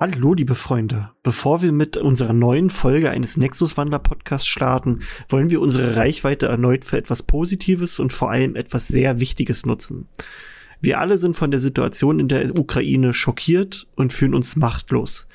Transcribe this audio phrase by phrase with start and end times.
[0.00, 1.10] Hallo, liebe Freunde.
[1.24, 6.98] Bevor wir mit unserer neuen Folge eines Nexus-Wander-Podcasts starten, wollen wir unsere Reichweite erneut für
[6.98, 10.06] etwas Positives und vor allem etwas sehr Wichtiges nutzen.
[10.80, 15.26] Wir alle sind von der Situation in der Ukraine schockiert und fühlen uns machtlos.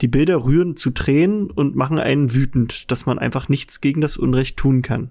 [0.00, 4.16] Die Bilder rühren zu Tränen und machen einen wütend, dass man einfach nichts gegen das
[4.16, 5.10] Unrecht tun kann.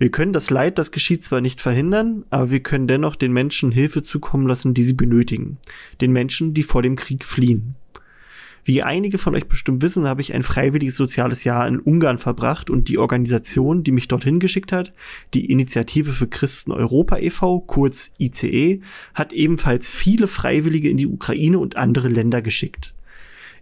[0.00, 3.70] Wir können das Leid, das geschieht, zwar nicht verhindern, aber wir können dennoch den Menschen
[3.70, 5.58] Hilfe zukommen lassen, die sie benötigen.
[6.00, 7.76] Den Menschen, die vor dem Krieg fliehen.
[8.64, 12.70] Wie einige von euch bestimmt wissen, habe ich ein freiwilliges soziales Jahr in Ungarn verbracht
[12.70, 14.92] und die Organisation, die mich dorthin geschickt hat,
[15.34, 18.80] die Initiative für Christen Europa e.V., kurz ICE,
[19.14, 22.94] hat ebenfalls viele Freiwillige in die Ukraine und andere Länder geschickt.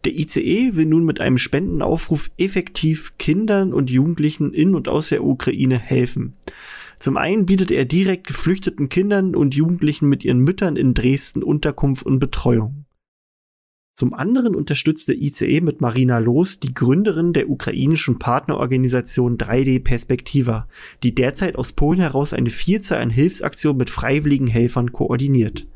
[0.04, 5.24] Der ICE will nun mit einem Spendenaufruf effektiv Kindern und Jugendlichen in und aus der
[5.24, 6.34] Ukraine helfen.
[6.98, 12.04] Zum einen bietet er direkt geflüchteten Kindern und Jugendlichen mit ihren Müttern in Dresden Unterkunft
[12.04, 12.84] und Betreuung.
[13.98, 20.68] Zum anderen unterstützt der ICE mit Marina Los, die Gründerin der ukrainischen Partnerorganisation 3D Perspektiva,
[21.02, 25.66] die derzeit aus Polen heraus eine Vielzahl an Hilfsaktionen mit freiwilligen Helfern koordiniert.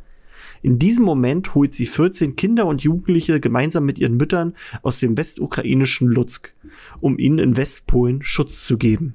[0.63, 5.19] In diesem Moment holt sie 14 Kinder und Jugendliche gemeinsam mit ihren Müttern aus dem
[5.19, 6.55] westukrainischen Lutsk,
[7.01, 9.15] um ihnen in Westpolen Schutz zu geben.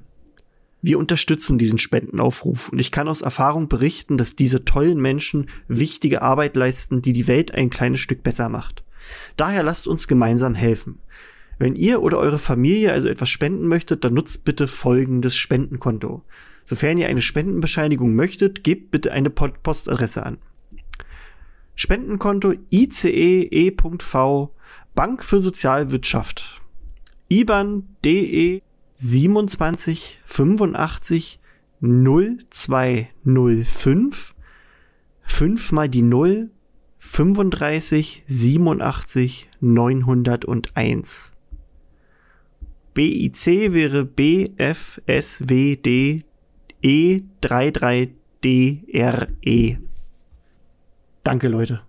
[0.81, 6.21] Wir unterstützen diesen Spendenaufruf und ich kann aus Erfahrung berichten, dass diese tollen Menschen wichtige
[6.23, 8.83] Arbeit leisten, die die Welt ein kleines Stück besser macht.
[9.35, 10.99] Daher lasst uns gemeinsam helfen.
[11.59, 16.23] Wenn ihr oder eure Familie also etwas spenden möchtet, dann nutzt bitte folgendes Spendenkonto.
[16.65, 20.37] Sofern ihr eine Spendenbescheinigung möchtet, gebt bitte eine Postadresse an.
[21.75, 24.53] Spendenkonto ICE.E.V
[24.95, 26.61] Bank für Sozialwirtschaft.
[27.29, 28.63] IBAN DE
[28.95, 31.39] 27 85
[31.79, 34.33] 0205
[35.21, 36.49] 5 mal die 0
[37.07, 41.31] 35 87 901.
[42.93, 45.87] BIC wäre BFSWD
[46.83, 49.77] E33DRE.
[51.23, 51.81] Danke, Leute.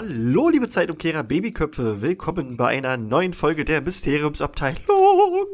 [0.00, 2.00] Hallo, liebe Zeitumkehrer Babyköpfe.
[2.00, 5.48] Willkommen bei einer neuen Folge der Mysteriumsabteilung.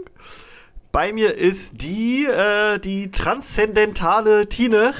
[0.92, 4.92] Bei mir ist die, äh, die transzendentale Tine.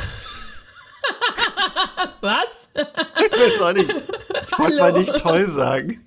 [2.23, 2.73] Was?
[2.75, 3.91] Ich weiß auch nicht.
[3.91, 6.07] Ich wollte mal nicht toll sagen.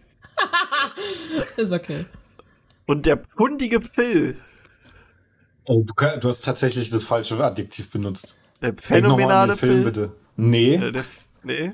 [1.58, 2.08] ist okay.
[2.88, 4.36] Und der pundige Pill.
[5.66, 8.40] Oh, du, kann, du, hast tatsächlich das falsche Adjektiv benutzt.
[8.64, 10.12] Der phänomenale Film, Film, bitte.
[10.38, 10.74] Nee.
[10.74, 11.04] Äh, der,
[11.44, 11.74] nee.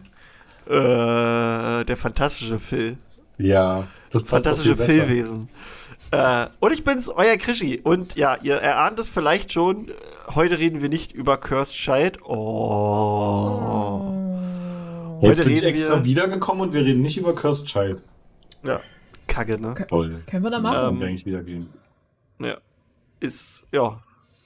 [0.67, 2.97] Äh, der fantastische Phil.
[3.37, 5.49] Ja, das fantastische Philwesen.
[6.11, 7.81] Äh, und ich bin's, euer Krischi.
[7.83, 9.91] Und ja, ihr erahnt es vielleicht schon.
[10.35, 12.23] Heute reden wir nicht über Cursed Child.
[12.23, 14.13] Oh.
[15.21, 16.03] Jetzt bin ich extra wir...
[16.05, 18.03] wiedergekommen und wir reden nicht über Cursed Child.
[18.63, 18.79] Ja,
[19.27, 19.73] kacke, ne?
[19.87, 20.21] Toll.
[20.27, 20.97] Können wir da machen?
[20.97, 21.69] Ähm, eigentlich wieder gehen.
[22.39, 22.57] Ja.
[23.19, 24.01] Ist, ja.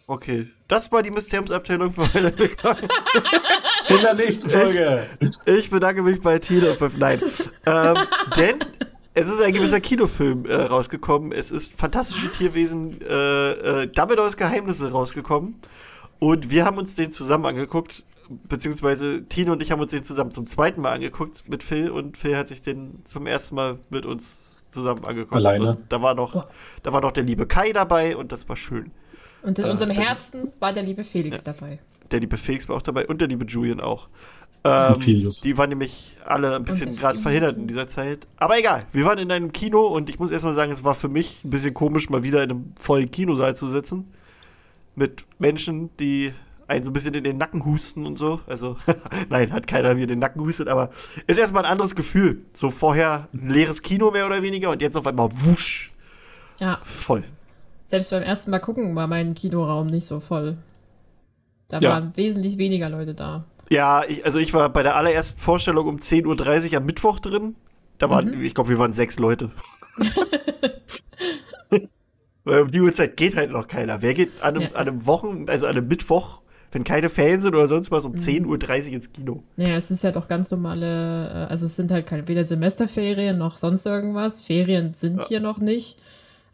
[0.07, 0.47] Okay.
[0.67, 2.33] Das war die Mysteriumsabteilung für heute.
[3.89, 5.07] In der nächsten Folge.
[5.19, 6.67] Ich, ich bedanke mich bei Tino.
[6.97, 7.21] Nein.
[7.65, 7.97] ähm,
[8.35, 8.59] denn
[9.13, 11.31] es ist ein gewisser Kinofilm äh, rausgekommen.
[11.31, 12.37] Es ist Fantastische Was?
[12.37, 15.55] Tierwesen, äh, äh, Dumbledores Geheimnisse rausgekommen.
[16.19, 18.03] Und wir haben uns den zusammen angeguckt.
[18.29, 21.89] Beziehungsweise Tino und ich haben uns den zusammen zum zweiten Mal angeguckt mit Phil.
[21.89, 25.33] Und Phil hat sich den zum ersten Mal mit uns zusammen angeguckt.
[25.33, 25.71] Alleine.
[25.71, 26.47] Und da war noch,
[26.83, 28.91] da war noch der liebe Kai dabei und das war schön.
[29.41, 31.53] Und in äh, unserem Herzen war der liebe Felix ja.
[31.53, 31.79] dabei.
[32.11, 34.07] Der liebe Felix war auch dabei und der liebe Julian auch.
[34.63, 38.27] Ähm, die waren nämlich alle ein bisschen gerade verhindert in dieser Zeit.
[38.37, 41.07] Aber egal, wir waren in einem Kino und ich muss erstmal sagen, es war für
[41.07, 44.11] mich ein bisschen komisch, mal wieder in einem vollen Kinosaal zu sitzen.
[44.95, 46.33] Mit Menschen, die
[46.67, 48.41] einen so ein bisschen in den Nacken husten und so.
[48.47, 48.77] Also,
[49.29, 50.89] nein, hat keiner mir den Nacken hustet, aber
[51.27, 52.41] ist erstmal ein anderes Gefühl.
[52.51, 55.93] So vorher ein leeres Kino mehr oder weniger und jetzt auf einmal wusch.
[56.59, 56.79] Ja.
[56.83, 57.23] Voll.
[57.85, 60.57] Selbst beim ersten Mal gucken war mein Kinoraum nicht so voll.
[61.69, 61.89] Da ja.
[61.91, 63.45] waren wesentlich weniger Leute da.
[63.69, 67.55] Ja, ich, also ich war bei der allerersten Vorstellung um 10.30 Uhr am Mittwoch drin.
[67.97, 68.43] Da waren, mhm.
[68.43, 69.51] ich glaube, wir waren sechs Leute.
[72.43, 74.01] Weil um die Uhrzeit geht halt noch keiner.
[74.01, 74.69] Wer geht an einem, Ja.
[74.69, 76.39] an einem Wochen, also an einem Mittwoch,
[76.71, 79.43] wenn keine Ferien sind oder sonst was, um 10.30 Uhr ins Kino?
[79.57, 83.37] Naja, es ist ja doch ganz normale, äh, also es sind halt keine weder Semesterferien
[83.37, 84.41] noch sonst irgendwas.
[84.41, 85.27] Ferien sind Ja.
[85.27, 85.99] hier noch nicht.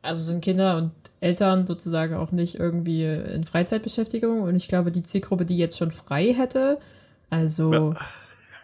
[0.03, 0.91] Also sind Kinder und
[1.21, 4.41] Eltern sozusagen auch nicht irgendwie in Freizeitbeschäftigung.
[4.41, 6.77] Und ich glaube, die Zielgruppe, die jetzt schon frei hätte,
[7.29, 7.95] also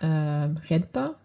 [0.02, 1.16] ähm, Rentner.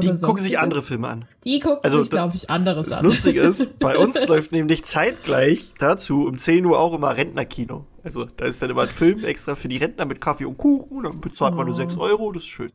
[0.00, 1.24] Die gucken sich andere Filme an.
[1.44, 3.04] Die gucken Also, sich, glaube ich, anderes Das an.
[3.06, 7.86] Lustige ist, bei uns läuft nämlich zeitgleich dazu um 10 Uhr auch immer Rentnerkino.
[8.02, 11.02] Also da ist dann immer ein Film extra für die Rentner mit Kaffee und Kuchen,
[11.02, 11.78] dann bezahlt man nur Oh.
[11.78, 12.72] 6 Euro, das ist schön.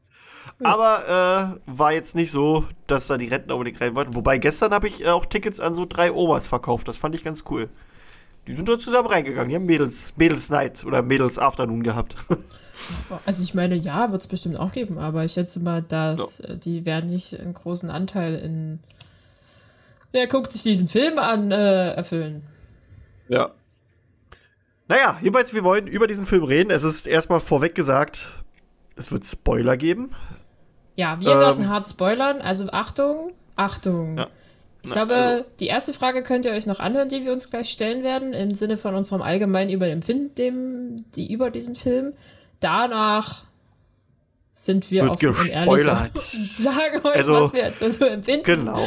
[0.63, 4.15] Aber äh, war jetzt nicht so, dass da die Rentner unbedingt rein wollten.
[4.15, 6.87] Wobei gestern habe ich äh, auch Tickets an so drei Omas verkauft.
[6.87, 7.69] Das fand ich ganz cool.
[8.47, 9.49] Die sind da zusammen reingegangen.
[9.49, 12.15] Die haben Mädels, Mädels Night oder Mädels Afternoon gehabt.
[13.25, 16.57] Also ich meine, ja, wird es bestimmt auch geben, aber ich schätze mal, dass äh,
[16.57, 18.79] die werden nicht einen großen Anteil in
[20.11, 22.43] wer guckt sich diesen Film an äh, erfüllen.
[23.27, 23.51] Ja.
[24.87, 26.69] Naja, jedenfalls, wir wollen über diesen Film reden.
[26.69, 28.29] Es ist erstmal vorweg gesagt,
[28.95, 30.11] es wird Spoiler geben.
[30.95, 31.39] Ja, wir Ähm.
[31.39, 34.17] werden hart spoilern, also Achtung, Achtung.
[34.17, 34.27] Ja.
[34.81, 37.49] Ich Na, glaube, also- die erste Frage könnt ihr euch noch anhören, die wir uns
[37.49, 42.13] gleich stellen werden, im Sinne von unserem allgemeinen Überempfinden dem, die über diesen Film.
[42.59, 43.43] Danach
[44.53, 46.11] sind wir und ehrlich gespoilert.
[46.35, 48.43] und sagen euch, Also, was wir jetzt so empfinden.
[48.45, 48.79] Genau.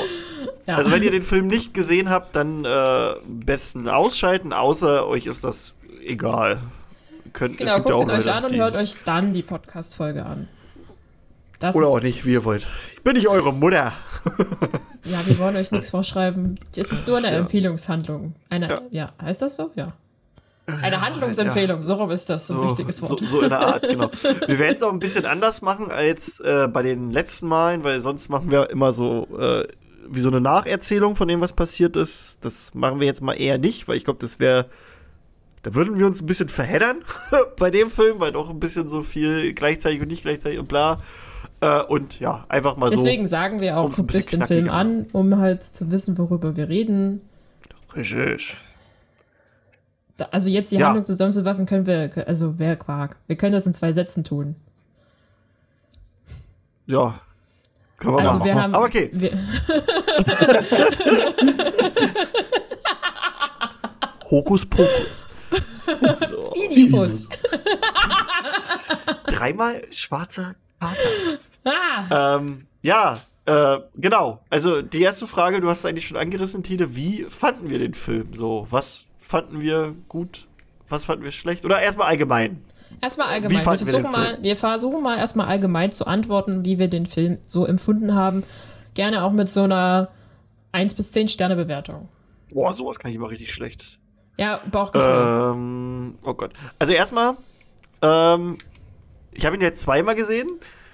[0.66, 0.76] Ja.
[0.76, 5.44] Also wenn ihr den Film nicht gesehen habt, dann äh, besten ausschalten, außer euch ist
[5.44, 6.60] das egal.
[7.34, 10.48] Könnt, Genau, guckt ihn euch an und hört euch dann die Podcast-Folge an.
[11.60, 12.66] Das Oder auch nicht, wie ihr wollt.
[12.94, 13.92] Ich bin nicht eure Mutter.
[15.04, 16.60] Ja, wir wollen euch nichts vorschreiben.
[16.74, 17.38] Jetzt ist nur eine Ja.
[17.38, 18.34] Empfehlungshandlung.
[18.50, 18.82] Eine, ja.
[18.90, 19.12] Ja.
[19.22, 19.70] heißt das so?
[19.74, 19.94] Ja.
[20.66, 23.22] Eine Handlungsempfehlung, so rum ist das ein wichtiges so, Wort.
[23.26, 24.10] so in der Art, genau.
[24.46, 28.00] Wir werden es auch ein bisschen anders machen als äh, bei den letzten Malen, weil
[28.02, 29.66] sonst machen wir immer so äh,
[30.10, 32.38] wie so eine Nacherzählung von dem, was passiert ist.
[32.42, 34.66] Das machen wir jetzt mal eher nicht, weil ich glaube, das wäre.
[35.62, 36.98] Da würden wir uns ein bisschen verheddern
[37.58, 41.00] bei dem Film, weil doch ein bisschen so viel gleichzeitig und nicht gleichzeitig und bla.
[41.60, 44.70] Äh, und ja, einfach mal Deswegen sagen wir auch, ein guckt euch bisschen den Film
[44.70, 47.20] an, um halt zu wissen, worüber wir reden.
[47.88, 47.94] so.
[47.96, 48.56] Richtig.
[50.16, 50.86] Da, also jetzt die Ja.
[50.88, 53.16] Handlung zusammenzufassen können wir, also wer Quark.
[53.26, 54.56] Wir können das in zwei Sätzen tun.
[56.86, 57.20] Ja.
[57.98, 58.44] Können wir Also machen.
[58.46, 58.74] wir haben.
[58.74, 59.10] Aber okay.
[59.12, 59.32] Wir,
[64.30, 65.24] Hokus Pokus.
[66.30, 66.52] so.
[69.26, 70.54] Dreimal schwarzer.
[70.80, 74.40] Ah, Ähm, ja, äh, genau.
[74.50, 76.94] Also die erste Frage, du hast eigentlich schon angerissen, Tine.
[76.94, 78.34] Wie fanden wir den Film?
[78.34, 80.46] So, was fanden wir gut?
[80.88, 81.64] Was fanden wir schlecht?
[81.64, 82.62] Oder erstmal allgemein?
[83.00, 83.56] erstmal allgemein.
[83.56, 87.06] Wir fanden wir versuchen, mal, wir versuchen mal erstmal allgemein zu antworten, wie wir den
[87.06, 88.44] Film so empfunden haben.
[88.94, 90.08] Gerne auch mit so einer
[90.72, 92.08] 1 bis 10 Sterne Bewertung.
[92.50, 93.98] Boah, sowas kann ich immer richtig schlecht.
[94.36, 95.52] Ja, Bauchgefühl.
[95.52, 96.52] Ähm, oh Gott.
[96.78, 97.36] Also erstmal,
[98.02, 98.58] ähm,
[99.38, 100.48] ich habe ihn jetzt zweimal gesehen.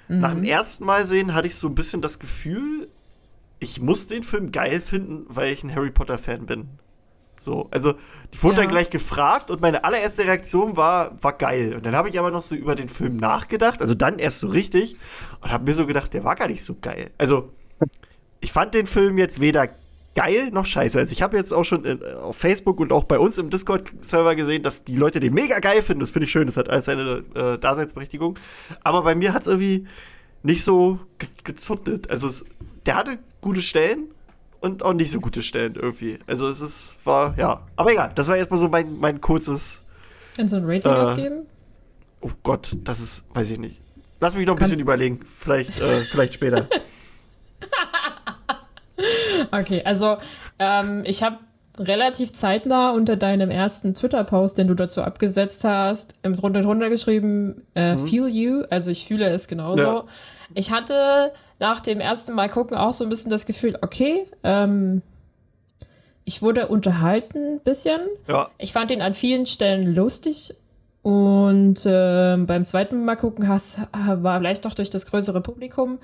[0.07, 2.89] Nach dem ersten Mal sehen hatte ich so ein bisschen das Gefühl,
[3.59, 6.69] ich muss den Film geil finden, weil ich ein Harry Potter Fan bin.
[7.39, 7.95] So, also
[8.31, 8.63] ich wurde Ja.
[8.65, 11.75] dann gleich gefragt und meine allererste Reaktion war, war geil.
[11.75, 14.49] Und dann habe ich aber noch so über den Film nachgedacht, also dann erst so
[14.49, 14.97] richtig
[15.41, 17.11] und habe mir so gedacht, der war gar nicht so geil.
[17.17, 17.51] Also
[18.41, 19.69] ich fand den Film jetzt weder
[20.15, 20.99] geil noch scheiße.
[20.99, 24.35] Also ich habe jetzt auch schon in, auf Facebook und auch bei uns im Discord-Server
[24.37, 26.01] gesehen, dass die Leute den mega geil finden.
[26.01, 28.39] Das finde ich schön, das hat alles seine äh, Daseinsberechtigung.
[28.83, 29.87] Aber bei mir hat es irgendwie
[30.43, 32.11] nicht so ge gezündet.
[32.11, 32.45] Also es,
[32.87, 34.09] der hatte gute Stellen
[34.61, 36.19] und auch nicht so gute Stellen irgendwie.
[36.27, 37.63] Also es ist, war, ja.
[37.77, 39.83] Aber egal, das war erstmal so mein, mein kurzes,
[40.37, 41.47] Kannst du ein Rating äh, abgeben?
[42.21, 43.81] oh Gott, das ist, weiß ich nicht.
[44.21, 45.21] Lass mich noch ein bisschen Kannst- überlegen.
[45.39, 46.69] Vielleicht, äh, vielleicht später.
[49.51, 50.17] Okay, also
[50.59, 51.39] ähm, ich habe
[51.79, 57.63] relativ zeitnah unter deinem ersten Twitter-Post, den du dazu abgesetzt hast, im drunter drunter geschrieben,
[57.75, 59.83] äh, feel you, also ich fühle es genauso.
[59.83, 60.05] Ja.
[60.55, 65.03] Ich hatte nach dem ersten Mal gucken auch so ein bisschen das Gefühl, okay, ähm,
[66.25, 68.01] ich wurde unterhalten ein bisschen.
[68.29, 68.51] Ja.
[68.59, 70.55] Ich fand ihn an vielen Stellen lustig
[71.03, 75.99] und ähm, beim zweiten Mal gucken has, war vielleicht doch durch das größere Publikum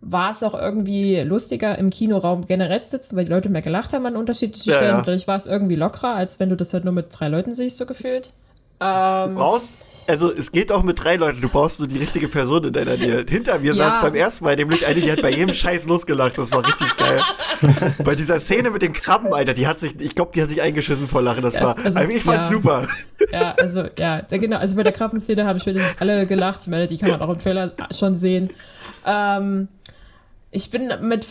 [0.00, 3.92] war es auch irgendwie lustiger im Kinoraum generell zu sitzen, weil die Leute mehr gelacht
[3.92, 4.90] haben an unterschiedlichen Ja, Stellen.
[4.96, 5.02] ja.
[5.02, 7.78] Dadurch war es irgendwie lockerer, als wenn du das halt nur mit drei Leuten siehst,
[7.78, 8.32] so gefühlt.
[8.80, 9.74] Ähm, brauchst,
[10.08, 12.96] also es geht auch mit drei Leuten, du brauchst so die richtige Person in deiner
[12.96, 13.24] Nähe.
[13.28, 16.50] Hinter mir saß beim ersten Mal nämlich eine, die hat bei jedem Scheiß losgelacht, das
[16.50, 17.22] war richtig geil.
[18.04, 20.62] bei dieser Szene mit dem Krabben, Alter, die hat sich, ich glaube, die hat sich
[20.62, 22.56] eingeschissen vor Lachen, das Ja, war, also, ich fand's ja.
[22.56, 22.88] super.
[23.30, 26.62] ja, also, ja, genau, also bei der Krabbenszene habe ich wenigstens alle gelacht.
[26.62, 28.50] Ich meine, die kann man auch im Trailer schon sehen.
[29.04, 29.68] Ähm,
[30.50, 31.26] ich bin mit,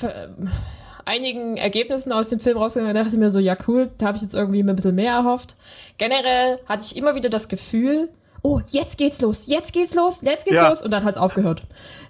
[1.08, 4.24] einigen Ergebnissen aus dem Film rausgegangen und dachte mir so, ja cool, da habe ich
[4.24, 5.56] jetzt irgendwie mir ein bisschen mehr erhofft.
[5.98, 8.10] Generell hatte ich immer wieder das Gefühl,
[8.44, 10.70] oh, jetzt geht's los, jetzt geht's los, jetzt geht's Ja.
[10.70, 11.64] los und dann hat's aufgehört.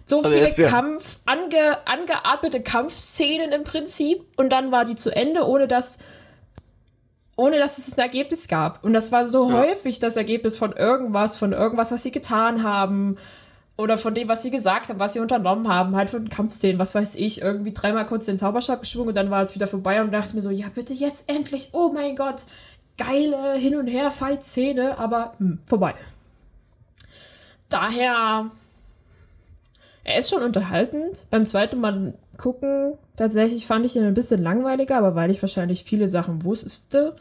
[0.06, 5.46] So Also viele Kampf, ange, angeatmete Kampfszenen im Prinzip und dann war die zu Ende,
[5.48, 6.00] ohne dass
[7.40, 8.84] ohne dass es ein Ergebnis gab.
[8.84, 9.60] Und das war so Ja.
[9.60, 13.18] häufig das Ergebnis von irgendwas, von irgendwas, was sie getan haben.
[13.78, 16.96] Oder von dem, was sie gesagt haben, was sie unternommen haben, halt von Kampfszenen, was
[16.96, 20.10] weiß ich, irgendwie dreimal kurz den Zauberstab geschwungen und dann war es wieder vorbei und
[20.12, 22.38] dachte mir so, ja bitte jetzt endlich, oh mein Gott,
[22.98, 25.94] geile Hin- und Her-Fight-Szene, aber hm, vorbei.
[27.70, 28.50] Daher,
[30.04, 31.26] er ist schon unterhaltend.
[31.30, 35.84] Beim zweiten Mal gucken, tatsächlich fand ich ihn ein bisschen langweiliger, aber weil ich wahrscheinlich
[35.84, 37.16] viele Sachen wusste.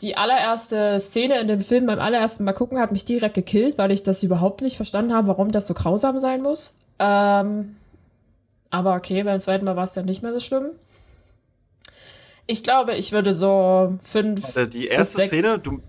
[0.00, 3.90] Die allererste Szene in dem Film beim allerersten Mal gucken hat mich direkt gekillt, weil
[3.90, 6.78] ich das überhaupt nicht verstanden habe, warum das so grausam sein muss.
[7.00, 7.76] Ähm,
[8.70, 10.66] aber okay, beim zweiten Mal war es dann nicht mehr so schlimm.
[12.46, 14.44] Ich glaube, ich würde so fünf.
[14.46, 15.82] Also die bis erste sechs- Szene, du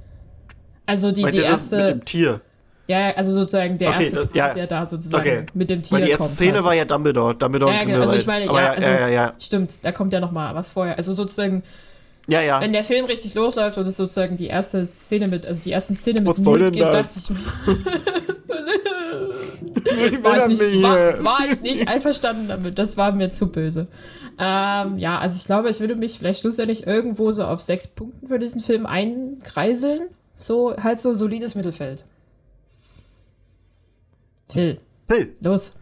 [0.86, 1.84] Also die, die das mit erste.
[1.86, 2.42] dem Tier.
[2.90, 4.52] Ja, also sozusagen der Okay, erste Part, ja.
[4.56, 5.46] der da sozusagen Okay.
[5.54, 6.36] mit dem Tier Weil die erste kommt.
[6.36, 6.64] Szene halt.
[6.66, 7.36] war ja Dumbledore.
[7.36, 8.02] Dumbledore Ja, genau.
[8.02, 9.34] Also ich meine, ja, also, ja, ja, ja.
[9.40, 10.98] stimmt, da kommt ja noch mal was vorher.
[10.98, 11.62] Also sozusagen,
[12.28, 12.60] Ja, ja.
[12.62, 15.94] wenn der Film richtig losläuft und es sozusagen die erste Szene mit, also die ersten
[15.96, 17.30] Szene mit Newt gibt, dachte ich,
[20.24, 22.80] war ich, nicht, war, war ich nicht einverstanden damit.
[22.80, 23.86] Das war mir zu böse.
[24.40, 28.28] Ähm, ja, also ich glaube, ich würde mich vielleicht schlussendlich irgendwo so auf sechs Punkten
[28.30, 30.02] für diesen Film einkreiseln.
[30.40, 32.06] So, halt so solides Mittelfeld.
[34.52, 35.74] Phil, Phil, los.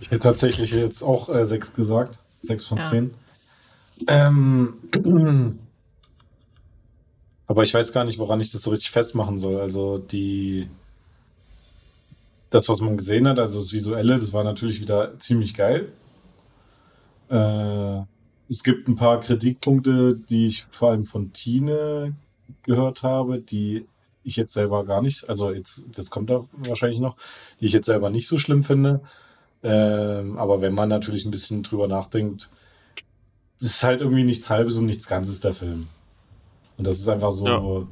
[0.00, 2.18] Ich hätte tatsächlich jetzt auch äh, sechs gesagt.
[2.40, 2.84] Sechs von Ja.
[2.84, 3.14] zehn.
[4.08, 4.74] Ähm,
[7.46, 9.60] aber ich weiß gar nicht, woran ich das so richtig festmachen soll.
[9.60, 10.68] Also die
[12.50, 15.90] das, was man gesehen hat, also das Visuelle, das war natürlich wieder ziemlich geil.
[17.30, 18.00] Äh,
[18.50, 22.14] es gibt ein paar Kritikpunkte, die ich vor allem von Tine
[22.62, 23.86] gehört habe, die
[24.24, 27.16] ich jetzt selber gar nicht, also jetzt, das kommt da wahrscheinlich noch,
[27.60, 29.00] die ich jetzt selber nicht so schlimm finde.
[29.64, 32.50] Ähm, aber wenn man natürlich ein bisschen drüber nachdenkt,
[33.60, 35.88] das ist halt irgendwie nichts Halbes und nichts Ganzes der Film.
[36.78, 37.86] Und das ist einfach so, Ja.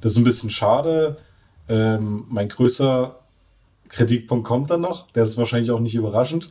[0.00, 1.16] das ist ein bisschen schade.
[1.68, 3.18] Ähm, mein größter
[3.88, 5.10] Kritikpunkt kommt dann noch.
[5.12, 6.48] Der ist wahrscheinlich auch nicht überraschend.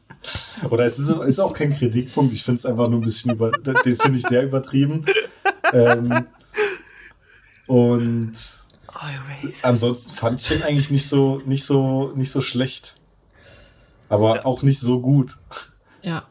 [0.70, 2.32] Oder es ist, ist auch kein Kritikpunkt.
[2.32, 5.04] Ich finde es einfach nur ein bisschen über, den finde ich sehr übertrieben.
[5.70, 6.24] Ähm,
[7.66, 8.32] und.
[9.62, 12.96] Ansonsten fand ich ihn eigentlich nicht so, nicht so, nicht so schlecht.
[14.08, 15.36] Aber auch nicht so gut.
[16.02, 16.26] Ja.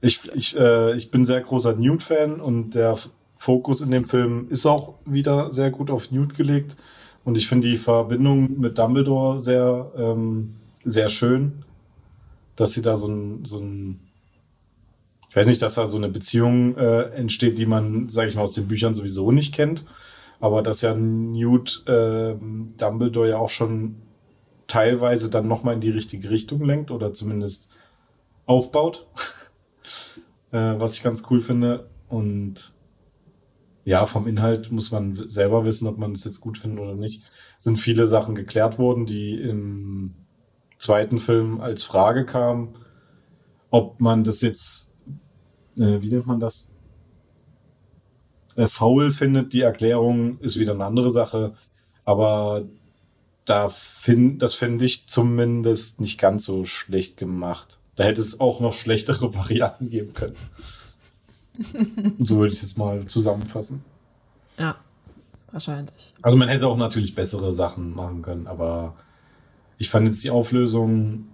[0.00, 2.98] Ich, ich, äh, ich bin sehr großer Newt-Fan und der
[3.36, 6.76] Fokus in dem Film ist auch wieder sehr gut auf Newt gelegt.
[7.24, 11.64] Und ich finde die Verbindung mit Dumbledore sehr, ähm, sehr schön,
[12.56, 14.00] dass sie da so ein, so ein,
[15.30, 18.42] ich weiß nicht, dass da so eine Beziehung äh, entsteht, die man, sage ich mal,
[18.42, 19.86] aus den Büchern sowieso nicht kennt.
[20.44, 24.02] Aber dass ja Newt ähm, Dumbledore ja auch schon
[24.66, 27.74] teilweise dann nochmal in die richtige Richtung lenkt oder zumindest
[28.44, 29.06] aufbaut.
[30.52, 31.88] äh, was ich ganz cool finde.
[32.10, 32.74] Und
[33.86, 37.22] ja, vom Inhalt muss man selber wissen, ob man es jetzt gut findet oder nicht.
[37.56, 40.14] Es sind viele Sachen geklärt worden, die im
[40.76, 42.74] zweiten Film als Frage kamen,
[43.70, 44.92] ob man das jetzt,
[45.78, 46.68] äh, wie nennt man das?
[48.56, 51.54] Äh, faul findet, die Erklärung ist wieder eine andere Sache.
[52.04, 52.64] Aber
[53.44, 57.78] da find, das finde ich zumindest nicht ganz so schlecht gemacht.
[57.96, 60.36] Da hätte es auch noch schlechtere Varianten geben können.
[62.18, 63.84] so würde ich es jetzt mal zusammenfassen.
[64.58, 64.76] Ja.
[65.54, 66.12] Wahrscheinlich.
[66.20, 68.96] Also man hätte auch natürlich bessere Sachen machen können, aber
[69.78, 71.28] ich fand jetzt die Auflösung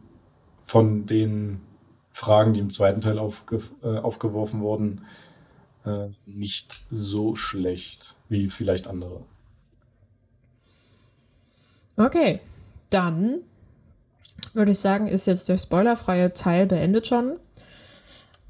[0.63, 1.63] von den
[2.13, 5.07] Fragen, die im zweiten Teil aufge äh, aufgeworfen wurden,
[5.85, 9.23] äh, nicht so schlecht wie vielleicht andere.
[11.97, 12.41] Okay.
[12.91, 13.41] Dann
[14.55, 17.39] würde ich sagen, ist jetzt der spoilerfreie Teil beendet schon.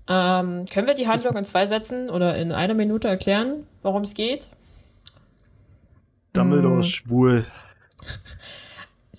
[0.08, 4.14] Ähm, können wir die Handlung in zwei Sätzen oder in einer Minute erklären, worum es
[4.14, 4.49] geht?
[6.32, 7.44] Dumbledore ist schwul.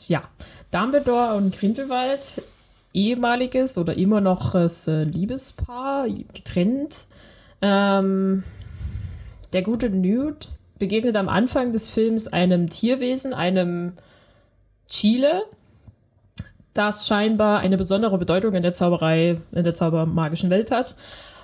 [0.08, 0.24] Ja,
[0.72, 2.42] Dumbledore und Grindelwald,
[2.94, 7.08] ehemaliges oder immer noch das äh, Liebespaar, getrennt.
[7.62, 8.44] Ähm,
[9.54, 13.94] der gute Newt begegnet am Anfang des Films einem Tierwesen, einem
[14.88, 15.44] Chile,
[16.74, 20.96] das scheinbar eine besondere Bedeutung in der Zauberei, in der zaubermagischen Welt hat.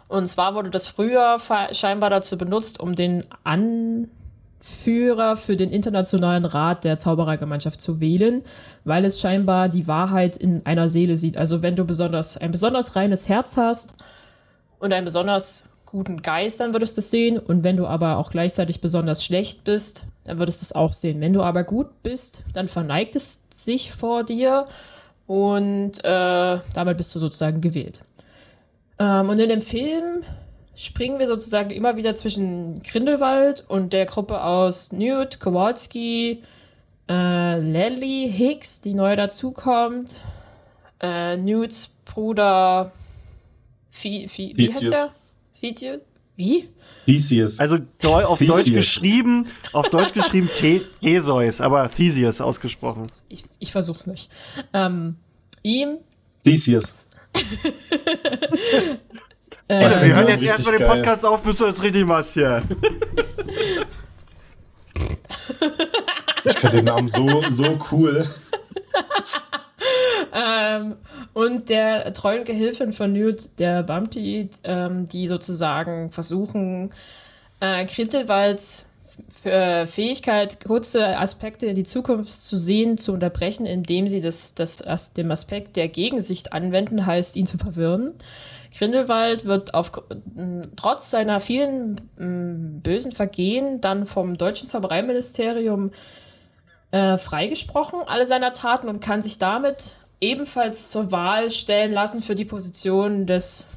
[0.08, 1.38] Und zwar wurde das früher
[1.72, 8.44] scheinbar dazu benutzt, um den Anführer für den Internationalen Rat der Zauberergemeinschaft zu wählen,
[8.86, 11.38] weil es scheinbar die Wahrheit in einer Seele sieht.
[11.38, 13.96] Also wenn du besonders ein besonders reines Herz hast
[14.80, 17.40] und einen besonders guten Geist, dann würdest du es sehen.
[17.40, 21.20] Und wenn du aber auch gleichzeitig besonders schlecht bist, dann würdest du es auch sehen.
[21.22, 24.68] Wenn du aber gut bist, dann verneigt es sich vor dir
[25.26, 28.04] und äh, damit bist du sozusagen gewählt.
[29.00, 30.24] Ähm, und in dem Film
[30.76, 36.44] springen wir sozusagen immer wieder zwischen Grindelwald und der Gruppe aus Newt, Kowalski,
[37.10, 40.12] äh, Lily Hicks, die neu dazukommt,
[41.02, 42.92] äh, Newts Bruder,
[43.90, 45.10] Fi, Fi, wie heißt der?
[45.62, 46.00] Theseus.
[46.36, 46.70] Wie?
[47.06, 47.60] Theseus.
[47.60, 48.66] Also auf Theseus.
[48.66, 53.08] Deutsch geschrieben, auf Deutsch geschrieben Theseus, aber Theseus ausgesprochen.
[53.30, 54.30] Ich, ich versuch's nicht.
[54.74, 55.16] Ähm,
[55.64, 56.00] ihm.
[56.44, 57.08] Theseus.
[59.68, 62.64] äh, wir hören jetzt erstmal den Podcast auf, bis du es richtig machst hier.
[66.44, 68.26] Ich finde den Namen so, so cool.
[70.34, 70.96] ähm,
[71.34, 76.92] und der treuen Gehilfin von Newt, der Bumpty, ähm, die sozusagen versuchen,
[77.60, 78.94] äh, Grindelwalds
[79.44, 84.78] äh, Fähigkeit, kurze Aspekte in die Zukunft zu sehen, zu unterbrechen, indem sie das, das,
[84.80, 88.14] das, dem Aspekt der Gegensicht anwenden, heißt, ihn zu verwirren.
[88.78, 89.92] Grindelwald wird auf,
[90.76, 92.00] trotz seiner vielen
[92.84, 96.27] bösen Vergehen dann vom deutschen Zaubereiministerium äh,
[96.92, 102.46] freigesprochen, alle seiner Taten, und kann sich damit ebenfalls zur Wahl stellen lassen für die
[102.46, 103.68] Position des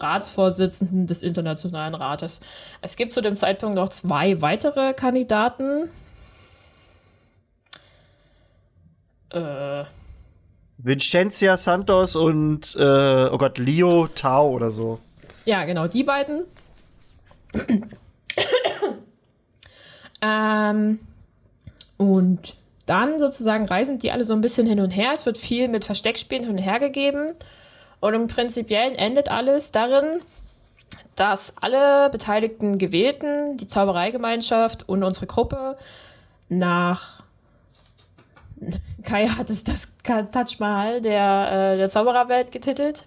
[0.00, 2.40] Ratsvorsitzenden des Internationalen Rates.
[2.82, 5.88] Es gibt zu dem Zeitpunkt noch zwei weitere Kandidaten.
[9.30, 9.84] Äh.
[10.80, 15.00] Vincentia Santos und, äh, oh Gott, Leo Tao oder so.
[15.44, 16.44] Ja, genau, die beiden.
[20.22, 21.00] ähm,
[21.96, 22.57] und
[22.88, 25.12] dann sozusagen reisen die alle so ein bisschen hin und her.
[25.14, 27.34] Es wird viel mit Versteckspielen hin und her gegeben.
[28.00, 30.22] Und im Prinzipiellen endet alles darin,
[31.16, 35.76] dass alle beteiligten Gewählten, die Zaubereigemeinschaft und unsere Gruppe
[36.48, 37.22] nach
[39.02, 43.06] Kai hat es das Taj Mahal der, äh, der Zaubererwelt getitelt.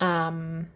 [0.00, 0.66] Ähm,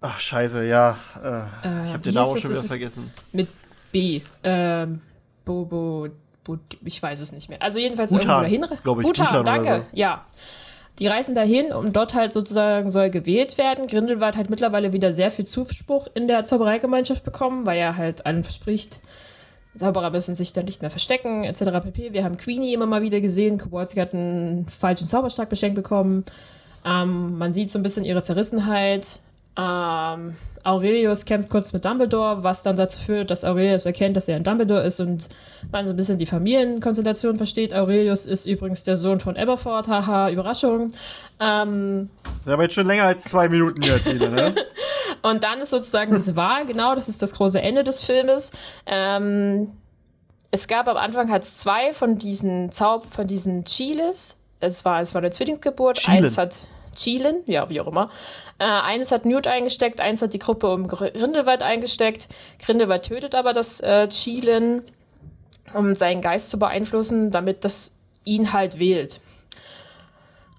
[0.00, 0.96] Ach, scheiße, ja.
[1.16, 3.12] Äh, äh, ich habe den Namen schon wieder vergessen.
[3.32, 3.48] Mit
[3.90, 4.20] B.
[4.44, 5.00] Ähm,
[5.46, 6.08] Bobo,
[6.44, 7.62] Bo, ich weiß es nicht mehr.
[7.62, 8.82] Also jedenfalls Bhutan, irgendwo dahin.
[8.82, 9.06] Glaube ich.
[9.06, 9.86] Bhutan, Bhutan danke.
[9.90, 9.96] So.
[9.98, 10.26] Ja.
[10.98, 13.86] Die reisen dahin und dort halt sozusagen soll gewählt werden.
[13.86, 18.42] Grindelwald hat mittlerweile wieder sehr viel Zuspruch in der Zaubereigemeinschaft bekommen, weil er halt allen
[18.42, 19.00] verspricht,
[19.78, 21.64] Zauberer müssen sich dann nicht mehr verstecken, etc.
[21.82, 22.12] pp.
[22.12, 23.58] Wir haben Queenie immer mal wieder gesehen.
[23.58, 26.24] Kowalski hat einen falschen Zauberstab geschenkt bekommen.
[26.84, 29.20] Ähm, man sieht so ein bisschen ihre Zerrissenheit.
[29.56, 30.34] Ähm,
[30.66, 34.42] Aurelius kämpft kurz mit Dumbledore, was dann dazu führt, dass Aurelius erkennt, dass er ein
[34.42, 35.28] Dumbledore ist und
[35.70, 37.72] man so ein bisschen die Familienkonstellation versteht.
[37.72, 40.90] Aurelius ist übrigens der Sohn von Eberford, haha, Überraschung.
[41.38, 42.10] Ähm,
[42.44, 44.54] Wir haben jetzt schon länger als zwei Minuten gehört, Tina, ne?
[45.22, 48.50] und dann ist sozusagen das Wahl, genau, das ist das große Ende des Filmes.
[48.86, 49.70] Ähm,
[50.50, 54.40] es gab am Anfang halt zwei von diesen Zaub, von diesen Chiles.
[54.58, 55.98] Es war, es war eine Zwillingsgeburt.
[55.98, 56.24] Chilen.
[56.24, 58.10] Eins hat Chilen, ja, wie auch immer.
[58.58, 62.28] Äh, eines hat Newt eingesteckt, eins hat die Gruppe um Grindelwald eingesteckt.
[62.64, 64.82] Grindelwald tötet aber das äh, Chilen,
[65.74, 69.20] um seinen Geist zu beeinflussen, damit das ihn halt wählt.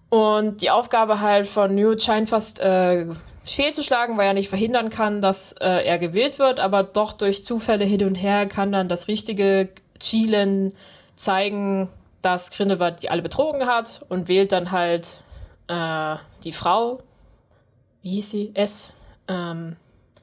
[0.10, 3.08] Und die Aufgabe halt von Newt scheint fast äh,
[3.44, 7.86] fehlzuschlagen, weil er nicht verhindern kann, dass äh, er gewählt wird, aber doch durch Zufälle
[7.86, 9.70] hin und her kann dann das richtige
[10.00, 10.74] Chilen
[11.16, 11.90] zeigen,
[12.22, 15.20] dass Grindelwald die alle betrogen hat und wählt dann halt
[15.68, 17.02] äh, die Frau,
[18.02, 18.52] wie hieß sie?
[18.54, 18.94] S.
[19.28, 19.76] Ähm,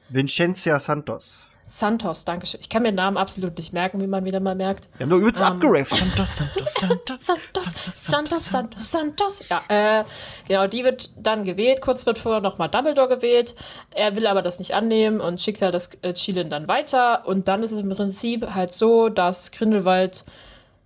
[0.09, 1.45] Vincentia Santos.
[1.67, 2.59] Santos, danke schön.
[2.61, 4.87] Ich kann mir den Namen absolut nicht merken, wie man wieder mal merkt.
[4.97, 5.95] Wir haben nur übelst Ähm, abgerafft.
[5.95, 7.25] Santos, Santos, Santos.
[7.25, 9.49] Santos, Santos, Santos, Santos.
[9.49, 10.03] Ja, äh,
[10.47, 11.81] genau, die wird dann gewählt.
[11.81, 13.55] Kurz wird vorher nochmal Dumbledore gewählt.
[13.95, 17.25] Er will aber das nicht annehmen und schickt halt das äh, Chilin dann weiter.
[17.25, 20.23] Und dann ist es im Prinzip halt so, dass Grindelwald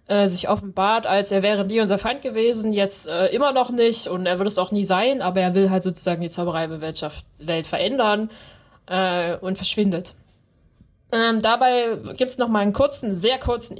[0.09, 4.07] äh, sich offenbart, als er wäre nie unser Feind gewesen, jetzt äh, immer noch nicht
[4.07, 7.05] und er wird es auch nie sein, aber er will halt sozusagen die Zaubereiwelt
[7.37, 8.31] Welt verändern
[8.87, 10.15] äh, und verschwindet.
[11.11, 13.77] Ähm, dabei gibt es noch mal einen kurzen, sehr kurzen,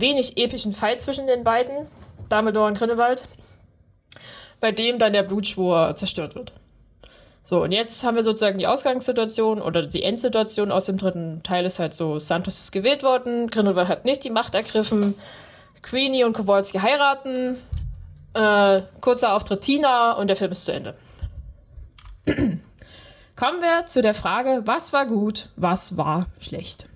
[0.00, 1.88] wenig epischen Fight zwischen den beiden,
[2.28, 3.26] Dumbledore und Grindelwald,
[4.60, 6.52] bei dem dann der Blutschwur zerstört wird.
[7.42, 11.66] So, und jetzt haben wir sozusagen die Ausgangssituation oder die Endsituation aus dem dritten Teil
[11.66, 15.14] ist halt so, Santos ist gewählt worden, Grindelwald hat nicht die Macht ergriffen,
[15.84, 17.58] Queenie und Kowalski heiraten,
[18.32, 20.94] äh, kurzer Auftritt Tina und der Film ist zu Ende.
[22.24, 26.88] Kommen wir zu der Frage, was war gut, was war schlecht.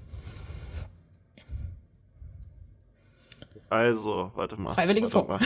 [3.71, 4.73] Also, warte mal.
[4.73, 5.41] Freiwillige warte mal.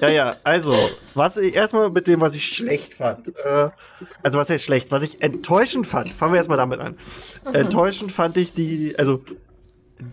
[0.00, 0.74] Ja, ja, also,
[1.14, 3.28] was ich erstmal mit dem, was ich schlecht fand.
[3.44, 3.68] Äh,
[4.22, 4.90] also, was heißt schlecht?
[4.90, 6.96] Was ich enttäuschend fand, fangen wir erstmal damit an.
[7.44, 7.54] Mhm.
[7.54, 9.22] Enttäuschend fand ich die, also,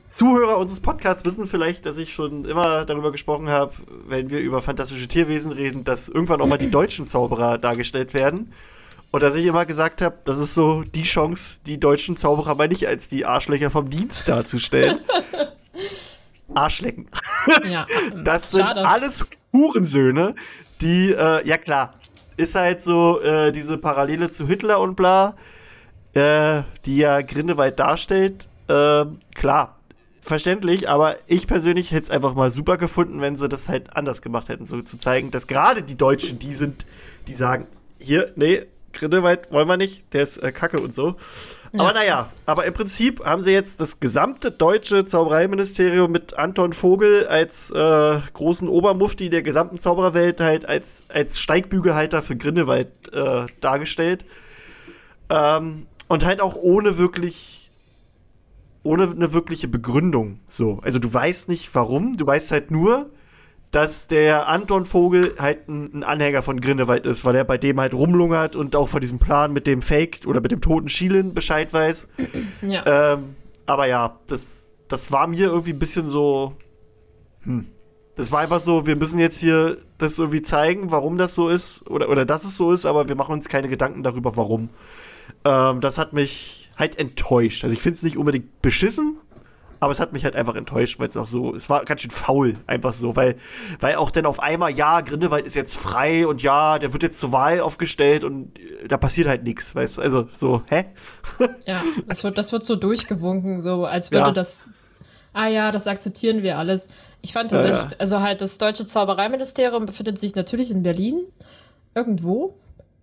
[0.10, 3.74] Zuhörer unseres Podcasts wissen vielleicht, dass ich schon immer darüber gesprochen habe,
[4.08, 8.54] wenn wir über fantastische Tierwesen reden, dass irgendwann auch mal die deutschen Zauberer dargestellt werden.
[9.12, 12.68] Und dass ich immer gesagt habe, das ist so die Chance, die deutschen Zauberer mal
[12.68, 15.00] nicht als die Arschlöcher vom Dienst darzustellen.
[16.54, 17.10] Arschlecken.
[17.70, 17.88] Ja,
[18.24, 18.88] das sind schade.
[18.88, 20.36] alles Hurensöhne,
[20.82, 21.96] die, äh, ja klar,
[22.38, 25.36] ist halt so äh, diese Parallele zu Hitler und bla,
[26.14, 28.48] äh, die ja Grindewald darstellt.
[28.68, 29.79] Äh, klar,
[30.30, 34.22] verständlich, aber ich persönlich hätte es einfach mal super gefunden, wenn sie das halt anders
[34.22, 36.86] gemacht hätten, so zu zeigen, dass gerade die Deutschen die sind,
[37.28, 37.68] die sagen,
[38.00, 38.62] hier, nee,
[38.94, 41.16] Grindelwald wollen wir nicht, der ist äh, kacke und so.
[41.72, 41.82] Ja.
[41.82, 47.28] Aber naja, aber im Prinzip haben sie jetzt das gesamte deutsche Zaubereiministerium mit Anton Vogel
[47.28, 54.26] als äh, großen Obermufti der gesamten Zaubererwelt halt als, als Steigbügelhalter für Grindelwald äh, dargestellt.
[55.30, 57.59] Ähm, und halt auch ohne wirklich,
[58.84, 60.40] ohne eine wirkliche Begründung.
[60.48, 60.80] So.
[60.82, 63.10] Also du weißt nicht warum, du weißt halt nur,
[63.72, 67.94] dass der Anton Vogel halt ein, Anhänger von Grindelwald ist, weil er bei dem halt
[67.94, 71.72] rumlungert und auch von diesem Plan mit dem Fake oder mit dem toten Schielen Bescheid
[71.72, 72.08] weiß.
[72.62, 73.14] Ja.
[73.14, 76.54] Ähm, aber ja, das, das war mir irgendwie ein bisschen so.
[77.44, 77.68] Hm.
[78.16, 81.90] Das war einfach so, wir müssen jetzt hier das irgendwie zeigen, warum das so ist
[81.90, 84.70] oder, oder dass es so ist, aber wir machen uns keine Gedanken darüber, warum.
[85.46, 87.64] Ähm, das hat mich halt enttäuscht.
[87.64, 89.18] Also ich finde es nicht unbedingt beschissen,
[89.82, 92.12] aber es hat mich halt einfach enttäuscht, weil es auch so, es war ganz schön
[92.12, 93.36] faul, einfach so, weil,
[93.80, 97.20] weil auch dann auf einmal, ja, Grindelwald ist jetzt frei und ja, der wird jetzt
[97.20, 100.86] zur Wahl aufgestellt und äh, da passiert halt nichts, weißt du, also so, hä?
[101.66, 104.32] Ja, das wird, das wird so durchgewunken, so als würde ja.
[104.32, 104.70] das,
[105.34, 106.90] ah ja, das akzeptieren wir alles.
[107.22, 107.98] Ich fand tatsächlich, ja, ja.
[108.00, 111.22] also halt das deutsche Zaubereiministerium befindet sich natürlich in Berlin,
[111.96, 112.56] irgendwo.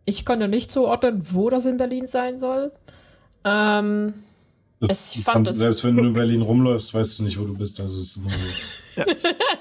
[0.05, 2.71] Ich konnte nicht zuordnen, wo das in Berlin sein soll.
[3.47, 4.15] Ähm,
[4.81, 7.55] das, ich fand das selbst wenn du in Berlin rumläufst, weißt du nicht, wo du
[7.55, 7.81] bist.
[7.81, 8.37] Also ist immer so.
[8.97, 9.07] Ja,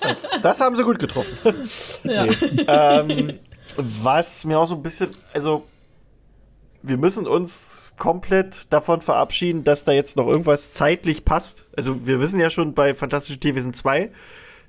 [0.02, 1.38] das, das, haben sie gut getroffen.
[2.04, 2.26] Ja.
[2.26, 2.65] Nee.
[2.67, 3.39] Ähm,
[3.78, 5.65] was mir auch so ein bisschen, also
[6.82, 11.65] wir müssen uns komplett davon verabschieden, dass da jetzt noch irgendwas zeitlich passt.
[11.76, 14.12] Also wir wissen ja schon bei Fantastische Tierwesen 2,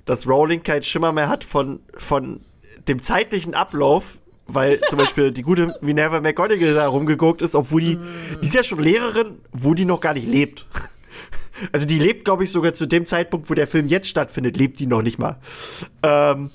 [0.05, 2.41] dass Rowling keinen Schimmer mehr hat von, von
[2.87, 7.99] dem zeitlichen Ablauf weil zum Beispiel die gute Minerva McGonagall da rumgeguckt ist, obwohl die,
[8.41, 10.65] die ist ja schon Lehrerin, wo die noch gar nicht lebt.
[11.71, 14.79] Also die lebt, glaube ich, sogar zu dem Zeitpunkt, wo der Film jetzt stattfindet, lebt
[14.79, 15.37] die noch nicht mal.
[16.03, 16.51] Ähm,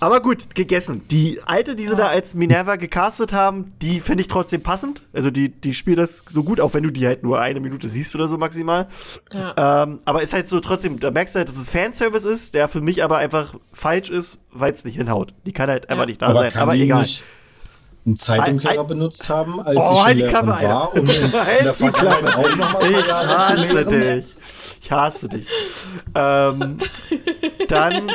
[0.00, 1.02] aber gut, gegessen.
[1.10, 5.02] Die alte, die sie da als Minerva gecastet haben, die finde ich trotzdem passend.
[5.12, 7.88] Also die, die spielt das so gut, auch wenn du die halt nur eine Minute
[7.88, 8.88] siehst oder so maximal.
[9.32, 9.82] Ja.
[9.82, 12.68] Ähm, aber ist halt so trotzdem, da merkst du halt, dass es Fanservice ist, der
[12.68, 15.34] für mich aber einfach falsch ist, weil es nicht hinhaut.
[15.46, 15.90] Die kann halt ja.
[15.90, 16.62] einfach nicht da aber sein.
[16.62, 16.98] aber egal.
[17.00, 17.24] Nicht
[18.06, 21.30] einen Zeitumkehrer benutzt haben, als oh, sie schon Klappe, war, um in, in
[21.64, 23.90] der Vergangenheit auch noch mal ein paar Jahre zu leben.
[23.90, 24.36] Dich.
[24.80, 25.48] Ich hasse dich.
[26.14, 26.78] ähm,
[27.68, 28.10] dann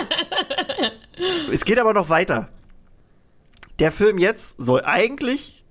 [1.52, 2.50] es geht aber noch weiter.
[3.80, 5.66] Der Film jetzt soll eigentlich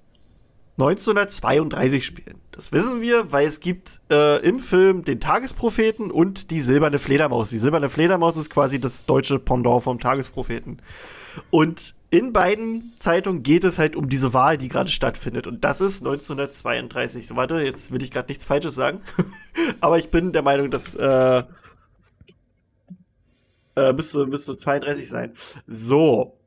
[0.78, 2.40] 1932 spielen.
[2.50, 7.50] Das wissen wir, weil es gibt äh, im Film den Tagespropheten und die silberne Fledermaus.
[7.50, 10.82] Die silberne Fledermaus ist quasi das deutsche Pendant vom Tagespropheten.
[11.50, 15.46] Und in beiden Zeitungen geht es halt um diese Wahl, die gerade stattfindet.
[15.46, 17.26] Und das ist 1932.
[17.26, 19.00] So, warte, jetzt will ich gerade nichts Falsches sagen.
[19.80, 21.42] Aber ich bin der Meinung, dass äh,
[23.76, 25.32] äh, müsste, müsste 32 sein.
[25.66, 26.38] So.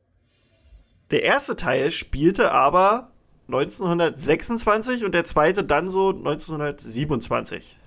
[1.12, 3.12] Der erste Teil spielte aber
[3.48, 7.78] 1926 und der zweite dann so 1927.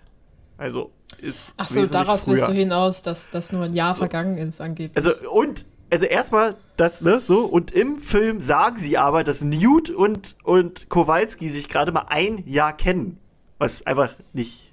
[0.57, 1.53] Also ist.
[1.57, 2.35] Ach so, daraus früher.
[2.35, 4.01] willst du hinaus, dass das nur ein Jahr so.
[4.01, 4.97] vergangen ist, angeblich.
[4.97, 9.91] Also, und, also erstmal das, ne, so, und im Film sagen sie aber, dass Newt
[9.91, 13.19] und, und Kowalski sich gerade mal ein Jahr kennen.
[13.59, 14.73] Was einfach nicht,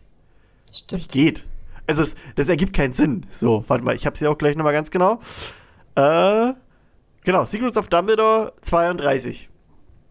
[0.91, 1.45] nicht geht.
[1.87, 3.25] Also, es, das ergibt keinen Sinn.
[3.31, 5.19] So, warte mal, ich hab's hier auch gleich nochmal ganz genau.
[5.95, 6.53] Äh,
[7.23, 9.49] genau, Secrets of Dumbledore 32.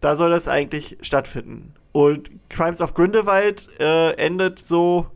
[0.01, 1.73] Da soll das eigentlich stattfinden.
[1.91, 5.07] Und Crimes of Grindelwald äh, endet so.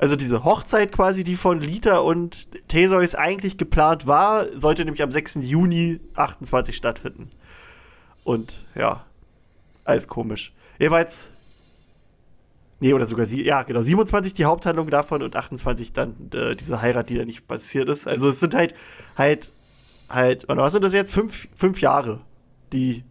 [0.00, 5.10] Also diese Hochzeit quasi, die von Lita und Theseus eigentlich geplant war, sollte nämlich am
[5.10, 5.40] 6.
[5.42, 7.30] Juni 28 stattfinden.
[8.24, 9.04] Und ja,
[9.84, 10.54] alles komisch.
[10.78, 11.28] Jeweils
[12.82, 16.80] Nee, oder sogar sie, ja, genau, 27 die Haupthandlung davon und 28 dann äh, diese
[16.80, 18.08] Heirat, die da nicht passiert ist.
[18.08, 18.74] Also es sind halt,
[19.18, 19.52] halt,
[20.08, 21.12] halt, was sind das jetzt?
[21.12, 22.22] Fünf, fünf Jahre,
[22.72, 23.04] die,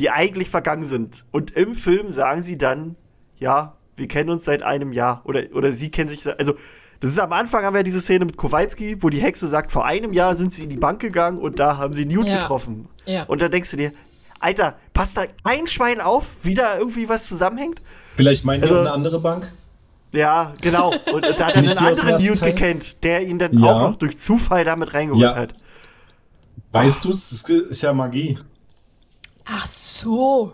[0.00, 1.24] die eigentlich vergangen sind.
[1.30, 2.96] Und im Film sagen sie dann,
[3.38, 5.22] ja, wir kennen uns seit einem Jahr.
[5.24, 6.54] Oder, oder sie kennen sich, also
[7.00, 9.84] Das ist am Anfang haben wir diese Szene mit Kowalski, wo die Hexe sagt, vor
[9.84, 12.40] einem Jahr sind sie in die Bank gegangen und da haben sie Newt Ja.
[12.40, 12.88] getroffen.
[13.06, 13.24] Ja.
[13.24, 13.92] Und da denkst du dir,
[14.38, 17.82] Alter, passt da kein Schwein auf, wie da irgendwie was zusammenhängt?
[18.16, 19.52] Vielleicht meinen die Also- auch eine andere Bank?
[20.12, 20.92] Ja, genau.
[21.12, 22.52] Und da hat er einen anderen Newt Teil?
[22.54, 23.72] gekannt, der ihn dann Ja.
[23.72, 25.34] auch noch durch Zufall damit reingeholt Ja.
[25.36, 25.54] hat.
[26.70, 27.30] Weißt du's?
[27.30, 28.38] Das ist ja Magie.
[29.44, 30.52] Ach so.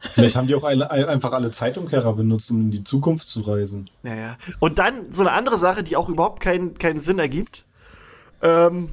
[0.00, 3.90] Vielleicht haben die auch alle, einfach alle Zeitumkehrer benutzt, um in die Zukunft zu reisen.
[4.02, 4.36] Naja.
[4.60, 7.64] Und dann so eine andere Sache, die auch überhaupt keinen, keinen Sinn ergibt.
[8.42, 8.90] Ähm,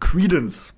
[0.00, 0.72] Credence.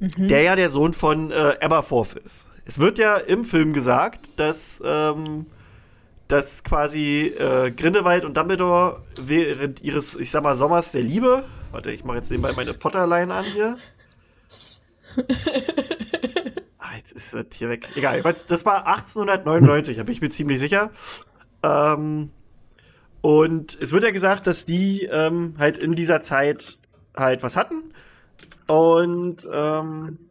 [0.00, 2.48] Der ja der Sohn von äh, Aberforth ist.
[2.66, 5.46] Es wird ja im Film gesagt, dass, ähm,
[6.28, 11.44] dass quasi äh, Grindelwald und Dumbledore während ihres, ich sag mal, Sommers der Liebe.
[11.72, 13.78] Warte, ich mache jetzt nebenbei meine Potterline an hier.
[17.04, 17.90] Jetzt ist das hier weg.
[17.96, 20.90] Egal, das war 1899, da bin ich mir ziemlich sicher.
[21.62, 22.30] Ähm,
[23.20, 26.78] und es wird ja gesagt, dass die ähm, halt in dieser Zeit
[27.14, 27.92] halt was hatten.
[28.66, 30.30] Und, ähm,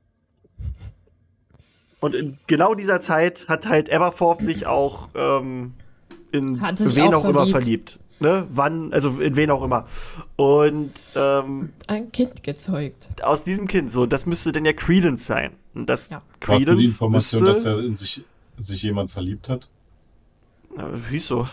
[1.99, 5.75] und in genau dieser Zeit hat halt Aberforth sich auch ähm,
[6.31, 7.99] in Hat wen auch auch immer verliebt.
[8.23, 8.47] Ne?
[8.49, 9.85] Wann, also in wen auch immer.
[10.37, 13.07] Und ähm, Ein Kind gezeugt.
[13.21, 15.51] aus diesem Kind, so, das müsste dann ja Credence sein.
[15.75, 16.21] Und das Ja.
[16.45, 18.23] War die Credence Information, müsste, dass er in sich,
[18.57, 19.69] in sich jemand verliebt hat?
[21.11, 21.47] Hieß so.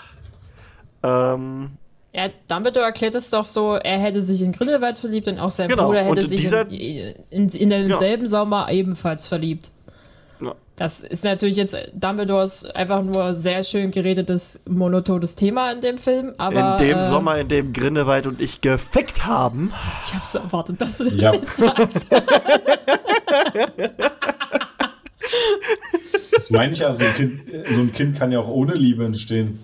[1.02, 1.70] Ähm,
[2.12, 5.68] Ja, Dumbledore erklärt es doch so, er hätte sich in Grindelwald verliebt und auch sein
[5.68, 9.70] Genau, Bruder hätte und sich dieser- in, in, in denselben Sommer ebenfalls verliebt.
[10.80, 16.32] Das ist natürlich jetzt Dumbledores einfach nur sehr schön geredetes, monotones Thema in dem Film,
[16.38, 16.78] aber.
[16.80, 19.74] in dem äh, Sommer, in dem Grindelwald und ich gefickt haben.
[20.06, 21.34] Ich hab's erwartet, dass du das Ja.
[21.34, 22.06] jetzt sagst.
[26.32, 29.04] Das meine ich ja, so ein, kind, so ein Kind kann ja auch ohne Liebe
[29.04, 29.58] entstehen.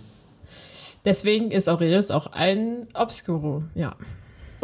[1.07, 3.97] Deswegen ist Aurelius auch ein Obscuro, ja.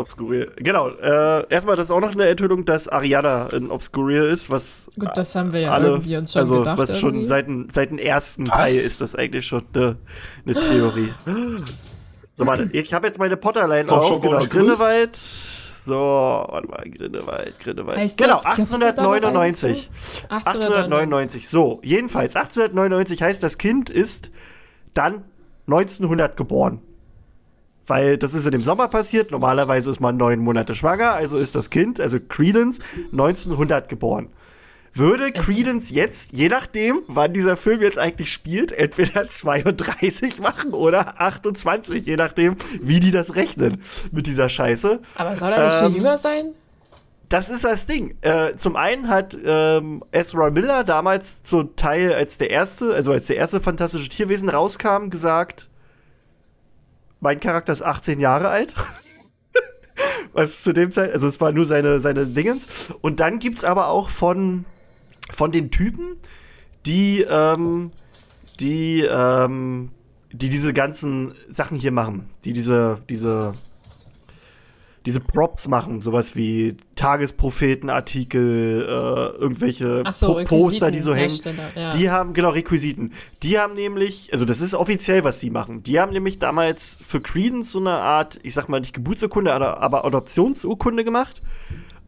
[0.02, 0.52] Obscurier.
[0.56, 0.88] Genau.
[0.90, 5.08] Äh, erstmal, das ist auch noch eine Enthüllung, dass Ariana ein Obscurier ist, was Gut,
[5.14, 6.78] das haben wir ja alle, irgendwie uns schon also gedacht.
[6.78, 8.54] was schon seit, dem- seit dem ersten Was?
[8.58, 9.96] Teil ist das eigentlich schon eine,
[10.44, 11.12] eine Theorie.
[12.34, 14.08] So, warte, ich habe jetzt meine Potterline So, auf.
[14.08, 14.50] schon Genau, gegrüßt?
[14.50, 15.16] Grindelwald.
[15.84, 17.98] So, warte mal, Grindelwald, Grindelwald.
[17.98, 19.90] Heißt genau, das, Kippe da noch 1899.
[20.28, 20.28] 1899.
[20.30, 21.48] 1899.
[21.48, 24.30] So, jedenfalls, 1899 heißt, das Kind ist
[24.94, 25.24] dann
[25.66, 26.80] 1900 geboren.
[27.86, 29.30] Weil das ist in dem Sommer passiert.
[29.30, 32.78] Normalerweise ist man neun Monate schwanger, also ist das Kind, also Credence,
[33.12, 34.28] 1900 geboren.
[34.94, 41.18] Würde Credence jetzt, je nachdem, wann dieser Film jetzt eigentlich spielt, entweder 32 machen oder
[41.20, 43.80] 28, je nachdem, wie die das rechnen
[44.12, 45.00] mit dieser Scheiße.
[45.14, 46.52] Aber soll er nicht Ähm, viel jünger sein?
[47.30, 48.18] Das ist das Ding.
[48.20, 53.28] Äh, zum einen hat ähm, Ezra Miller damals zum Teil als der erste, also als
[53.28, 55.70] der erste fantastische Tierwesen rauskam, gesagt,
[57.22, 58.74] mein Charakter ist 18 Jahre alt.
[60.32, 62.92] Was zu dem Zeit, also es war nur seine, seine Dingens.
[63.00, 64.64] Und dann gibt's aber auch von,
[65.30, 66.16] von den Typen,
[66.84, 67.92] die, ähm,
[68.58, 69.92] die, ähm,
[70.32, 73.52] die diese ganzen Sachen hier machen, die diese, diese,
[75.06, 81.38] diese Props machen, sowas wie Tagespropheten-Artikel, äh, irgendwelche so, Po- Poster, die so hängen.
[81.74, 81.90] Ja.
[81.90, 83.12] Die haben, genau, Requisiten.
[83.42, 85.82] Die haben nämlich, also das ist offiziell, was die machen.
[85.82, 89.80] Die haben nämlich damals für Credence so eine Art, ich sag mal nicht Geburtsurkunde, aber,
[89.80, 91.42] aber Adoptionsurkunde gemacht.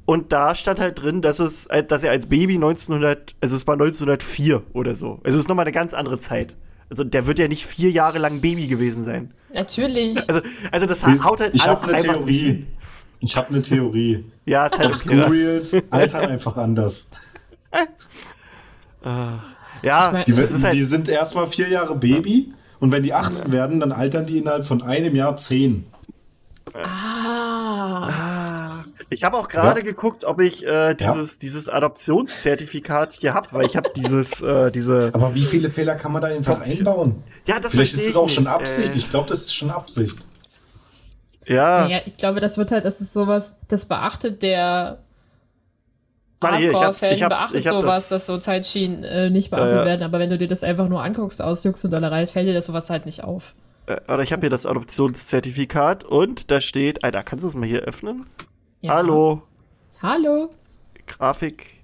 [0.06, 3.66] Und da stand halt drin, dass es, äh, dass er als Baby 1900, also es
[3.66, 5.20] war 1904 oder so.
[5.24, 6.54] Also es ist nochmal eine ganz andere Zeit.
[6.90, 9.32] Also der wird ja nicht vier Jahre lang Baby gewesen sein.
[9.54, 10.18] Natürlich.
[10.28, 12.66] Also, also das haut halt ich alles eine einfach Theorie.
[13.24, 14.24] Ich habe eine Theorie.
[14.46, 17.10] Ja, Zeit Obscurials altern einfach anders.
[19.82, 23.12] Ja, mein- Die, das ist halt, die sind erstmal vier Jahre Baby und wenn die
[23.14, 25.86] 18 werden, dann altern die innerhalb von einem Jahr 10.
[26.74, 28.84] Ah.
[29.10, 29.84] Ich habe auch gerade Ja.
[29.86, 35.10] geguckt, ob ich äh, dieses, dieses Adoptionszertifikat hier habe, weil ich habe dieses, äh, diese.
[35.12, 37.22] Aber wie viele Fehler kann man da einfach einbauen?
[37.46, 38.52] Ja, das Vielleicht ist es auch ich schon nicht.
[38.52, 38.92] Absicht.
[38.96, 40.26] Ich glaube, das ist schon Absicht.
[41.46, 44.98] Äh, ja, Ja, ich glaube, das wird halt, das ist sowas, das beachtet der
[46.58, 49.50] hier, ich hab's- ich hab's- beachtet ich hab sowas, das- dass so Zeitschienen äh, nicht
[49.50, 49.84] beachtet ja.
[49.86, 52.52] werden, aber wenn du dir das einfach nur anguckst aus Jux und Dollerei, fällt dir
[52.54, 53.54] das sowas halt nicht auf.
[53.86, 57.66] äh, oder ich habe hier das Adoptionszertifikat und da steht, Alter, kannst du das mal
[57.66, 58.26] hier öffnen?
[58.82, 58.92] Ja.
[58.94, 59.42] Hallo,
[60.02, 60.50] Hallo.
[61.06, 61.82] Grafik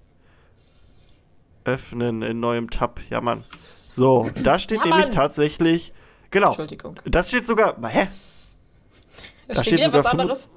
[1.65, 3.01] öffnen in neuem Tab.
[3.11, 3.45] Ja, Mann.
[3.89, 5.15] So, da steht Ja, nämlich Mann.
[5.15, 5.93] tatsächlich,
[6.31, 6.99] genau, Entschuldigung.
[7.05, 8.09] das steht sogar, hä?
[9.55, 10.51] Da steht steht sogar was anderes.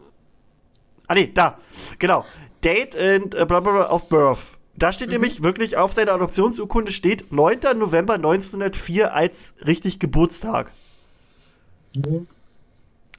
[1.08, 1.58] Ah nee, da.
[2.00, 2.26] Genau.
[2.64, 4.58] Date and äh, bla bla bla of birth.
[4.76, 5.14] Da steht Mhm.
[5.16, 7.60] nämlich wirklich auf seiner Adoptionsurkunde steht 9.
[7.78, 10.72] November 1904 als richtig Geburtstag.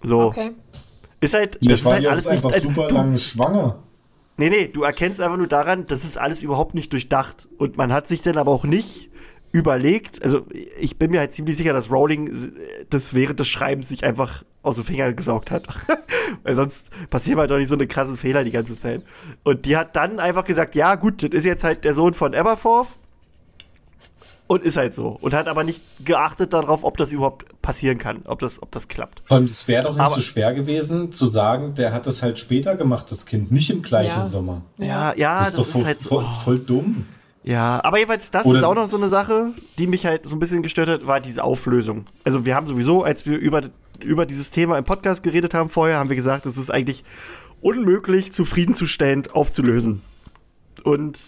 [0.02, 0.20] So.
[0.22, 0.52] Okay.
[1.20, 2.36] Ist halt, das ist war halt die auch alles nicht.
[2.36, 3.78] einfach Also, super du, lange schwanger.
[4.36, 7.48] nee, nee, du erkennst einfach nur daran, das ist alles überhaupt nicht durchdacht.
[7.58, 9.08] Und man hat sich dann aber auch nicht
[9.54, 10.44] überlegt, also
[10.80, 12.28] ich bin mir halt ziemlich sicher, dass Rowling
[12.90, 15.68] das während des Schreibens sich einfach aus den Fingern gesaugt hat.
[16.42, 19.02] Weil sonst passieren halt doch nicht so eine krassen Fehler die ganze Zeit.
[19.44, 22.34] Und die hat dann einfach gesagt, ja gut, das ist jetzt halt der Sohn von
[22.34, 22.96] Aberforth.
[24.48, 25.16] Und ist halt so.
[25.20, 28.88] Und hat aber nicht geachtet darauf, ob das überhaupt passieren kann, ob das, ob das
[28.88, 29.22] klappt.
[29.24, 32.22] Vor allem, es wäre doch nicht Aber- so schwer gewesen, zu sagen, der hat das
[32.24, 34.26] halt später gemacht, das Kind, nicht im gleichen Ja.
[34.26, 34.62] Sommer.
[34.78, 36.08] Ja, ja, Das ist doch voll, halt so.
[36.08, 37.06] voll, voll dumm.
[37.46, 40.34] Ja, aber jedenfalls, das Oder- ist auch noch so eine Sache, die mich halt so
[40.34, 42.06] ein bisschen gestört hat, war diese Auflösung.
[42.24, 43.62] Also wir haben sowieso, als wir über,
[44.00, 47.04] über dieses Thema im Podcast geredet haben vorher, haben wir gesagt, es ist eigentlich
[47.60, 50.00] unmöglich, zufriedenzustellend aufzulösen.
[50.84, 51.18] Und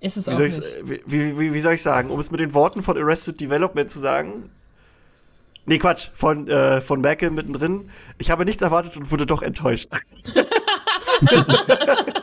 [0.00, 0.76] Ist es wie auch soll, nicht.
[1.06, 4.00] wie, wie, wie soll ich sagen, um es mit den Worten von Arrested Development zu
[4.00, 4.50] sagen?
[5.66, 7.90] Nee, Quatsch, von, äh, von Merkel mittendrin.
[8.18, 9.88] Ich habe nichts erwartet und wurde doch enttäuscht.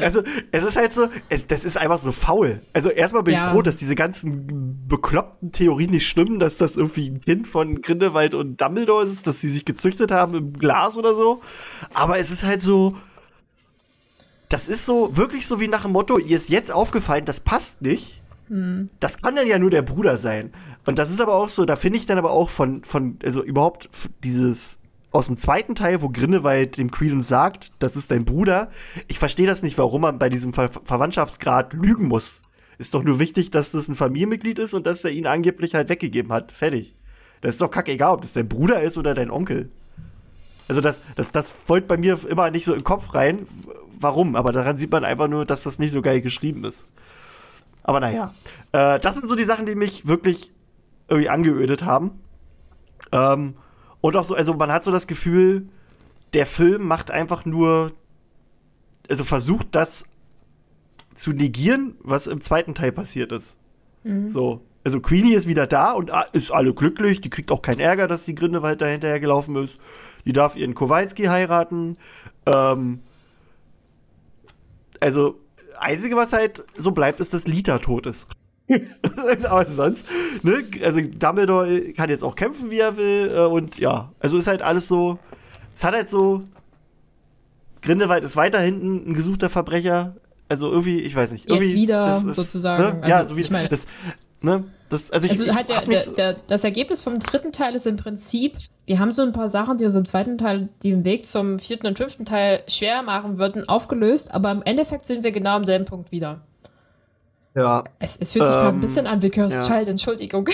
[0.00, 2.60] also, es ist halt so, es, das ist einfach so faul.
[2.72, 3.46] Also, erstmal bin Ja.
[3.46, 7.80] ich froh, dass diese ganzen bekloppten Theorien nicht stimmen, dass das irgendwie ein Kind von
[7.82, 11.40] Grindelwald und Dumbledore ist, dass sie sich gezüchtet haben im Glas oder so.
[11.94, 12.96] Aber es ist halt so,
[14.48, 17.82] das ist so, wirklich so wie nach dem Motto, ihr ist jetzt aufgefallen, das passt
[17.82, 18.22] nicht.
[18.98, 20.54] Das kann dann ja nur der Bruder sein.
[20.86, 23.42] Und das ist aber auch so, da finde ich dann aber auch von, von, also
[23.44, 23.90] überhaupt
[24.24, 24.78] dieses
[25.10, 28.70] aus dem zweiten Teil, wo Grindelwald dem Credence sagt, das ist dein Bruder.
[29.06, 32.42] Ich verstehe das nicht, warum man bei diesem Ver Verwandtschaftsgrad lügen muss.
[32.76, 35.88] Ist doch nur wichtig, dass das ein Familienmitglied ist und dass er ihn angeblich halt
[35.88, 36.52] weggegeben hat.
[36.52, 36.94] Fertig.
[37.40, 39.70] Das ist doch kackegal, ob das dein Bruder ist oder dein Onkel.
[40.68, 43.46] Also das, das, das folgt bei mir immer nicht so im Kopf rein.
[43.98, 44.36] Warum?
[44.36, 46.86] Aber daran sieht man einfach nur, dass das nicht so geil geschrieben ist.
[47.82, 48.34] Aber naja.
[48.72, 50.52] Äh, das sind so die Sachen, die mich wirklich
[51.08, 52.20] irgendwie angeödet haben.
[53.12, 53.54] Ähm,
[54.00, 55.68] und auch so, also man hat so das Gefühl,
[56.34, 57.92] der Film macht einfach nur,
[59.08, 60.04] also versucht das
[61.14, 63.58] zu negieren, was im zweiten Teil passiert ist.
[64.28, 64.62] So.
[64.84, 67.20] Also Queenie ist wieder da und ah, ist alle glücklich.
[67.20, 69.78] Die kriegt auch keinen Ärger, dass die Grindelwald da hinterher gelaufen ist.
[70.24, 71.96] Die darf ihren Kowalski heiraten.
[72.46, 73.00] Ähm,
[75.00, 75.38] also,
[75.78, 78.28] einzige, was halt so bleibt, ist, dass Lita tot ist.
[79.48, 80.06] Aber sonst,
[80.42, 80.64] ne?
[80.82, 83.32] Also Dumbledore kann jetzt auch kämpfen, wie er will.
[83.34, 85.18] Äh, und ja, also ist halt alles so.
[85.74, 86.42] Es hat halt so.
[87.82, 90.16] Grindelwald ist weiter hinten ein gesuchter Verbrecher.
[90.48, 91.48] Also irgendwie, ich weiß nicht.
[91.48, 93.00] Jetzt Irgendwie wieder ist- ist, sozusagen.
[93.00, 93.08] Ne?
[93.08, 93.86] ja, Also, so wie ich meine- das,
[94.40, 94.64] ne?
[94.90, 97.96] Das, also ich, Also halt der, der, der, das Ergebnis vom dritten Teil ist im
[97.96, 98.54] Prinzip,
[98.86, 101.86] wir haben so ein paar Sachen, die uns im zweiten Teil den Weg zum vierten
[101.88, 105.84] und fünften Teil schwer machen würden, aufgelöst, aber im Endeffekt sind wir genau am selben
[105.84, 106.40] Punkt wieder.
[107.54, 107.84] Ja.
[107.98, 109.76] Es, es fühlt sich gerade ein Ähm, bisschen an wie Cursed ja.
[109.76, 110.48] Child, Entschuldigung.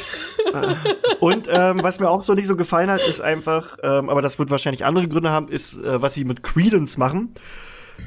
[1.20, 4.38] Und ähm, was mir auch so nicht so gefallen hat, ist einfach, ähm, aber das
[4.38, 7.34] wird wahrscheinlich andere Gründe haben, ist, äh, was sie mit Credence machen.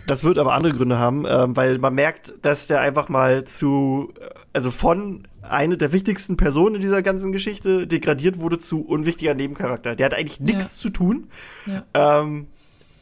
[0.05, 4.13] Das wird aber andere Gründe haben, ähm, weil man merkt, dass der einfach mal zu,
[4.19, 9.33] äh, also von eine der wichtigsten Personen in dieser ganzen Geschichte degradiert wurde zu unwichtiger
[9.33, 9.95] Nebencharakter.
[9.95, 11.29] Der hat eigentlich nichts zu tun.
[11.65, 12.19] Ja.
[12.21, 12.47] Ähm,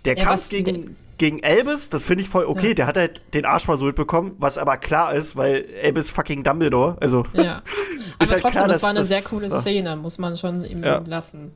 [0.06, 2.70] der Ja, Kampf was- gegen, gegen Elvis, das finde ich voll okay.
[2.70, 2.74] Ja.
[2.74, 6.98] Der hat halt den Arsch versohlt bekommen, was aber klar ist, weil Elvis fucking Dumbledore,
[7.00, 7.62] also Ja.
[8.20, 9.50] Ist Aber halt trotzdem, klar, das war eine das- sehr coole.
[9.50, 11.02] Szene, muss man schon ihm Ja.
[11.06, 11.52] lassen.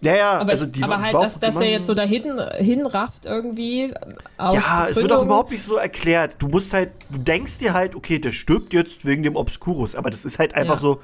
[0.00, 3.94] ja, ja, Aber, also die aber halt, dass, dass machen- jetzt so dahin hinrafft irgendwie.
[4.36, 5.24] Aus Ja, es wird auch Begründung.
[5.26, 6.36] überhaupt nicht so erklärt.
[6.40, 10.10] Du musst halt, du denkst dir halt, okay, der stirbt jetzt wegen dem Obscurus, aber
[10.10, 10.80] das ist halt einfach Ja.
[10.80, 11.00] so,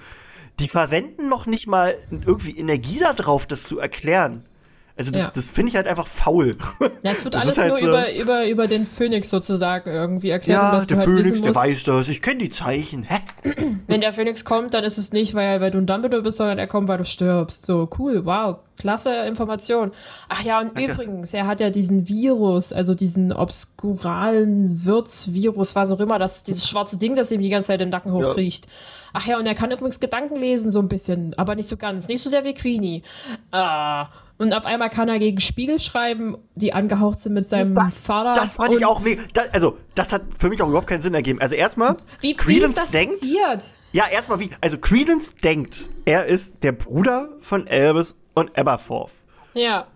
[0.59, 1.95] die verwenden noch nicht mal
[2.27, 4.45] irgendwie Energie darauf, das zu erklären.
[5.01, 5.31] Also das, Ja.
[5.35, 6.57] das finde ich halt einfach faul.
[7.03, 10.29] Ja, es wird Das alles halt nur so- über, über, über den Phönix sozusagen irgendwie
[10.29, 13.05] erklärt, ja, dass du der halt Phönix, der weiß das, ich kenne die Zeichen.
[13.05, 13.21] Hä?
[13.87, 16.59] wenn der Phönix kommt, dann ist es nicht, weil, weil du ein Dumbledore bist, sondern
[16.59, 17.65] er kommt, weil du stirbst.
[17.65, 19.93] So, cool, wow, klasse Information.
[20.29, 26.01] Ach ja, und übrigens, er hat ja diesen Virus, also diesen obskuralen Wirtsvirus, was auch
[26.01, 28.67] immer, das, dieses schwarze Ding, das ihm die ganze Zeit den Nacken hochkriecht.
[29.13, 32.07] Ach ja, und er kann übrigens Gedanken lesen, so ein bisschen, aber nicht so ganz.
[32.09, 33.03] Nicht so sehr wie Queenie.
[33.51, 34.09] Ah.
[34.41, 38.33] Und auf einmal kann er gegen Spiegel schreiben, die angehaucht sind mit seinem Das, Vater.
[38.33, 39.21] das fand ich auch mega.
[39.35, 41.43] Da, also, das hat für mich auch überhaupt keinen Sinn ergeben.
[41.43, 43.65] Also erstmal, Wie, wie Credence ist das denkt, passiert?
[43.93, 44.49] Ja, erstmal wie.
[44.63, 49.13] Also Credence denkt, er ist der Bruder von Elvis und Aberforth.
[49.53, 49.87] Ja.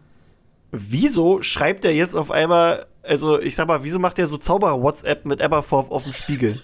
[0.73, 5.25] Wieso schreibt er jetzt auf einmal, also ich sag mal, wieso macht er so Zauberer-WhatsApp
[5.25, 6.61] mit Aberforth auf dem Spiegel?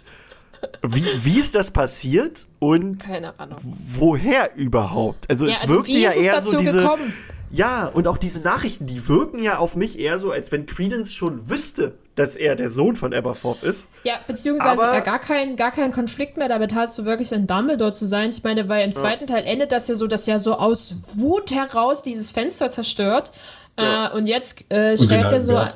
[0.87, 3.57] Wie, wie ist das passiert und Keine Ahnung.
[3.63, 5.31] woher überhaupt?
[5.31, 6.79] Also Ja, es also wirkte wie ja eher dazu so diese.
[6.83, 7.15] gekommen?
[7.51, 11.13] Ja, und auch diese Nachrichten, die wirken ja auf mich eher so, als wenn Credence
[11.13, 13.89] schon wüsste, dass er der Sohn von Aberforth ist.
[14.05, 17.93] Ja, beziehungsweise er gar keinen gar keinen Konflikt mehr damit hat, so wirklich ein Dumbledore
[17.93, 18.31] zu sein.
[18.31, 21.51] Ich meine, weil im zweiten Teil endet das ja so, dass er so aus Wut
[21.51, 23.33] heraus dieses Fenster zerstört.
[23.79, 24.09] Ja.
[24.09, 25.59] Äh, und jetzt äh, schreibt er so.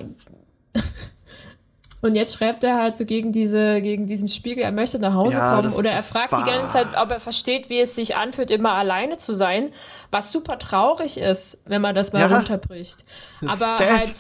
[2.05, 5.39] Und jetzt schreibt er halt so gegen, diese, gegen diesen Spiegel, er möchte nach Hause
[5.39, 5.69] ja, kommen.
[5.69, 8.73] Das, Oder er fragt die ganze Zeit, ob er versteht, wie es sich anfühlt, immer
[8.73, 9.73] alleine zu sein.
[10.11, 12.37] Was super traurig ist, wenn man das mal ja.
[12.37, 12.99] runterbricht.
[13.41, 13.89] Aber Sad.
[13.89, 14.15] halt.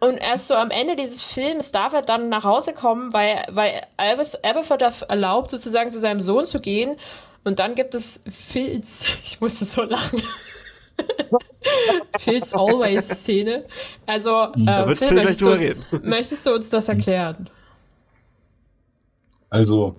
[0.00, 3.82] Und erst so am Ende dieses Films darf er dann nach Hause kommen, weil, weil
[3.98, 6.96] Albus Aberford erlaubt, sozusagen zu seinem Sohn zu gehen.
[7.44, 9.04] Und dann gibt es Filz.
[9.22, 10.22] Ich musste so lachen.
[12.18, 13.64] Phil's Always-Szene.
[14.06, 17.48] Also, äh, Phil, möchtest du, uns, möchtest du, uns, das erklären?
[19.50, 19.96] Also,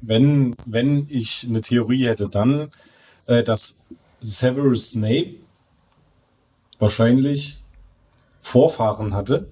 [0.00, 2.70] wenn, wenn ich eine Theorie hätte, dann,
[3.26, 3.86] äh, dass
[4.20, 5.34] Severus Snape
[6.78, 7.58] wahrscheinlich
[8.38, 9.48] Vorfahren hatte.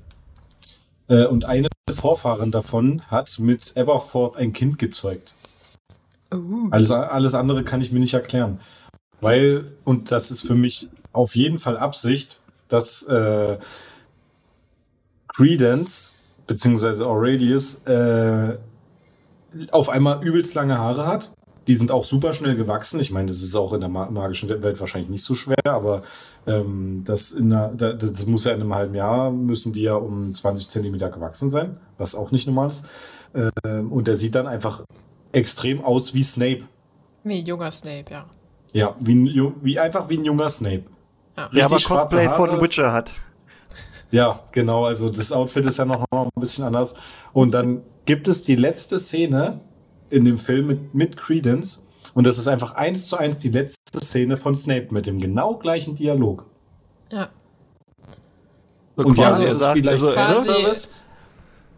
[1.08, 5.34] Äh, und eine Vorfahren davon hat mit Aberforth ein Kind gezeugt.
[6.32, 6.68] Uh.
[6.70, 8.60] Alles, alles andere kann ich mir nicht erklären.
[9.20, 13.58] Weil, und das ist für mich auf jeden Fall Absicht, dass äh,
[15.28, 16.14] Credence
[16.46, 18.58] beziehungsweise Aurelius äh,
[19.70, 21.32] auf einmal übelst lange Haare hat.
[21.66, 23.00] Die sind auch super schnell gewachsen.
[23.00, 26.02] Ich meine, das ist auch in der magischen Welt wahrscheinlich nicht so schwer, aber
[26.46, 30.34] ähm, das, in der, das muss ja in einem halben Jahr, müssen die ja um
[30.34, 32.84] 20 Zentimeter gewachsen sein, was auch nicht normal ist.
[33.64, 34.84] Ähm, und der sieht dann einfach
[35.32, 36.64] extrem aus wie Snape.
[37.22, 38.26] Wie junger Snape, ja.
[38.74, 40.82] Ja, wie, wie einfach wie ein junger Snape.
[41.36, 43.12] Ja, ja aber Cosplay von Witcher hat.
[44.10, 44.84] Ja, genau.
[44.84, 46.96] Also das Outfit ist ja noch ein bisschen anders.
[47.32, 49.60] Und dann gibt es die letzte Szene
[50.10, 51.86] in dem Film mit, mit Credence.
[52.14, 55.54] Und das ist einfach eins zu eins die letzte Szene von Snape mit dem genau
[55.56, 56.44] gleichen Dialog.
[57.10, 57.30] Ja.
[58.96, 60.90] Und ja, es ist vielleicht also, Fanservice,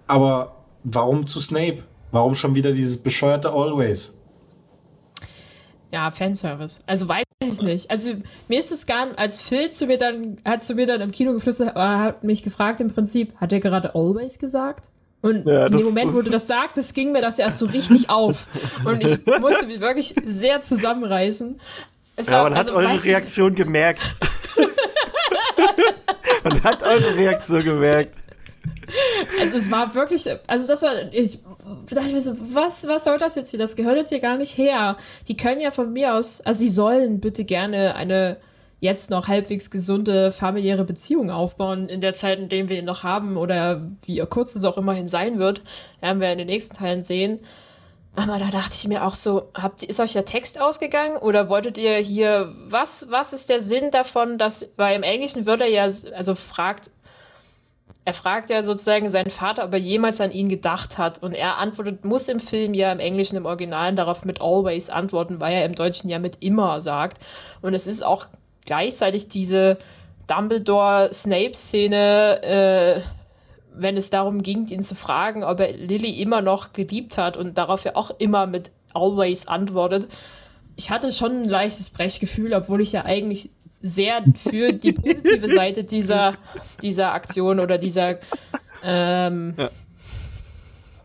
[0.07, 1.85] aber warum zu Snape?
[2.11, 4.16] Warum schon wieder dieses bescheuerte Always?
[5.93, 6.83] Ja, Fanservice.
[6.87, 7.91] Also weiß ich nicht.
[7.91, 8.13] Also
[8.49, 11.13] mir ist es gar nicht, als Phil zu mir dann, hat zu mir dann im
[11.13, 14.91] Kino geflüstert, hat mich gefragt im Prinzip, hat er gerade always gesagt?
[15.23, 18.11] Und ja, in dem Moment, wo du das sagtest, ging mir das erst so richtig
[18.11, 18.47] auf.
[18.85, 21.59] Und ich musste mich wirklich sehr zusammenreißen.
[22.17, 24.17] Es ja, war, man also, hat eure Reaktion gemerkt.
[26.45, 28.15] man hat eure Reaktion gemerkt.
[29.41, 31.41] Also es war wirklich, also das war, ich
[31.91, 33.59] dachte mir so, was, was soll das jetzt hier?
[33.59, 34.97] Das gehört jetzt hier gar nicht her.
[35.29, 38.39] Die können ja von mir aus, also sie sollen bitte gerne eine
[38.81, 43.03] jetzt noch halbwegs gesunde familiäre Beziehung aufbauen in der Zeit, in der wir ihn noch
[43.03, 45.63] haben oder wie kurz es auch immerhin sein wird,
[46.01, 47.41] werden wir in den nächsten Teilen sehen.
[48.15, 51.77] Aber da dachte ich mir auch so, habt, ist euch der Text ausgegangen oder wolltet
[51.77, 55.83] ihr hier, was, was ist der Sinn davon, dass, weil im Englischen wird er ja,
[55.83, 56.91] also fragt
[58.07, 61.21] er fragt ja sozusagen seinen Vater, ob er jemals an ihn gedacht hat.
[61.21, 65.41] Und er antwortet, muss im Film ja im Englischen, im Originalen darauf mit always antworten,
[65.41, 67.19] weil er im Deutschen ja mit immer sagt.
[67.63, 68.27] Und es ist auch
[68.65, 69.79] gleichzeitig diese
[70.29, 73.01] Dumbledore-Snape-Szene, äh,
[73.75, 77.59] wenn es darum ging, ihn zu fragen, ob er Lily immer noch geliebt hat und
[77.59, 80.07] darauf ja auch immer mit always antwortet.
[80.77, 83.51] Ich hatte schon ein leichtes Brechgefühl, obwohl ich ja eigentlich
[83.87, 86.35] sehr für die positive Seite dieser,
[86.83, 88.19] dieser Aktion oder dieser,
[88.83, 89.71] ähm, ja.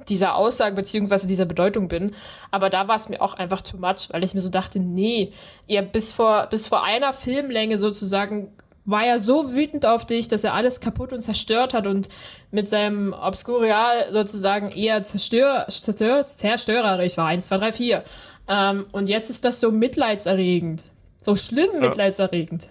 [0.10, 2.14] dieser Aussage beziehungsweise dieser Bedeutung bin.
[2.50, 5.32] Aber da war es mir auch einfach too much, weil ich mir so dachte, nee,
[5.68, 8.52] ihr bis vor, bis vor einer Filmlänge sozusagen
[8.86, 12.10] war er so wütend auf dich, dass er alles kaputt und zerstört hat und
[12.50, 17.28] mit seinem Obscurial sozusagen eher zerstör, zerstör, zerstörerisch war.
[17.28, 18.04] Eins, zwei, drei, vier.
[18.48, 20.84] Ähm, und jetzt ist das so mitleidserregend.
[21.22, 22.70] So schlimm mitleidserregend.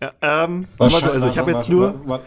[0.00, 2.00] Ja, ähm, warte, also ich habe jetzt nur.
[2.06, 2.24] Warte,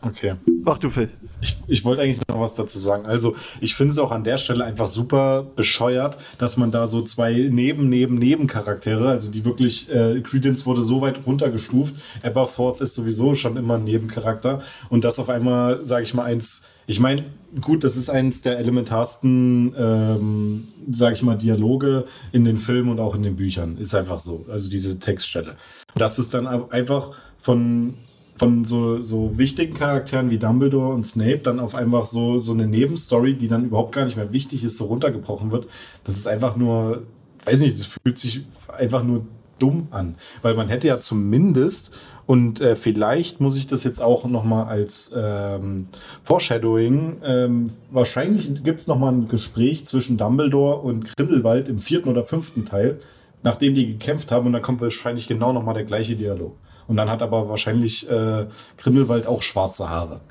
[0.00, 0.34] okay.
[0.64, 1.10] Mach du, Phil.
[1.40, 3.04] Ich, ich wollte eigentlich noch was dazu sagen.
[3.04, 7.02] Also, ich finde es auch an der Stelle einfach super bescheuert, dass man da so
[7.02, 12.94] zwei neben, neben, Nebencharaktere, also die wirklich, äh, Credence wurde so weit runtergestuft, Aberforth ist
[12.94, 17.24] sowieso schon immer ein Nebencharakter und das auf einmal, sage ich mal, eins, ich meine,
[17.60, 23.00] gut, das ist eins der elementarsten, ähm, sag ich mal, Dialoge in den Filmen und
[23.00, 23.76] auch in den Büchern.
[23.76, 24.46] Ist einfach so.
[24.48, 25.56] Also diese Textstelle.
[25.94, 27.94] Das ist dann einfach von,
[28.36, 32.66] von so, so wichtigen Charakteren wie Dumbledore und Snape dann auf einmal so, so eine
[32.66, 35.66] Nebenstory, die dann überhaupt gar nicht mehr wichtig ist, so runtergebrochen wird.
[36.04, 37.02] Das ist einfach nur,
[37.44, 38.46] weiß nicht, das fühlt sich
[38.76, 39.26] einfach nur
[39.58, 40.16] dumm an.
[40.40, 41.94] Weil man hätte ja zumindest
[42.32, 45.88] und äh, vielleicht muss ich das jetzt auch nochmal als ähm,
[46.22, 47.18] Foreshadowing.
[47.22, 52.64] Ähm, wahrscheinlich gibt es nochmal ein Gespräch zwischen Dumbledore und Grindelwald im vierten oder fünften
[52.64, 52.98] Teil,
[53.42, 54.46] nachdem die gekämpft haben.
[54.46, 56.56] Und dann kommt wahrscheinlich genau nochmal der gleiche Dialog.
[56.86, 58.46] Und dann hat aber wahrscheinlich äh,
[58.78, 60.22] Grindelwald auch schwarze Haare.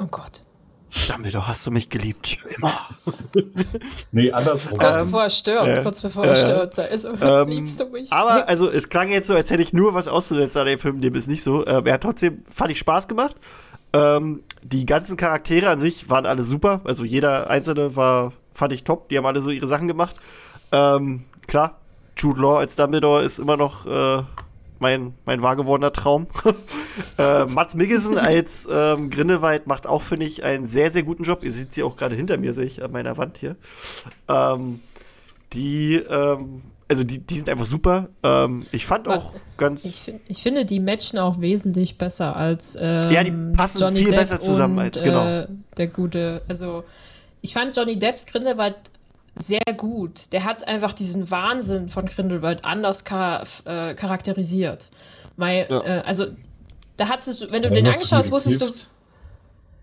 [0.00, 0.42] Oh Gott.
[1.08, 2.38] Dumbledore, hast du mich geliebt?
[2.56, 2.72] Immer.
[4.12, 4.78] nee, andersrum.
[4.78, 6.78] Kurz Ähm, bevor er stirbt, äh, kurz bevor äh, er stirbt.
[6.78, 8.12] Also, Ähm, liebst du mich?
[8.12, 11.00] Aber also es klang jetzt so, als hätte ich nur was auszusetzen an dem Film,
[11.00, 11.66] dem ist nicht so.
[11.66, 13.36] Ähm, er hat trotzdem, fand ich Spaß gemacht.
[13.92, 16.80] Ähm, die ganzen Charaktere an sich waren alle super.
[16.84, 19.08] Also jeder einzelne war, fand ich top.
[19.08, 20.16] Die haben alle so ihre Sachen gemacht.
[20.72, 21.78] Ähm, klar,
[22.16, 24.22] Jude Law als Dumbledore ist immer noch äh,
[24.84, 26.26] mein, mein wahr gewordener Traum.
[27.18, 31.42] äh, Mats Mikkelsen als ähm, Grindelwald macht auch, finde ich, einen sehr, sehr guten Job.
[31.42, 33.56] Ihr seht sie auch gerade hinter mir, sehe ich an meiner Wand hier.
[34.28, 34.80] Ähm,
[35.54, 38.08] die, ähm, also die, die sind einfach super.
[38.22, 39.86] Ähm, ich fand auch ganz.
[39.86, 44.10] Ich, ich finde, die matchen auch wesentlich besser als ähm, Ja, die passen Johnny viel
[44.10, 45.26] Depp besser zusammen und, als- genau.
[45.26, 46.84] Äh, der gute, also
[47.40, 48.76] ich fand Johnny Depps Grindelwald
[49.36, 50.32] sehr gut.
[50.32, 54.90] Der hat einfach diesen Wahnsinn von Grindelwald anders char äh, charakterisiert.
[55.36, 55.80] Weil, Ja.
[55.82, 56.26] äh, also
[56.96, 58.90] da hat es, wenn du den angeschaut hast, wusstest du.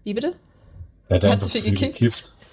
[0.04, 0.34] Wie bitte?
[1.10, 2.00] Er hat zu viel gekifft?
[2.00, 2.34] gekifft.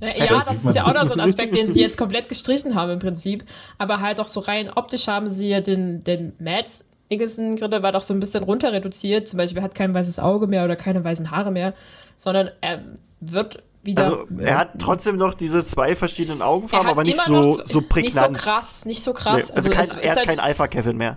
[0.00, 1.98] Ja, das ja, das sieht ist ja auch noch so ein Aspekt, den sie jetzt
[1.98, 3.44] komplett gestrichen haben im Prinzip.
[3.78, 8.02] Aber halt auch so rein optisch haben sie ja den, den Mads Nicholson Grindelwald auch
[8.02, 9.26] so ein bisschen runter reduziert.
[9.26, 11.74] Zum Beispiel er hat kein weißes Auge mehr oder keine weißen Haare mehr,
[12.16, 12.84] sondern er
[13.20, 14.02] wird wieder.
[14.02, 17.68] Also er hat trotzdem noch diese zwei verschiedenen er Augenfarben, aber nicht so, so Nicht
[17.68, 18.36] so prägnant.
[18.36, 19.50] krass, nicht so Nee, krass.
[19.50, 21.16] also kein, es er ist halt- kein Alpha-Kevin mehr.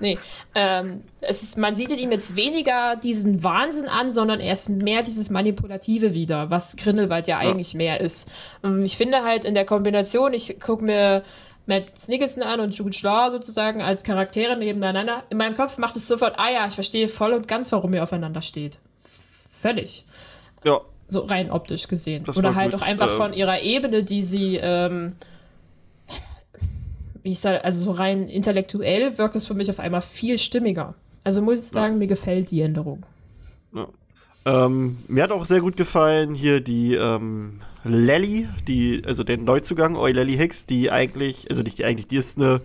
[0.00, 0.18] Nee,
[0.56, 5.02] ähm, es ist, man sieht ihm jetzt weniger diesen Wahnsinn an, sondern er ist mehr
[5.04, 8.30] dieses Manipulative wieder, was Grindelwald ja, eigentlich mehr ist.
[8.64, 11.22] Ähm, ich finde halt in der Kombination, ich gucke mir
[11.66, 15.22] Matt Nicholson an und Jude Law sozusagen als Charaktere nebeneinander.
[15.30, 18.02] In meinem Kopf macht es sofort, ah ja, ich verstehe voll und ganz, warum ihr
[18.02, 18.78] aufeinander steht.
[19.60, 20.04] Völlig.
[20.64, 22.24] Ja, So rein optisch gesehen.
[22.24, 22.80] Das Oder halt gut.
[22.80, 25.12] auch einfach Ähm, von ihrer Ebene, die sie, ähm,
[27.22, 30.94] wie ich sage, also so rein intellektuell wirkt es für mich auf einmal viel stimmiger.
[31.22, 33.04] Also muss ich sagen, mir gefällt die Änderung.
[34.46, 39.96] Ähm, mir hat auch sehr gut gefallen hier die ähm, Lally, die, also der Neuzugang,
[39.96, 42.60] Oi Lally Hicks, die eigentlich, also nicht die eigentlich, die ist eine,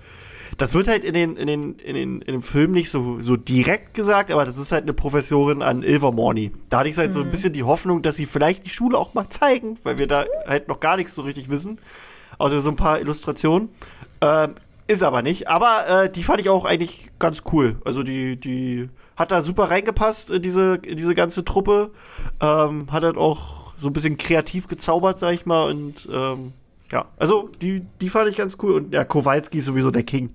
[0.60, 3.38] das wird halt in den, in den, in den, in dem Film nicht so, so
[3.38, 6.52] direkt gesagt, aber das ist halt eine Professorin an Ilvermorny.
[6.70, 9.14] Da hatte ich halt so ein bisschen die Hoffnung, dass sie vielleicht die Schule auch
[9.14, 11.80] mal zeigen, weil wir da halt noch gar nichts so richtig wissen.
[12.38, 13.70] Außer so ein paar Illustrationen.
[14.20, 14.56] Ähm,
[14.88, 15.48] ist aber nicht.
[15.48, 17.78] Aber äh, die fand ich auch eigentlich ganz cool.
[17.86, 21.92] Also die, die hat da super reingepasst in diese, in diese ganze Truppe.
[22.42, 25.70] Ähm, hat halt auch so ein bisschen kreativ gezaubert, sag ich mal.
[25.70, 26.52] Und ähm,
[26.92, 28.74] ja, also die, die fand ich ganz cool.
[28.74, 30.34] Und ja, Kowalski ist sowieso der King.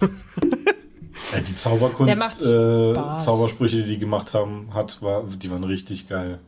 [0.00, 2.94] Ja, die Zauberkunst, äh.
[3.18, 6.40] Zaubersprüche, die die gemacht haben, hat, war, die waren richtig geil.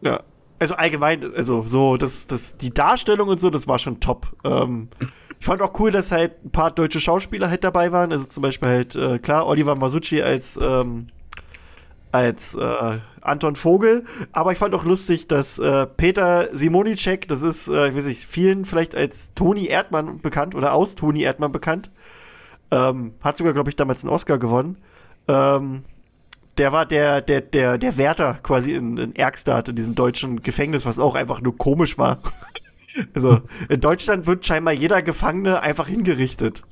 [0.00, 0.22] Ja.
[0.58, 4.34] Also allgemein, also so, das, das, die Darstellung und so, das war schon top.
[4.44, 4.88] Ähm,
[5.38, 8.12] ich fand auch cool, dass halt ein paar deutsche Schauspieler halt dabei waren.
[8.12, 11.08] Also zum Beispiel halt, äh, klar, Oliver Masucci als, ähm,
[12.14, 14.04] als äh, Anton Vogel.
[14.30, 18.24] Aber ich fand auch lustig, dass äh, Peter Simonicek, das ist, äh, ich weiß nicht,
[18.24, 21.90] vielen vielleicht als Toni Erdmann bekannt oder aus Toni Erdmann bekannt.
[22.70, 24.78] Ähm, hat sogar, glaube ich, damals einen Oscar gewonnen.
[25.26, 25.82] Ähm,
[26.56, 30.86] der war der, der, der, der Wärter quasi in, in Ergstadt, in diesem deutschen Gefängnis,
[30.86, 32.18] was auch einfach nur komisch war.
[33.12, 36.62] Also, in Deutschland wird scheinbar jeder Gefangene einfach hingerichtet.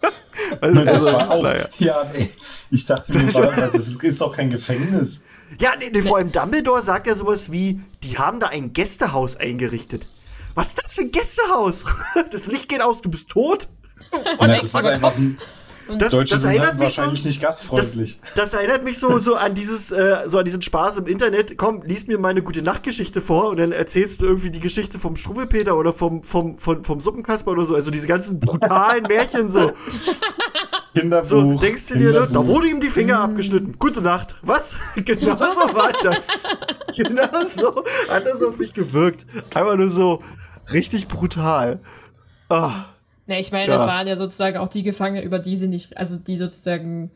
[0.60, 1.68] also, Das also, war auch, naja.
[1.78, 2.30] ja, ey,
[2.70, 5.24] ich dachte mir, das ist, ist doch kein Gefängnis.
[5.60, 9.36] Ja, nee, nee, vor allem Dumbledore sagt ja sowas wie, die haben da ein Gästehaus
[9.36, 10.08] eingerichtet.
[10.54, 11.84] Was ist das für ein Gästehaus?
[12.30, 13.68] Das Licht geht aus, du bist tot.
[14.38, 15.38] Und das extra ist einfach ein,
[15.88, 18.20] Das, Deutsche das sind erinnert halt mich so, wahrscheinlich nicht gastfreundlich.
[18.22, 21.56] Das, das erinnert mich so, so an dieses, äh, so an diesen Spaß im Internet.
[21.56, 24.98] Komm, lies mir mal eine gute Nachtgeschichte vor und dann erzählst du irgendwie die Geschichte
[24.98, 27.74] vom Struwwelpeter oder vom, vom, vom, vom Suppenkasper oder so.
[27.74, 29.70] Also diese ganzen brutalen Märchen so.
[30.94, 31.28] Kinderbuch.
[31.28, 32.48] So, denkst du dir, ne, da Kinderbuch.
[32.48, 33.76] wurde ihm die Finger abgeschnitten.
[33.78, 34.36] Gute Nacht.
[34.42, 34.76] Was?
[35.04, 36.54] Genau so war das.
[36.96, 39.26] Genau so hat das auf mich gewirkt.
[39.54, 40.22] Einfach nur so
[40.72, 41.80] richtig brutal.
[42.48, 42.86] Ah,
[43.26, 43.76] Ne, ich meine, Ja.
[43.76, 47.10] das waren ja sozusagen auch die Gefangenen, über die sie nicht, also die sozusagen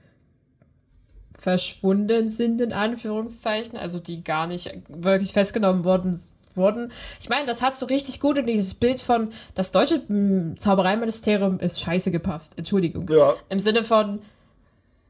[1.39, 6.21] verschwunden sind, in Anführungszeichen, also die gar nicht wirklich festgenommen worden
[6.55, 6.93] wurden.
[7.21, 11.59] Ich meine, das hat so richtig gut in dieses Bild von, das deutsche mm, Zaubereiministerium
[11.61, 12.55] ist scheiße gepasst.
[12.57, 13.09] Entschuldigung.
[13.09, 13.35] ja.
[13.49, 14.21] Im Sinne von,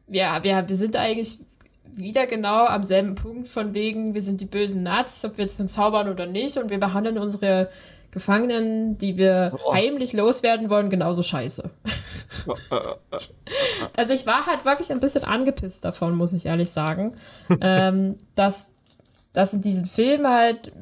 [0.07, 1.39] ja, wir, wir sind eigentlich
[1.97, 5.59] wieder genau am selben Punkt von wegen, wir sind die bösen Nazis, ob wir jetzt
[5.59, 7.71] nun zaubern oder nicht und wir behandeln unsere
[8.11, 9.73] Gefangenen, die wir Oh.
[9.75, 11.71] heimlich loswerden wollen, genauso scheiße.
[13.97, 17.15] also ich war halt wirklich ein bisschen angepisst davon, muss ich ehrlich sagen,
[17.61, 18.75] ähm, dass,
[19.33, 20.73] dass in diesem Film halt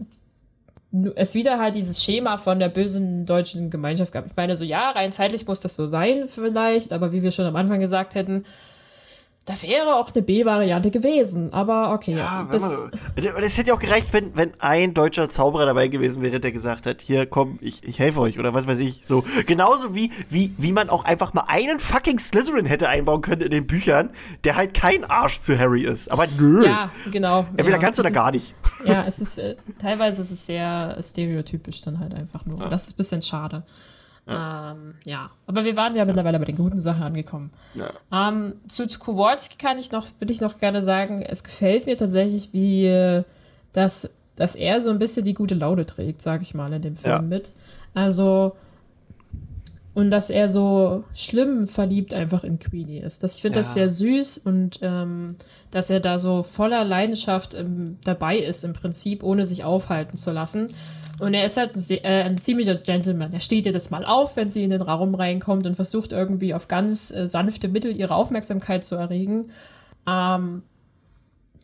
[1.16, 4.26] es wieder halt dieses Schema von der bösen deutschen Gemeinschaft gab.
[4.26, 7.45] Ich meine, so ja, rein zeitlich muss das so sein vielleicht, aber wie wir schon
[7.45, 8.47] am Anfang gesagt hätten,
[9.49, 12.16] da wäre auch eine B-Variante gewesen, aber okay.
[12.16, 16.38] Ja, das, das hätte ja auch gereicht, wenn, wenn ein deutscher Zauberer dabei gewesen wäre,
[16.38, 19.07] der gesagt hat, hier komm, ich, ich helfe euch oder was weiß ich.
[19.07, 23.40] So genauso wie, wie, wie man auch einfach mal einen fucking Slytherin hätte einbauen können
[23.40, 24.11] in den Büchern,
[24.44, 26.12] der halt kein Arsch zu Harry ist.
[26.12, 26.66] Aber nö.
[26.66, 27.46] Ja, genau.
[27.57, 28.55] Entweder ja, ganz oder ist, gar nicht.
[28.84, 32.59] Ja, es ist äh, teilweise ist es sehr stereotypisch dann halt einfach nur.
[32.59, 32.68] Ja.
[32.68, 33.62] Das ist ein bisschen schade.
[34.29, 34.72] Ja.
[34.72, 37.51] Ähm, ja, aber wir waren ja mittlerweile bei den guten Sachen angekommen.
[37.74, 37.93] Ja.
[38.12, 42.53] Ähm, zu Kowalski kann ich noch, würde ich noch gerne sagen, es gefällt mir tatsächlich,
[42.53, 43.24] wie äh,
[43.72, 46.97] das, dass er so ein bisschen die gute Laune trägt, sag ich mal, in dem
[46.97, 47.22] Film ja.
[47.22, 47.55] mit.
[47.95, 48.55] Also,
[49.95, 53.22] und dass er so schlimm verliebt einfach in Queenie ist.
[53.22, 55.37] Das, ich finde das sehr süß und ähm,
[55.70, 60.31] dass er da so voller Leidenschaft ähm, dabei ist, im Prinzip, ohne sich aufhalten zu
[60.33, 60.68] lassen.
[61.21, 63.33] Und er ist halt ein, äh, ein, ziemlicher Gentleman.
[63.33, 66.55] Er steht ihr das mal auf, wenn sie in den Raum reinkommt und versucht irgendwie
[66.55, 69.51] auf ganz äh, sanfte Mittel ihre Aufmerksamkeit zu erregen.
[70.07, 70.62] Ähm,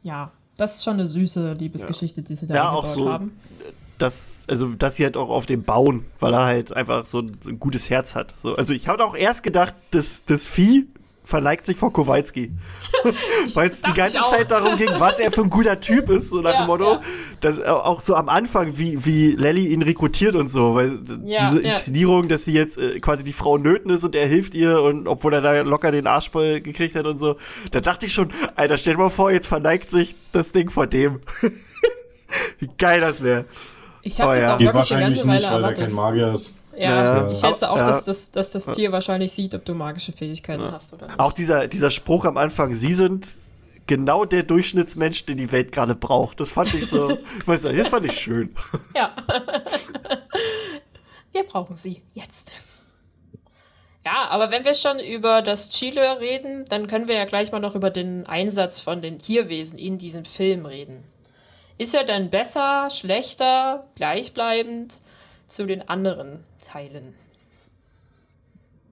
[0.02, 3.32] ja, das ist schon eine süße Liebesgeschichte, die sie da ja, auch so, haben.
[3.98, 7.36] Das, also, dass sie halt auch auf dem bauen, weil er halt einfach so ein,
[7.40, 8.34] so ein gutes Herz hat.
[8.36, 10.88] So, also ich habe auch erst gedacht, das, das Vieh
[11.24, 12.52] verneigt sich vor Kowalski.
[13.54, 16.42] Weil es die ganze Zeit darum ging, was er für ein guter Typ ist, so
[16.42, 16.92] nach ja, dem Motto.
[16.92, 17.00] Ja.
[17.40, 20.74] Das, äh, auch so am Anfang, wie, wie Lelly ihn rekrutiert und so.
[20.74, 24.26] Weil ja, diese Inszenierung, dass sie jetzt äh, quasi die Frau nöten ist und er
[24.26, 27.36] hilft ihr und obwohl er da locker den Arsch voll gekriegt hat und so.
[27.70, 30.86] Da dachte ich schon, Alter, stell dir mal vor, jetzt verneigt sich das Ding vor
[30.86, 31.20] dem.
[32.58, 33.46] wie geil das wäre.
[34.02, 36.32] Ich habe oh, das auch wirklich wahrscheinlich eine ganze Weile nicht, weil er kein Magier
[36.32, 36.58] ist.
[36.76, 37.30] Ja, ja.
[37.30, 37.84] ich schätze auch, ja.
[37.84, 40.72] dass, dass, dass, das Tier wahrscheinlich sieht, ob du magische Fähigkeiten ja.
[40.72, 41.20] hast oder nicht.
[41.20, 43.26] Auch dieser, dieser Spruch am Anfang, sie sind
[43.86, 46.40] genau der Durchschnittsmensch, den die Welt gerade braucht.
[46.40, 48.54] Das fand ich so, ich weiß nicht, das fand ich schön.
[48.94, 49.14] Ja.
[51.32, 52.52] wir brauchen sie jetzt.
[54.04, 57.60] Ja, aber wenn wir schon über das Chile reden, dann können wir ja gleich mal
[57.60, 61.04] noch über den Einsatz von den Tierwesen in diesem Film reden.
[61.78, 65.00] Ist er denn besser, schlechter, gleichbleibend
[65.48, 67.14] zu den anderen Teilen?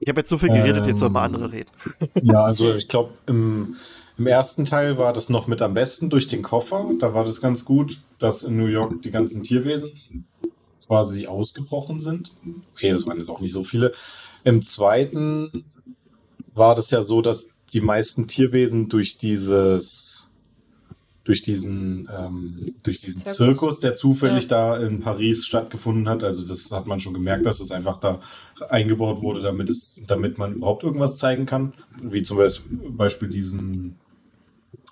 [0.01, 1.71] Ich habe jetzt so viel geredet, ähm, jetzt soll mal andere reden.
[2.23, 3.77] Ja, also ich glaube, im,
[4.19, 6.91] im, ersten Teil war das noch mit am besten durch den Koffer.
[6.99, 9.91] Da war das ganz gut, dass in New York die ganzen Tierwesen
[10.87, 12.33] quasi ausgebrochen sind.
[12.75, 13.93] Okay, das waren jetzt auch nicht so viele.
[14.43, 15.65] Im zweiten
[16.53, 20.32] war das ja so, dass die meisten Tierwesen durch dieses
[21.25, 23.37] durch diesen, ähm, durch diesen Zirkus.
[23.37, 24.77] Zirkus, der zufällig ja.
[24.77, 26.25] da in Paris stattgefunden hat.
[26.25, 28.20] Also das hat man schon gemerkt, dass es einfach da
[28.68, 31.75] eingebaut wurde, damit es, damit man überhaupt irgendwas zeigen kann.
[32.03, 32.39] Wie zum
[32.97, 33.99] Beispiel diesen,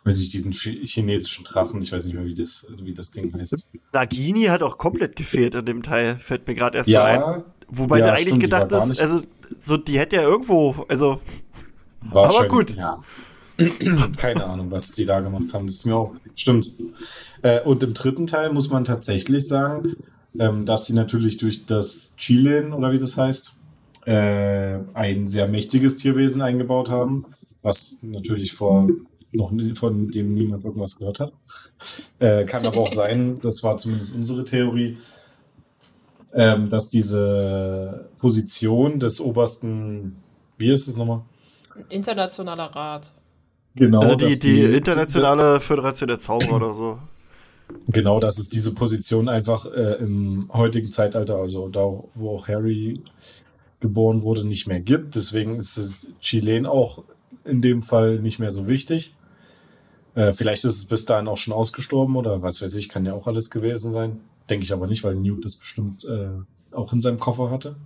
[0.04, 1.82] weiß ich, diesen chinesischen Drachen.
[1.82, 3.68] Ich weiß nicht mehr, wie das, wie das Ding heißt.
[3.92, 7.44] Nagini hat auch komplett gefehlt in dem Teil, fällt mir gerade erst ja, so ein.
[7.72, 9.20] Wobei ja, da eigentlich stimmt, gedacht ist, also
[9.58, 11.20] so, die hätte ja irgendwo, also.
[12.10, 12.74] Aber gut.
[12.76, 13.02] Ja.
[14.16, 15.66] Keine Ahnung, was die da gemacht haben.
[15.66, 16.14] Das ist mir auch.
[16.34, 16.72] Stimmt.
[17.42, 19.96] Äh, und im dritten Teil muss man tatsächlich sagen,
[20.38, 23.56] ähm, dass sie natürlich durch das Chilen, oder wie das heißt,
[24.06, 27.26] äh, ein sehr mächtiges Tierwesen eingebaut haben,
[27.62, 28.88] was natürlich vor
[29.32, 31.32] noch nie, von dem niemand irgendwas gehört hat.
[32.18, 34.98] Äh, kann aber auch sein, das war zumindest unsere Theorie,
[36.32, 40.16] ähm, dass diese Position des obersten,
[40.58, 41.22] wie ist es nochmal?
[41.90, 43.12] Internationaler Rat.
[43.74, 44.00] Genau.
[44.00, 46.98] Also die, die, die internationale die, Föderation der Zauberer oder so.
[47.86, 51.80] Genau, dass es diese Position einfach äh, im heutigen Zeitalter, also da,
[52.14, 53.00] wo auch Harry
[53.78, 55.14] geboren wurde, nicht mehr gibt.
[55.14, 57.04] Deswegen ist es Chilen auch
[57.44, 59.14] in dem Fall nicht mehr so wichtig.
[60.14, 63.14] Äh, vielleicht ist es bis dahin auch schon ausgestorben oder was weiß ich, kann ja
[63.14, 64.20] auch alles gewesen sein.
[64.48, 66.30] Denke ich aber nicht, weil Newt das bestimmt äh,
[66.72, 67.76] auch in seinem Koffer hatte.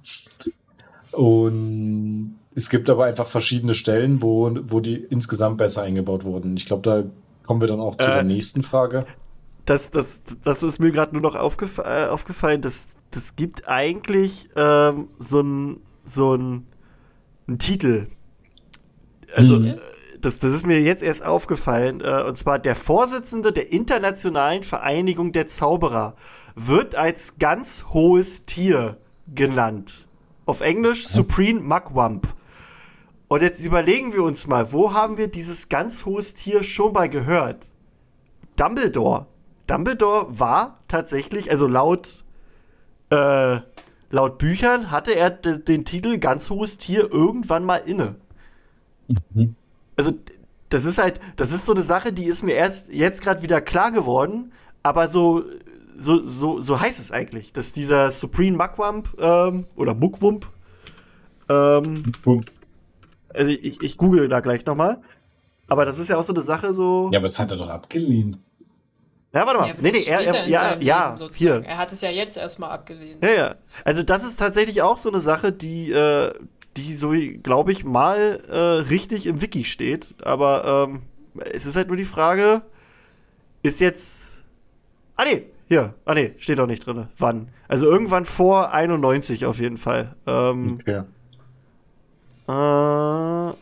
[1.13, 6.57] Und es gibt aber einfach verschiedene Stellen, wo, wo die insgesamt besser eingebaut wurden.
[6.57, 7.05] Ich glaube, da
[7.45, 9.07] kommen wir dann auch zu äh, der nächsten Frage.
[9.67, 12.61] Das, das, das ist mir gerade nur noch aufgef äh, aufgefallen.
[12.61, 16.67] Das, das gibt eigentlich ähm, so einen so ein,
[17.49, 18.09] ein Titel.
[19.35, 19.75] Also, mhm.
[20.21, 22.03] das, das ist mir jetzt erst aufgefallen.
[22.03, 26.15] Äh, und zwar der Vorsitzende der Internationalen Vereinigung der Zauberer
[26.55, 28.99] wird als ganz hohes Tier
[29.35, 30.07] genannt.
[30.47, 32.29] Auf Englisch Supreme Mugwump.
[33.35, 37.09] Und jetzt überlegen wir uns mal, wo haben wir dieses ganz hohes Tier schon mal
[37.09, 37.73] gehört?
[38.55, 39.27] Dumbledore.
[39.67, 42.25] Dumbledore war tatsächlich, also laut,
[43.11, 43.59] äh,
[44.11, 48.15] laut Büchern hatte er den Titel ganz hohes Tier irgendwann mal inne.
[49.09, 49.57] Mhm.
[49.97, 50.13] Also,
[50.69, 53.61] das ist halt, das ist so eine Sache, die ist mir erst jetzt gerade wieder
[53.61, 54.53] klar geworden,
[54.85, 55.43] aber so,
[55.97, 60.47] so, so, so heißt es eigentlich, dass dieser Supreme Mugwump ähm, oder Mugwump
[61.49, 62.13] ähm,
[63.35, 65.01] also ich, ich google da gleich nochmal.
[65.67, 67.11] Aber das ist ja auch so eine Sache so.
[67.13, 68.39] Ja, aber das hat er doch abgelehnt.
[69.33, 69.69] Ja, warte mal.
[69.69, 71.63] Ja, nee, nee, er, er, ja, ja, Leben hier.
[71.67, 73.23] Er hat es ja jetzt erstmal abgelehnt.
[73.25, 73.55] Ja, ja.
[73.85, 76.33] Also das ist tatsächlich auch so eine Sache, die, äh,
[76.77, 77.13] die so,
[77.43, 78.57] glaube ich, mal äh,
[78.89, 80.15] richtig im Wiki steht.
[80.23, 81.03] Aber ähm,
[81.53, 82.63] es ist halt nur die Frage,
[83.65, 84.43] ist jetzt.
[85.17, 85.95] Ah nee, hier.
[86.05, 87.09] Ah nee, steht auch nicht drin.
[87.17, 87.49] Wann?
[87.67, 90.15] Also irgendwann vor 91 auf jeden Fall.
[90.27, 91.03] Ähm, Okay.
[92.47, 93.57] Äh, warte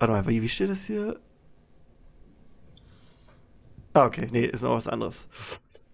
[0.00, 1.18] mal, wie, wie steht das hier?
[3.94, 5.28] Ah, okay, nee, ist noch was anderes.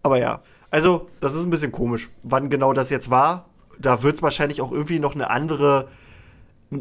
[0.02, 2.10] Aber ja, also, das ist ein bisschen komisch.
[2.22, 5.88] Wann genau das jetzt war, da wird es wahrscheinlich auch irgendwie noch eine andere.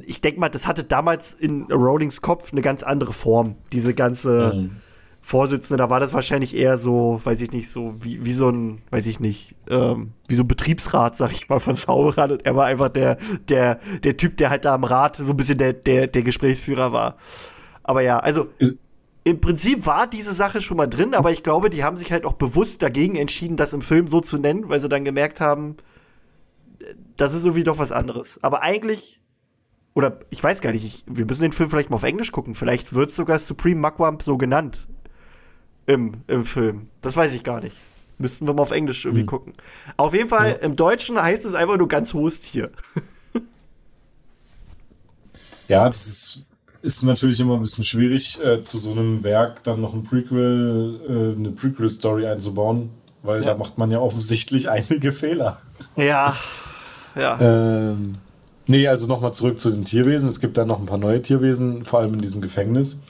[0.05, 3.55] Ich denke mal, das hatte damals in Rowlings Kopf eine ganz andere Form.
[3.71, 4.81] Diese ganze Mhm.
[5.25, 8.81] Vorsitzende, da war das wahrscheinlich eher so, weiß ich nicht, so wie, wie so ein,
[8.91, 12.31] weiß ich nicht, ähm, wie so ein Betriebsrat, sag ich mal, von Sauron.
[12.31, 13.17] Und er war einfach der,
[13.47, 16.91] der, der Typ, der halt da am Rat so ein bisschen der, der, der Gesprächsführer
[16.91, 17.15] war.
[17.83, 18.49] Aber ja, also
[19.23, 22.25] im Prinzip war diese Sache schon mal drin, aber ich glaube, die haben sich halt
[22.25, 25.77] auch bewusst dagegen entschieden, das im Film so zu nennen, weil sie dann gemerkt haben,
[27.15, 28.43] das ist irgendwie doch was anderes.
[28.43, 29.21] Aber eigentlich,
[29.93, 32.55] oder ich weiß gar nicht, ich, wir müssen den Film vielleicht mal auf Englisch gucken.
[32.55, 34.85] Vielleicht wird es sogar Supreme Mugwump so genannt
[35.85, 36.89] im, im Film.
[37.01, 37.75] Das weiß ich gar nicht.
[38.19, 39.27] Müssten wir mal auf Englisch irgendwie Hm.
[39.27, 39.53] gucken.
[39.97, 40.55] Auf jeden Fall, Ja.
[40.57, 42.71] im Deutschen heißt es einfach nur ganz hohes Tier.
[45.67, 46.41] Ja, das ist,
[46.81, 50.99] ist natürlich immer ein bisschen schwierig, äh, zu so einem Werk dann noch ein Prequel,
[51.07, 52.89] äh, eine Prequel-Story einzubauen,
[53.23, 53.51] weil Ja.
[53.53, 55.61] da macht man ja offensichtlich einige Fehler.
[55.95, 56.33] Ja.
[57.15, 57.39] Ja.
[57.39, 58.13] Ähm,
[58.65, 60.27] nee, also nochmal zurück zu den Tierwesen.
[60.29, 63.01] Es gibt da noch ein paar neue Tierwesen, vor allem in diesem Gefängnis,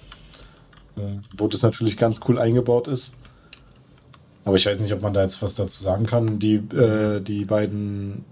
[1.37, 3.17] wo das natürlich ganz cool eingebaut ist.
[4.45, 6.39] Aber ich weiß nicht, ob man da jetzt was dazu sagen kann.
[6.39, 8.25] Die, äh, die beiden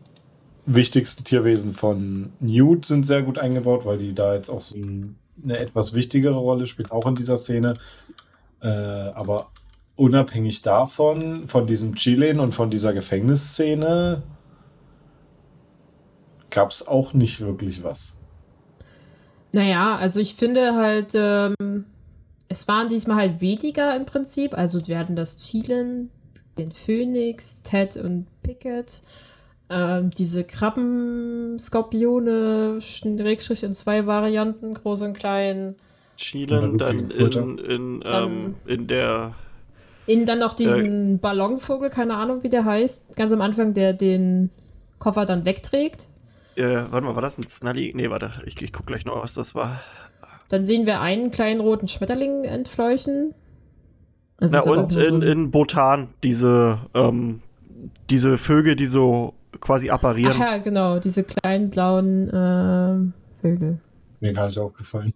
[0.65, 5.15] wichtigsten Tierwesen von Newt sind sehr gut eingebaut, weil die da jetzt auch so ein,
[5.43, 7.77] eine etwas wichtigere Rolle spielt, auch in dieser Szene.
[8.61, 9.51] Äh, aber
[9.95, 14.23] unabhängig davon, von diesem Chilen und von dieser Gefängnisszene,
[16.49, 18.19] gab es auch nicht wirklich was.
[19.53, 21.85] Naja, also ich finde halt, ähm,
[22.51, 24.55] es waren diesmal halt weniger im Prinzip.
[24.57, 26.09] Also wir hatten das Chilen,
[26.57, 29.01] den Phoenix, Ted und Pickett.
[29.69, 35.75] Ähm, diese Krabbenskorpione, Schrägstrich in zwei Varianten, groß und klein.
[36.17, 39.33] Chilen dann in, in, Dann- ähm, in der
[40.07, 44.49] In dann noch diesen Ballonvogel, keine Ahnung wie der heißt, ganz am Anfang, der den
[44.99, 46.07] Koffer dann wegträgt.
[46.55, 47.93] Äh, warte mal, war das ein Snully?
[47.95, 49.79] Nee, warte, ich, ich guck gleich noch, was das war.
[50.51, 53.33] Dann sehen wir einen kleinen roten Schmetterling entfleuchen.
[54.37, 57.41] Das Na, und in, in Bhutan, diese, ähm,
[58.09, 60.33] diese Vögel, die so quasi apparieren.
[60.35, 63.79] Ach ja, genau, diese kleinen blauen ähm, Vögel.
[64.19, 65.13] Mir gar nicht aufgefallen.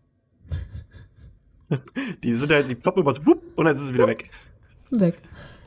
[2.24, 4.30] Die sind halt, die ploppen immer so, wupp, und dann ist es wieder weg.
[4.92, 5.16] Weg.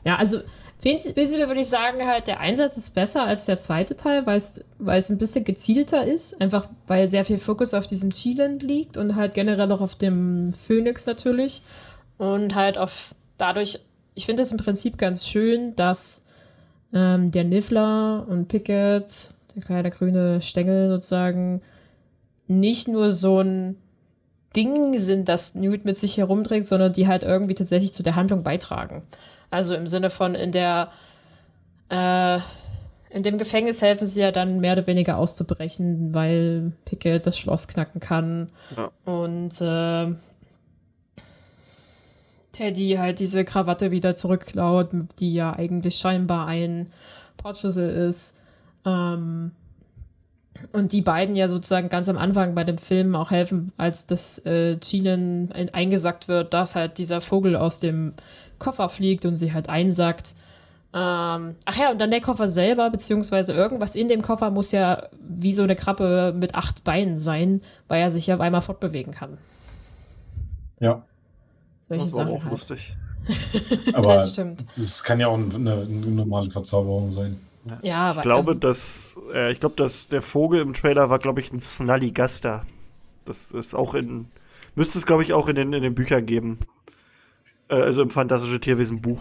[0.05, 0.39] Ja, also
[0.81, 4.63] prinzipiell würde ich sagen, halt, der Einsatz ist besser als der zweite Teil, weil es,
[4.77, 6.39] weil es ein bisschen gezielter ist.
[6.41, 10.53] Einfach weil sehr viel Fokus auf diesem Chiland liegt und halt generell auch auf dem
[10.53, 11.63] Phoenix natürlich.
[12.17, 13.79] Und halt auf dadurch,
[14.15, 16.25] ich finde es im Prinzip ganz schön, dass
[16.93, 21.61] ähm, der Niffler und Pickett, der kleine grüne Stängel sozusagen,
[22.47, 23.77] nicht nur so ein
[24.55, 28.43] Ding sind, das Newt mit sich herumträgt, sondern die halt irgendwie tatsächlich zu der Handlung
[28.43, 29.03] beitragen.
[29.49, 30.89] Also im Sinne von in der
[31.89, 32.39] äh,
[33.11, 37.67] in dem Gefängnis helfen sie ja dann mehr oder weniger auszubrechen, weil Pickett das Schloss
[37.67, 38.49] knacken kann.
[38.77, 38.91] Ja.
[39.11, 40.13] Und äh,
[42.51, 44.89] Teddy halt diese Krawatte wieder zurückklaut,
[45.19, 46.91] die ja eigentlich scheinbar ein
[47.37, 48.41] Portschlüssel ist.
[48.85, 49.51] Ähm,
[50.73, 54.45] und die beiden ja sozusagen ganz am Anfang bei dem Film auch helfen, als das
[54.45, 58.13] äh, Chilen ein- eingesackt wird, dass halt dieser Vogel aus dem
[58.59, 60.33] Koffer fliegt und sie halt einsackt.
[60.93, 65.07] Ähm, ach ja, und dann der Koffer selber, beziehungsweise irgendwas in dem Koffer muss ja
[65.21, 69.13] wie so eine Krabbe mit acht Beinen sein, weil er sich ja auf einmal fortbewegen
[69.13, 69.37] kann.
[70.79, 71.03] Ja,
[71.89, 72.51] Solche Das war aber Sachen auch halt.
[72.51, 72.97] lustig.
[73.93, 74.65] aber Das stimmt.
[74.75, 77.37] das kann ja auch eine, eine normale Verzauberung sein.
[77.81, 81.39] Ja, aber Ich glaube, dass, äh, ich glaube, dass der Vogel im Trailer war, glaube
[81.41, 82.65] ich, ein Snallygaster.
[83.25, 84.27] Das ist auch in,
[84.75, 86.59] müsste es, glaube ich, auch in den, in den Büchern geben.
[87.69, 89.19] Äh, also im Fantastische Tierwesen Buch.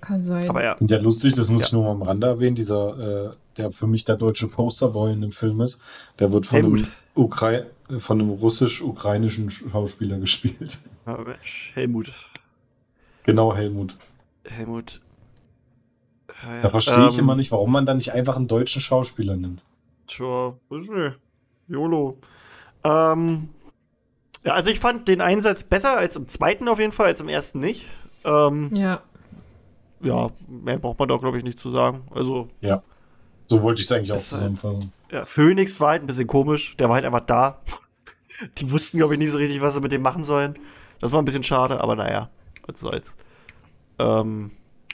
[0.00, 0.48] kann sein.
[0.48, 0.74] Aber ja.
[0.74, 1.66] Und ja, lustig, das muss Ja.
[1.68, 5.20] ich nur mal am Rande erwähnen, dieser, äh, der für mich der deutsche Posterboy in
[5.20, 5.80] dem Film ist,
[6.18, 6.78] der wird von Helmut.
[6.80, 10.78] einem, Ukrai äh, von einem russisch-ukrainischen Schauspieler gespielt.
[11.74, 12.12] Helmut.
[13.24, 13.96] Genau, Helmut.
[14.44, 15.00] Helmut.
[16.42, 16.62] Ja, ja.
[16.62, 19.64] Da verstehe ich Ähm, immer nicht, warum man da nicht einfach einen deutschen Schauspieler nimmt.
[20.06, 21.18] Tja, weiß nicht.
[21.68, 22.18] YOLO.
[22.84, 23.48] Ähm,
[24.46, 27.28] ja, also ich fand den Einsatz besser als im zweiten auf jeden Fall, als im
[27.28, 27.86] ersten nicht.
[28.24, 29.02] Ähm, Ja.
[30.00, 32.04] ja, mehr braucht man da, glaube ich, nicht zu sagen.
[32.14, 32.82] Also, Ja.
[33.48, 34.92] So wollte ich es eigentlich auch äh, zusammenfassen.
[35.12, 36.74] ja, Phoenix war halt ein bisschen komisch.
[36.78, 37.60] Der war halt einfach da.
[38.58, 40.58] Die wussten, glaube ich, nicht so richtig, was sie mit dem machen sollen.
[41.00, 42.28] Das war ein bisschen schade, aber naja,
[42.66, 43.16] was soll's.
[43.98, 44.50] Ähm,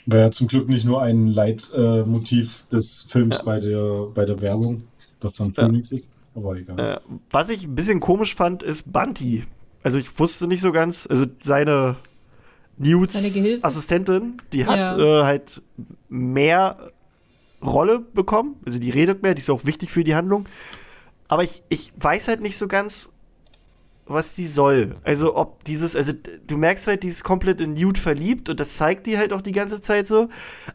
[0.07, 3.42] War ja zum Glück nicht nur ein Leitmotiv äh, des Films Ja.
[3.44, 4.84] bei, der, bei der Werbung,
[5.20, 6.11] dass dann Phoenix ist.
[6.35, 6.78] Aber egal.
[6.78, 9.45] Äh, was ich ein bisschen komisch fand, ist Bunty.
[9.83, 11.97] Also ich wusste nicht so ganz, also seine
[12.78, 13.14] Newts?
[13.62, 15.20] Assistentin, die hat Ja.
[15.20, 15.62] äh, halt
[16.09, 16.91] mehr
[17.62, 18.57] Rolle bekommen.
[18.66, 20.47] Also die redet mehr, die ist auch wichtig für die Handlung.
[21.28, 23.11] Aber ich, ich weiß halt nicht so ganz,
[24.07, 24.96] was die soll.
[25.05, 26.12] Also ob dieses, also
[26.46, 29.40] du merkst halt, die ist komplett in Newt verliebt und das zeigt die halt auch
[29.40, 30.28] die ganze Zeit so.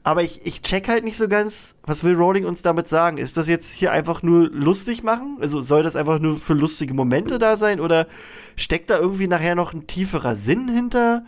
[0.03, 3.17] Aber ich, ich check halt nicht so ganz, was will Rowling uns damit sagen?
[3.17, 5.37] Ist das jetzt hier einfach nur lustig machen?
[5.41, 7.79] Also soll das einfach nur für lustige Momente da sein?
[7.79, 8.07] Oder
[8.55, 11.25] steckt da irgendwie nachher noch ein tieferer Sinn hinter?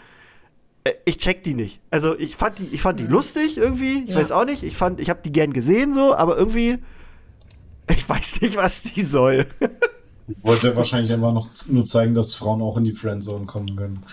[0.86, 1.82] Äh, Ich check die nicht.
[1.92, 4.04] Also ich fand die, ich fand die lustig irgendwie.
[4.04, 4.16] Ich Ja.
[4.16, 4.64] weiß auch nicht.
[4.64, 6.78] Ich fand, ich habe die gern gesehen so, aber irgendwie,
[7.90, 9.46] ich weiß nicht, was die soll.
[10.42, 14.04] Wollte wahrscheinlich einfach noch nur zeigen, dass Frauen auch in die Friendzone kommen können.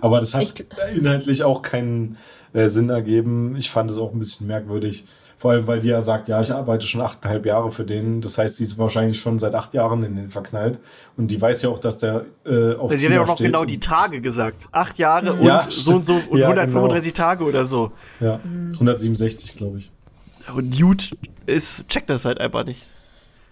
[0.00, 2.16] Aber das hat Ich- inhaltlich auch keinen
[2.52, 3.56] äh, Sinn ergeben.
[3.56, 5.04] Ich fand es auch ein bisschen merkwürdig.
[5.36, 8.20] Vor allem, weil die ja sagt, ja, ich arbeite schon achteinhalb Jahre für den.
[8.20, 10.80] Das heißt, die ist wahrscheinlich schon seit acht Jahren in den verknallt.
[11.16, 13.64] Und die weiß ja auch, dass der äh, auf Sie hat ja auch noch genau
[13.64, 14.66] die Tage gesagt.
[14.72, 17.92] Acht Jahre und Ja, so und so und Ja, 135 Tage oder so.
[18.18, 18.40] Ja,
[18.72, 19.90] 167, glaube ich.
[20.54, 22.82] Und Newt ist, checkt das halt einfach nicht.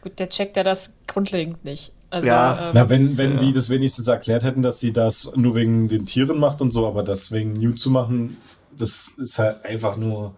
[0.03, 1.93] Gut, der checkt ja das grundlegend nicht.
[2.11, 2.69] Also, Ja.
[2.69, 3.37] ähm, Na, wenn, wenn Ja.
[3.39, 6.87] die das wenigstens erklärt hätten, dass sie das nur wegen den Tieren macht und so,
[6.87, 8.37] aber das wegen Newt zu machen,
[8.77, 10.35] das ist halt einfach nur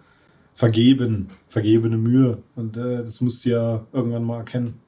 [0.54, 2.38] vergeben, vergebene Mühe.
[2.56, 4.80] Und äh, das musst du ja irgendwann mal erkennen.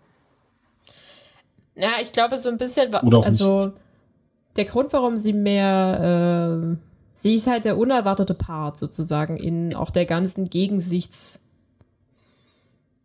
[1.76, 3.72] Ja, ich glaube so ein bisschen, Oder auch also
[4.56, 5.98] der Grund, warum sie mehr,
[6.60, 6.78] ähm,
[7.12, 11.46] sie ist halt der unerwartete Part sozusagen in auch der ganzen Gegensichts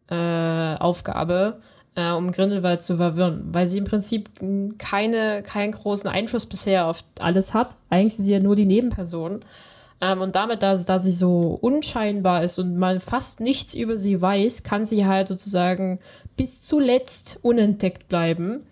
[0.10, 1.62] äh, Aufgabe,
[1.96, 4.30] äh, um Grindelwald zu verwirren, weil sie im Prinzip
[4.78, 7.76] keine, keinen großen Einfluss bisher auf alles hat.
[7.90, 9.44] Eigentlich ist sie ja nur die Nebenperson.
[10.02, 14.22] Ähm, und damit, da, da sie so unscheinbar ist und man fast nichts über sie
[14.22, 16.00] weiß, kann sie halt sozusagen
[16.36, 18.66] bis zuletzt unentdeckt bleiben.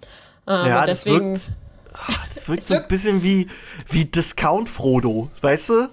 [0.48, 1.52] Ähm, ja, und das deswegen, wirkt,
[1.94, 3.48] ah, das wirkt so ein bisschen wie,
[3.90, 5.90] wie Discount Frodo, weißt du?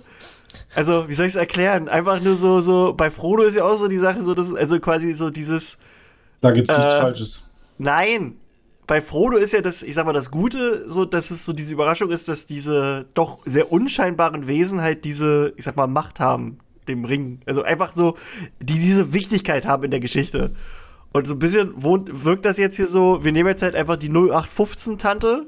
[0.74, 1.88] Also, wie soll ich es erklären?
[1.88, 4.56] Einfach nur so, so, bei Frodo ist ja auch so die Sache, so, das ist
[4.56, 5.78] also quasi so dieses,
[6.36, 7.50] Sag jetzt nichts Äh, Falsches.
[7.78, 8.36] Nein.
[8.86, 11.72] Bei Frodo ist ja das, ich sag mal, das Gute, so, dass es so diese
[11.72, 16.58] Überraschung ist, dass diese doch sehr unscheinbaren Wesen halt diese, ich sag mal, Macht haben,
[16.88, 17.40] dem Ring.
[17.46, 18.16] Also einfach so,
[18.58, 20.52] die diese Wichtigkeit haben in der Geschichte.
[21.12, 23.96] Und so ein bisschen wohnt, wirkt das jetzt hier so, wir nehmen jetzt halt einfach
[23.96, 25.46] die 0815-Tante,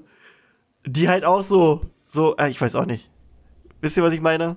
[0.87, 3.11] die halt auch so, so, äh, ich weiß auch nicht.
[3.81, 4.57] Wisst ihr, was ich meine?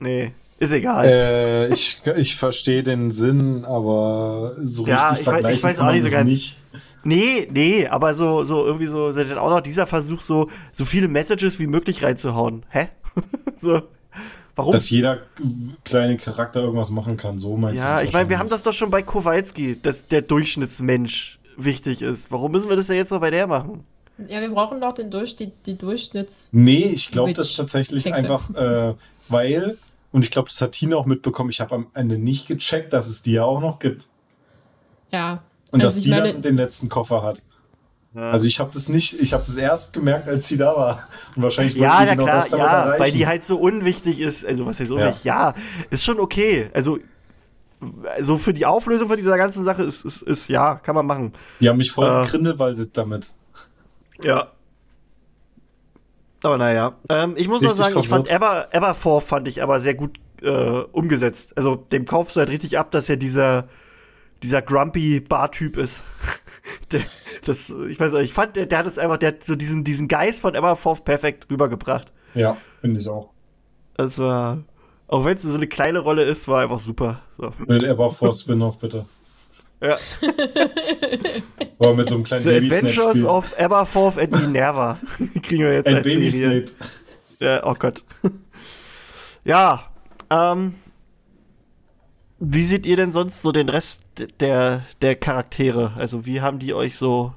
[0.00, 1.04] Nee, ist egal.
[1.06, 5.76] Äh, ich ich verstehe den Sinn, aber so Ja, richtig ich weiß- ich vergleichen weiß
[5.76, 6.30] kann auch man nicht so ganz.
[6.30, 6.56] nicht.
[7.04, 10.84] Nee, nee, aber so, so irgendwie so, so dann auch noch dieser Versuch, so, so
[10.84, 12.64] viele Messages wie möglich reinzuhauen.
[12.70, 12.88] Hä?
[13.56, 13.82] so,
[14.56, 14.72] warum?
[14.72, 15.18] Dass jeder
[15.84, 18.72] kleine Charakter irgendwas machen kann, so meinst du ja, ich meine, wir haben das doch
[18.72, 22.30] schon bei Kowalski, dass der Durchschnittsmensch wichtig ist.
[22.30, 23.84] Warum müssen wir das ja jetzt noch bei der machen?
[24.26, 26.48] ja, wir brauchen doch den Durch, die, die Durchschnitts.
[26.52, 28.18] Nee, ich glaube das tatsächlich Hexe.
[28.18, 28.94] einfach, äh,
[29.28, 29.78] weil,
[30.12, 33.08] und ich glaube, das hat Tina auch mitbekommen, ich habe am Ende nicht gecheckt, dass
[33.08, 34.08] es die ja auch noch gibt.
[35.10, 35.42] Ja.
[35.70, 37.42] Und Also dass die meine- dann den letzten Koffer hat.
[38.14, 41.06] Also ich habe das nicht, ich habe das erst gemerkt, als sie da war.
[41.36, 43.00] Und wahrscheinlich Ja, na genau klar, das damit ja, erreichen.
[43.02, 44.44] weil die halt so unwichtig ist.
[44.44, 45.24] Also, was heißt unwichtig?
[45.24, 45.54] Ja.
[45.90, 46.68] ist schon okay.
[46.72, 46.98] Also,
[48.20, 51.32] so für die Auflösung von dieser ganzen Sache ist, ist, ist ja, kann man machen.
[51.60, 52.24] die haben mich voll Äh.
[52.24, 53.30] gegrindelwaldet damit.
[54.24, 54.50] Ja.
[56.42, 56.96] Aber naja.
[57.08, 58.30] Ähm, ich muss Richtig noch sagen, ich fand.
[58.30, 60.50] Ever, Everforth fand ich aber sehr gut äh,
[60.92, 61.56] umgesetzt.
[61.56, 63.68] Also dem kaufst du halt richtig ab, dass er dieser,
[64.42, 66.02] dieser grumpy Bar-Typ ist.
[66.92, 67.00] der,
[67.44, 69.84] das, ich weiß nicht, ich fand, der, der hat es einfach, der hat so diesen,
[69.84, 72.12] diesen Geist von Everforth perfekt rübergebracht.
[72.34, 73.30] Ja, finde ich auch.
[73.96, 74.62] Das war,
[75.08, 77.22] auch wenn es so eine kleine Rolle ist, war einfach super.
[77.36, 77.52] So.
[77.66, 79.06] Mit Everforce Spin-off, bitte.
[79.80, 79.96] Ja.
[81.78, 84.98] Aber mit so einem kleinen The Baby Snape Adventures of Everforth and Minerva.
[85.42, 86.66] Kriegen wir jetzt Ein als Baby Serie.
[86.66, 86.94] Snape.
[87.38, 88.04] Ja, oh Gott.
[89.44, 89.88] ja,
[90.30, 90.74] ähm.
[92.40, 94.02] Wie seht ihr denn sonst so den Rest
[94.38, 95.92] der, der Charaktere?
[95.96, 97.34] Also, wie haben die euch so.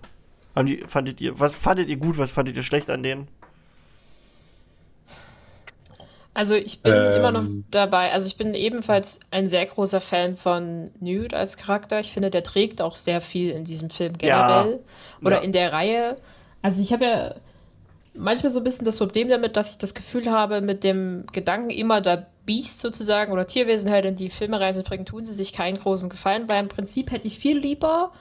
[0.55, 3.27] Haben die, fandet ihr, was fandet ihr gut, was fandet ihr schlecht an denen?
[6.33, 8.11] Also ich bin ähm, immer noch dabei.
[8.11, 11.99] Also ich bin ebenfalls ein sehr großer Fan von Newt als Charakter.
[11.99, 15.25] Ich finde, der trägt auch sehr viel in diesem Film generell ja.
[15.25, 15.41] oder ja.
[15.41, 16.17] in der Reihe.
[16.61, 17.35] Also ich habe ja
[18.13, 21.69] manchmal so ein bisschen das Problem damit, dass ich das Gefühl habe, mit dem Gedanken
[21.69, 25.77] immer da Biest sozusagen oder Tierwesen halt in die Filme reinzubringen, tun sie sich keinen
[25.77, 28.11] großen Gefallen, weil im Prinzip hätte ich viel lieber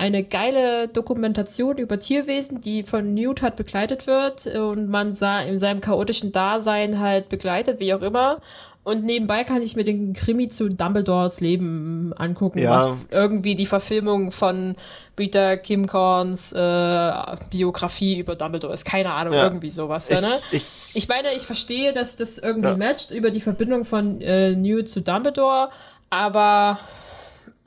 [0.00, 5.58] eine geile Dokumentation über Tierwesen, die von Newt halt begleitet wird und man sah in
[5.58, 8.40] seinem chaotischen Dasein halt begleitet, wie auch immer.
[8.82, 12.70] Und nebenbei kann ich mir den Krimi zu Dumbledores Leben angucken, ja.
[12.70, 14.74] was irgendwie die Verfilmung von
[15.16, 17.12] Peter Kim Korns äh,
[17.50, 18.86] Biografie über Dumbledore ist.
[18.86, 19.44] Keine Ahnung, ja.
[19.44, 20.08] irgendwie sowas.
[20.08, 20.32] Ich, ja, ne?
[20.50, 20.62] ich,
[20.94, 25.02] ich, meine, ich verstehe, dass das irgendwie matcht über die Verbindung von äh, Newt zu
[25.02, 25.68] Dumbledore,
[26.08, 26.78] aber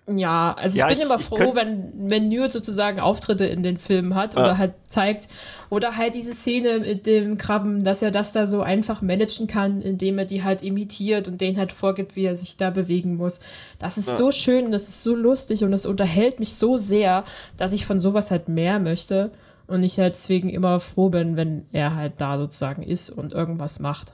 [0.06, 3.78] ja, also ja, ich bin ich, immer froh, wenn, wenn Newt sozusagen Auftritte in den
[3.78, 5.30] Filmen hat oder halt zeigt,
[5.70, 9.82] oder halt diese Szene mit dem Krabben, dass er das da so einfach managen kann,
[9.82, 13.40] indem er die halt imitiert und denen halt vorgibt, wie er sich da bewegen muss.
[13.80, 14.16] Das ist ja.
[14.16, 17.24] so schön, das ist so lustig und das unterhält mich so sehr,
[17.56, 19.32] dass ich von sowas halt mehr möchte
[19.68, 23.80] und ich halt deswegen immer froh bin, wenn er halt da sozusagen ist und irgendwas
[23.80, 24.14] macht.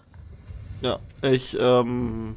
[0.81, 2.35] Ja, ich, ähm,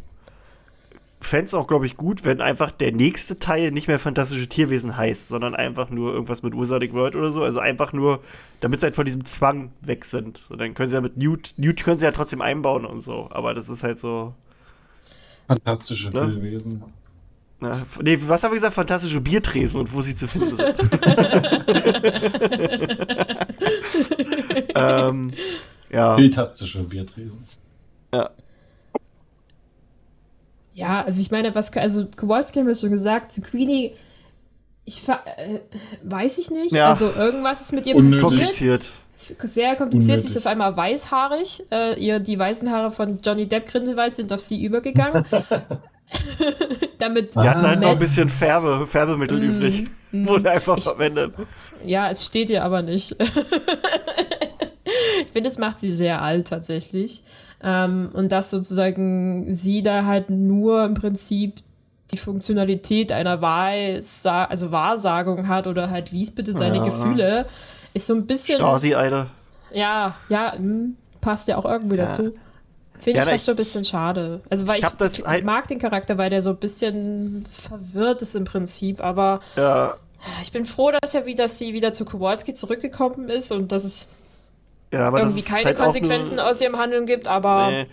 [1.23, 4.97] fände es auch, glaube ich, gut, wenn einfach der nächste Teil nicht mehr Fantastische Tierwesen
[4.97, 7.43] heißt, sondern einfach nur irgendwas mit Ursadic World oder so.
[7.43, 8.20] Also einfach nur,
[8.61, 10.43] damit sie halt von diesem Zwang weg sind.
[10.51, 13.29] Und dann können sie ja mit Newt, Newt können sie ja trotzdem einbauen und so.
[13.31, 14.35] Aber das ist halt so.
[15.49, 16.31] Fantastische ne?
[16.31, 16.83] Tierwesen.
[17.61, 18.75] Na, nee, was haben wir gesagt?
[18.75, 20.75] Fantastische Biertresen und wo sie zu finden sind.
[24.75, 25.33] ähm,
[25.91, 26.16] ja.
[26.16, 27.47] Fantastische Biertresen.
[28.12, 28.31] Ja.
[30.75, 33.93] Ja, also ich meine, was, also Kowalski haben wir schon gesagt, zu Queenie,
[34.85, 35.61] ich äh,
[36.05, 36.73] weiß ich nicht.
[36.73, 36.89] Ja.
[36.89, 38.39] Also irgendwas ist mit ihr Unnötig.
[38.39, 38.89] passiert.
[39.45, 40.18] Sehr kompliziert.
[40.18, 40.31] Unnötig.
[40.31, 41.64] Sie ist auf einmal weißhaarig.
[41.70, 45.25] Äh, ihr, die weißen Haare von Johnny Depp Grindelwald sind auf sie übergegangen.
[46.99, 49.87] Damit Sie hatten halt noch ein bisschen Färbe, Färbemittel mm, übrig.
[50.11, 51.33] Mm, Wurde einfach ich, verwendet.
[51.85, 53.16] Ja, es steht ihr aber nicht.
[55.22, 57.22] ich finde, es macht sie sehr alt tatsächlich.
[57.62, 61.62] Ähm, und dass sozusagen sie da halt nur im Prinzip
[62.11, 66.84] die Funktionalität einer Wahrsa also Wahrsagung hat oder halt liest bitte seine ja.
[66.84, 67.47] Gefühle,
[67.95, 68.59] ist so ein bisschen.
[68.59, 69.28] Stasi, Alter.
[69.72, 72.05] Ja, ja, mh, hm, passt ja auch irgendwie ja.
[72.05, 72.34] dazu.
[72.99, 74.43] Finde ja, ich fast schon ein bisschen schade.
[74.49, 78.36] Also, weil ich, ich halt mag den Charakter, weil der so ein bisschen verwirrt ist
[78.36, 79.97] im Prinzip, aber ja.
[80.43, 83.82] ich bin froh, dass er wieder, dass sie wieder zu Kowalski zurückgekommen ist und dass
[83.84, 84.11] es
[84.93, 87.70] ja, aber irgendwie keine halt Konsequenzen eine, aus ihrem Handeln gibt, aber.
[87.70, 87.86] Nee.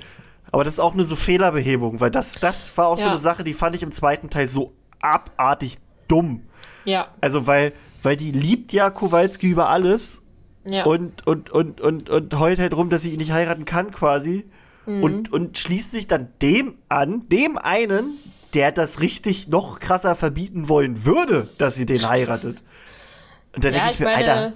[0.51, 3.05] Aber das ist auch eine so Fehlerbehebung, weil das, das war auch ja.
[3.05, 5.77] so eine Sache, die fand ich im zweiten Teil so abartig
[6.07, 6.43] dumm.
[6.85, 7.07] Ja.
[7.21, 7.71] Also, weil,
[8.03, 10.21] weil die liebt ja Kowalski über alles
[10.65, 10.85] ja.
[10.85, 14.49] und, und, und, und, und heult halt rum, dass sie ihn nicht heiraten kann, quasi.
[14.85, 15.03] Mhm.
[15.03, 18.17] Und, und schließt sich dann dem an, dem einen,
[18.53, 22.63] der das richtig noch krasser verbieten wollen würde, dass sie den heiratet.
[23.55, 24.53] Und dann ja, denke ich, ich mir, meine, Alter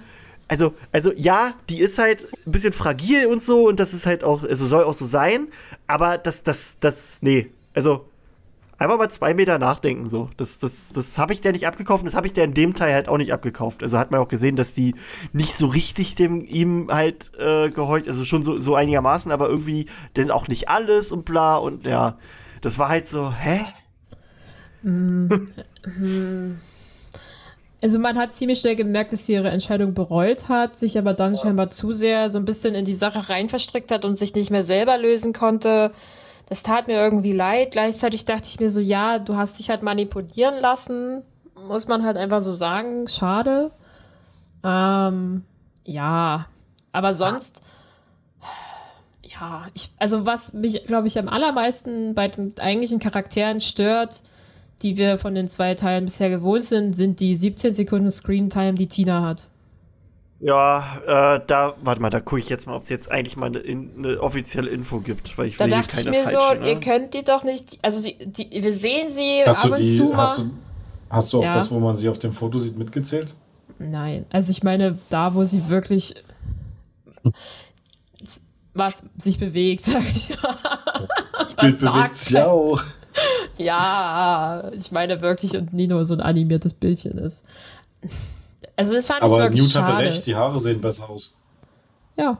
[0.48, 4.24] also, also ja, die ist halt ein bisschen fragil und so und das ist halt
[4.24, 5.48] auch, also soll auch so sein,
[5.86, 8.06] aber das, das, das, nee, also
[8.78, 10.30] einfach mal zwei Meter nachdenken so.
[10.36, 12.74] Das, das, das habe ich der nicht abgekauft und das habe ich der in dem
[12.74, 13.82] Teil halt auch nicht abgekauft.
[13.82, 14.94] Also hat man auch gesehen, dass die
[15.32, 19.86] nicht so richtig dem ihm halt äh, gehorcht, also schon so, so einigermaßen, aber irgendwie
[20.16, 22.18] denn auch nicht alles und bla und ja,
[22.60, 23.64] das war halt so, hä?
[24.82, 25.28] Mm.
[27.84, 31.36] Also man hat ziemlich schnell gemerkt, dass sie ihre Entscheidung bereut hat, sich aber dann
[31.36, 34.50] scheinbar zu sehr so ein bisschen in die Sache rein verstrickt hat und sich nicht
[34.50, 35.92] mehr selber lösen konnte.
[36.48, 37.72] Das tat mir irgendwie leid.
[37.72, 41.24] Gleichzeitig dachte ich mir so, ja, du hast dich halt manipulieren lassen.
[41.68, 43.06] Muss man halt einfach so sagen.
[43.06, 43.70] Schade.
[44.64, 45.44] Ähm,
[45.84, 46.46] ja.
[46.92, 47.60] Aber sonst,
[49.20, 54.22] ja, ich, also was mich, glaube ich, am allermeisten bei den eigentlichen Charakteren stört,
[54.84, 58.86] die wir von den zwei Teilen bisher gewohnt sind, sind die 17 Sekunden Screentime, die
[58.86, 59.48] Tina hat.
[60.40, 63.46] Ja, äh, da, warte mal, da gucke ich jetzt mal, ob es jetzt eigentlich mal
[63.46, 66.68] eine, eine, offizielle Info gibt, weil ich da will dachte ich mir so, ne?
[66.68, 69.84] ihr könnt die doch nicht, also die, die, wir sehen sie hast ab und die,
[69.86, 70.18] zu mal.
[70.18, 70.50] Hast du,
[71.08, 71.52] hast du auch ja.
[71.52, 73.34] das, wo man sie auf dem Foto sieht, mitgezählt?
[73.78, 76.14] Nein, also ich meine, da, wo sie wirklich
[78.74, 81.08] was sich bewegt, sag ich mal.
[81.38, 82.80] Das Bild bewegt sich auch
[83.58, 87.46] ja, ich meine wirklich und nie nur so ein animiertes Bildchen ist.
[88.76, 89.92] Also das fand Aber ich wirklich Newt schade.
[89.92, 91.36] hatte recht, die Haare sehen besser aus.
[92.16, 92.38] Ja.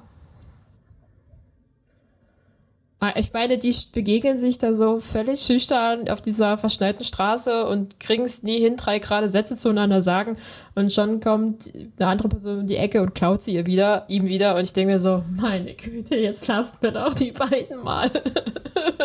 [3.01, 8.01] Ah, ich meine, die begegnen sich da so völlig schüchtern auf dieser verschneiten Straße und
[8.01, 10.39] kriegen es nie hin, drei gerade Sätze zueinander sagen.
[10.75, 14.25] Und schon kommt eine andere Person in die Ecke und klaut sie ihr wieder, ihm
[14.25, 14.57] wieder.
[14.57, 18.11] Und ich denke mir so, meine Güte, jetzt lasst mir doch die beiden mal.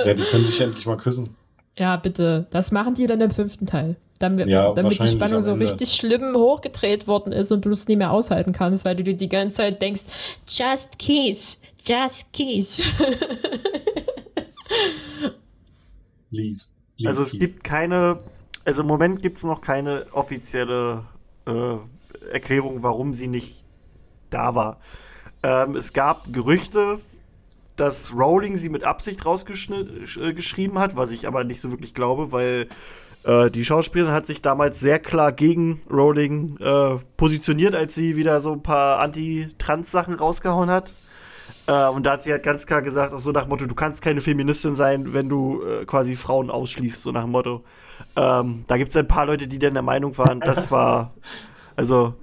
[0.05, 1.35] ja, die können sich endlich mal küssen.
[1.79, 2.45] Ja, bitte.
[2.51, 3.95] Das machen die dann im fünften Teil.
[4.19, 7.95] Damit, ja, damit die Spannung so richtig schlimm hochgedreht worden ist und du es nie
[7.95, 10.03] mehr aushalten kannst, weil du dir die ganze Zeit denkst,
[10.45, 12.81] just kiss, just kiss.
[16.31, 16.73] Lies
[17.05, 18.19] also es gibt keine,
[18.65, 21.05] also im Moment gibt es noch keine offizielle
[21.47, 21.75] äh,
[22.31, 23.63] Erklärung, warum sie nicht
[24.29, 24.79] da war.
[25.43, 26.99] Ähm, es gab Gerüchte,
[27.79, 32.31] dass Rowling sie mit Absicht rausgeschrieben äh, hat, was ich aber nicht so wirklich glaube,
[32.31, 32.67] weil
[33.23, 38.39] äh, die Schauspielerin hat sich damals sehr klar gegen Rowling äh, positioniert, als sie wieder
[38.39, 40.93] so ein paar Anti-Trans-Sachen rausgehauen hat.
[41.67, 43.75] Äh, und da hat sie halt ganz klar gesagt, auch so nach dem Motto, du
[43.75, 47.63] kannst keine Feministin sein, wenn du äh, quasi Frauen ausschließt, so nach dem Motto.
[48.15, 51.13] Ähm, da gibt es ein paar Leute, die dann der Meinung waren, das war,
[51.75, 52.15] also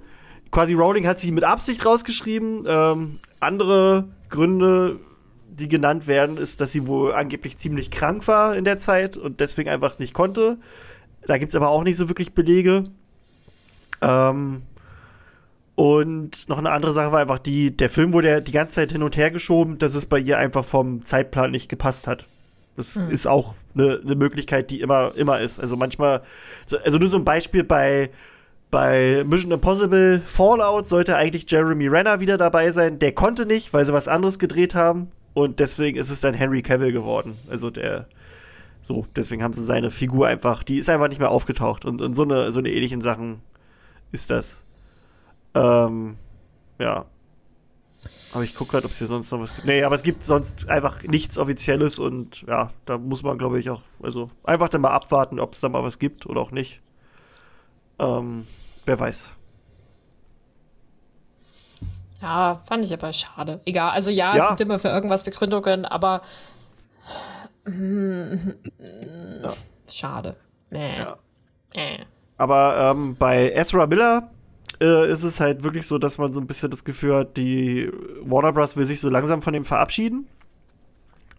[0.51, 2.65] quasi Rowling hat sie mit Absicht rausgeschrieben.
[2.67, 4.99] Ähm, andere Gründe
[5.59, 9.39] die genannt werden, ist, dass sie wohl angeblich ziemlich krank war in der Zeit und
[9.39, 10.57] deswegen einfach nicht konnte.
[11.25, 12.83] Da gibt es aber auch nicht so wirklich Belege.
[14.01, 14.61] Ähm,
[15.75, 18.91] und noch eine andere Sache war einfach die, der Film wurde ja die ganze Zeit
[18.91, 22.25] hin und her geschoben, dass es bei ihr einfach vom Zeitplan nicht gepasst hat.
[22.75, 23.09] Das hm.
[23.09, 25.59] ist auch eine, eine Möglichkeit, die immer, immer ist.
[25.59, 26.21] Also manchmal,
[26.83, 28.09] also nur so ein Beispiel bei,
[28.71, 32.99] bei Mission Impossible Fallout sollte eigentlich Jeremy Renner wieder dabei sein.
[32.99, 35.11] Der konnte nicht, weil sie was anderes gedreht haben.
[35.37, 37.37] Und deswegen ist es dann Henry Cavill geworden.
[37.47, 38.07] Also der,
[38.81, 41.85] so, deswegen haben sie seine Figur einfach, die ist einfach nicht mehr aufgetaucht.
[41.85, 43.43] Und, und so eine, so eine ähnlichen Sachen
[44.11, 44.63] ist das.
[45.53, 46.17] Ähm,
[46.79, 47.05] ja.
[48.33, 49.67] Aber ich gucke gerade, ob es hier sonst noch was gibt.
[49.67, 53.69] Nee, aber es gibt sonst einfach nichts Offizielles und ja, da muss man, glaube ich,
[53.69, 56.81] auch, also einfach dann mal abwarten, ob es da mal was gibt oder auch nicht.
[57.99, 58.47] Ähm,
[58.87, 59.35] wer weiß.
[62.21, 63.61] Ja, fand ich aber schade.
[63.65, 64.43] Egal, also ja, ja.
[64.43, 66.21] es gibt immer für irgendwas Begründungen, aber
[67.65, 69.53] ja.
[69.91, 70.35] schade.
[70.69, 70.97] Nee.
[70.97, 71.17] Ja.
[71.75, 72.05] Nee.
[72.37, 74.29] Aber ähm, bei Ezra Miller
[74.79, 77.91] äh, ist es halt wirklich so, dass man so ein bisschen das Gefühl hat, die
[78.23, 78.77] Warner Bros.
[78.77, 80.27] will sich so langsam von ihm verabschieden.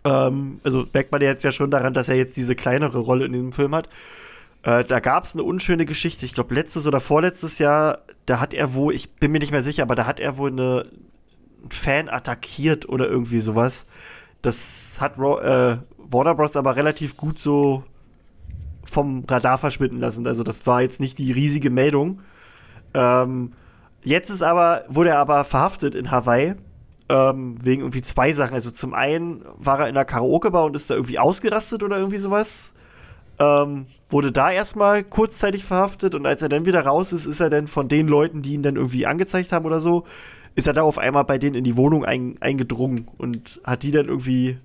[0.04, 3.32] Ähm, also merkt man jetzt ja schon daran, dass er jetzt diese kleinere Rolle in
[3.32, 3.88] diesem Film hat.
[4.62, 8.54] Äh, da gab es eine unschöne Geschichte, ich glaube letztes oder vorletztes Jahr, da hat
[8.54, 10.86] er wohl, ich bin mir nicht mehr sicher, aber da hat er wohl eine,
[11.62, 13.86] einen Fan attackiert oder irgendwie sowas.
[14.42, 16.56] Das hat äh, Warner Bros.
[16.56, 17.84] aber relativ gut so
[18.84, 20.26] vom Radar verschwinden lassen.
[20.26, 22.20] Also das war jetzt nicht die riesige Meldung.
[22.94, 23.52] Ähm,
[24.02, 26.54] jetzt ist aber, wurde er aber verhaftet in Hawaii.
[27.10, 28.54] Ähm, wegen irgendwie zwei Sachen.
[28.54, 32.18] Also zum einen war er in einer Karaoke-Bar und ist da irgendwie ausgerastet oder irgendwie
[32.18, 32.72] sowas.
[33.38, 37.50] Ähm, wurde da erstmal kurzzeitig verhaftet und als er dann wieder raus ist, ist er
[37.50, 40.04] dann von den Leuten, die ihn dann irgendwie angezeigt haben oder so,
[40.54, 43.90] ist er da auf einmal bei denen in die Wohnung ein, eingedrungen und hat die
[43.90, 44.58] dann irgendwie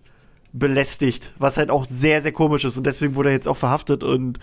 [0.54, 4.04] belästigt, was halt auch sehr, sehr komisch ist und deswegen wurde er jetzt auch verhaftet
[4.04, 4.40] und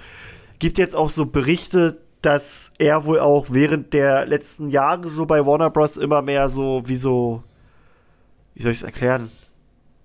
[0.58, 5.46] gibt jetzt auch so Berichte, dass er wohl auch während der letzten Jahre so bei
[5.46, 5.96] Warner Bros.
[5.96, 7.42] immer mehr so, wie so,
[8.54, 9.30] wie soll ich es erklären?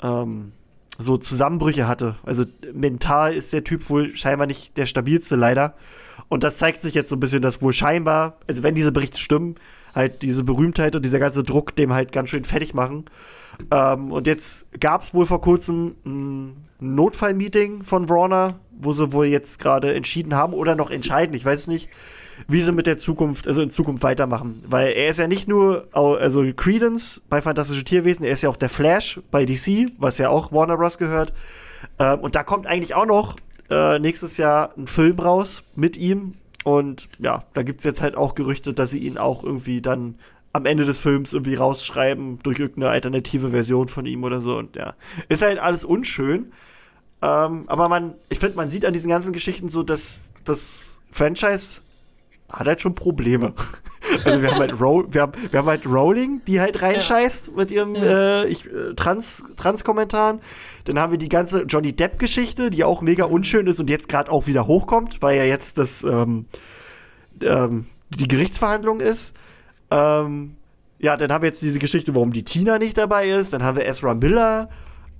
[0.01, 0.53] Ähm,
[0.97, 2.15] so Zusammenbrüche hatte.
[2.23, 5.75] Also mental ist der Typ wohl scheinbar nicht der stabilste, leider.
[6.27, 9.19] Und das zeigt sich jetzt so ein bisschen, dass wohl scheinbar, also wenn diese Berichte
[9.19, 9.55] stimmen,
[9.93, 13.05] halt diese Berühmtheit und dieser ganze Druck dem halt ganz schön fertig machen.
[13.71, 19.27] Ähm, und jetzt gab es wohl vor kurzem ein Notfallmeeting von Warner, wo sie wohl
[19.27, 21.89] jetzt gerade entschieden haben oder noch entscheiden, ich weiß nicht,
[22.47, 24.63] wie sie mit der Zukunft, also in Zukunft weitermachen.
[24.67, 28.57] Weil er ist ja nicht nur, also Credence bei Fantastische Tierwesen, er ist ja auch
[28.57, 30.97] der Flash bei DC, was ja auch Warner Bros.
[30.97, 31.33] gehört.
[31.99, 33.35] Ähm, und da kommt eigentlich auch noch
[33.69, 36.35] äh, nächstes Jahr ein Film raus mit ihm.
[36.63, 40.15] Und ja, da gibt es jetzt halt auch Gerüchte, dass sie ihn auch irgendwie dann
[40.51, 44.57] am Ende des Films irgendwie rausschreiben durch irgendeine alternative Version von ihm oder so.
[44.57, 44.95] Und ja,
[45.29, 46.51] ist halt alles unschön.
[47.21, 51.81] Ähm, aber man, ich finde, man sieht an diesen ganzen Geschichten so, dass das Franchise
[52.49, 53.53] hat halt schon Probleme.
[54.23, 57.53] Also wir haben halt, Ro wir haben, wir haben halt Rowling, die halt reinscheißt ja.
[57.55, 58.43] mit ihrem ja.
[58.43, 60.41] äh, ich, äh, Trans, Trans-Kommentaren.
[60.83, 64.31] Dann haben wir die ganze Johnny Depp-Geschichte, die auch mega unschön ist und jetzt gerade
[64.31, 66.45] auch wieder hochkommt, weil ja jetzt das ähm,
[67.41, 69.35] ähm, die Gerichtsverhandlung ist.
[69.89, 70.55] Ähm,
[70.99, 73.53] ja, dann haben wir jetzt diese Geschichte, warum die Tina nicht dabei ist.
[73.53, 74.69] Dann haben wir Ezra Miller.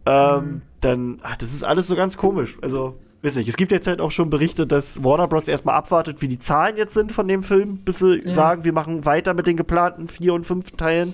[0.05, 0.61] Ähm, mhm.
[0.81, 2.57] Dann, ach, das ist alles so ganz komisch.
[2.61, 5.47] Also weiß nicht, es gibt jetzt halt auch schon Berichte, dass Warner Bros.
[5.47, 8.31] erstmal abwartet, wie die Zahlen jetzt sind von dem Film, bis sie ja.
[8.31, 11.13] sagen, wir machen weiter mit den geplanten vier und fünf Teilen.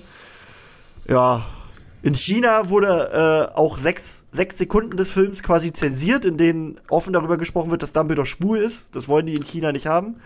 [1.08, 1.46] Ja,
[2.02, 7.12] In China wurde äh, auch sechs, sechs Sekunden des Films quasi zensiert, in denen offen
[7.12, 8.94] darüber gesprochen wird, dass Dumbledore schwul ist.
[8.94, 10.16] Das wollen die in China nicht haben.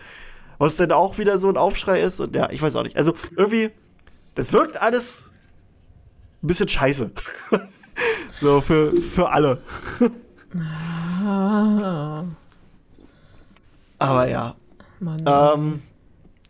[0.59, 2.21] Was dann auch wieder so ein Aufschrei ist.
[2.21, 2.97] Und ja, ich weiß auch nicht.
[2.97, 3.71] Also irgendwie,
[4.35, 5.31] das wirkt alles
[6.43, 7.11] ein bisschen scheiße.
[8.41, 9.61] so für, für alle.
[11.27, 12.25] Ah,
[13.99, 14.55] Aber ja.
[15.01, 15.25] Mann.
[15.27, 15.83] Ähm,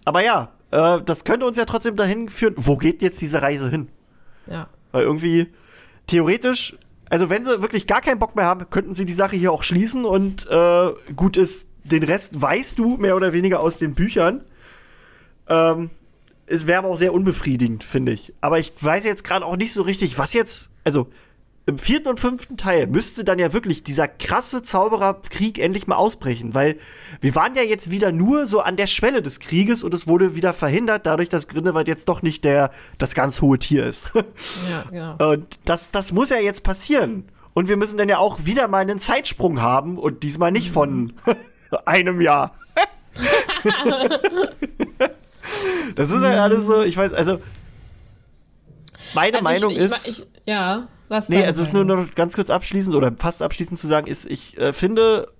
[0.05, 2.55] aber ja, äh, das könnte uns ja trotzdem dahin führen.
[2.59, 3.89] Wo geht jetzt diese Reise hin?
[4.47, 4.69] ja.
[4.93, 5.53] Weil irgendwie
[6.07, 6.77] theoretisch,
[7.11, 9.62] also wenn sie wirklich gar keinen Bock mehr haben, könnten sie die Sache hier auch
[9.62, 14.43] schließen und äh, gut ist, den Rest weißt du mehr oder weniger aus den Büchern.
[15.48, 15.90] Ähm,
[16.47, 18.32] es wäre aber auch sehr unbefriedigend, finde ich.
[18.40, 21.09] Aber ich weiß jetzt gerade auch nicht so richtig, was jetzt, also
[21.68, 26.55] im vierten und fünften Teil müsste dann ja wirklich dieser krasse Zaubererkrieg endlich mal ausbrechen,
[26.55, 26.78] weil
[27.20, 30.36] wir waren ja jetzt wieder nur so an der Schwelle des Krieges und es wurde
[30.36, 34.12] wieder verhindert, dadurch, dass Grindelwald jetzt doch nicht der das ganz hohe Tier ist.
[34.70, 35.32] Ja, genau.
[35.32, 37.24] Und das, das muss ja jetzt passieren.
[37.55, 41.14] Und wir müssen dann ja auch wieder mal einen Zeitsprung haben und diesmal nicht von
[41.84, 42.55] einem Jahr.
[45.97, 47.40] das ist ja alles so, ich weiß, also
[49.14, 50.09] meine Also Meinung ich, ich, ist.
[50.09, 53.78] Ich, ja, was Nee, also es ist nur noch ganz kurz abschließend oder fast abschließend
[53.78, 55.32] zu sagen, ist, ich äh, finde,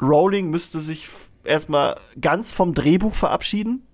[0.00, 1.08] Rowling müsste sich
[1.44, 3.86] erstmal ganz vom Drehbuch verabschieden.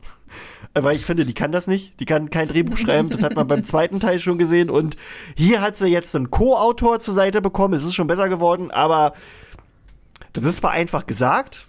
[0.74, 2.00] Äh, Weil ich finde, die kann das nicht.
[2.00, 3.10] Die kann kein Drehbuch schreiben.
[3.10, 4.70] Das hat man beim zweiten Teil schon gesehen.
[4.70, 4.96] Und
[5.36, 7.74] hier hat sie jetzt einen Co-Autor zur Seite bekommen.
[7.74, 9.12] Es ist schon besser geworden, aber
[10.32, 11.68] das ist zwar einfach gesagt,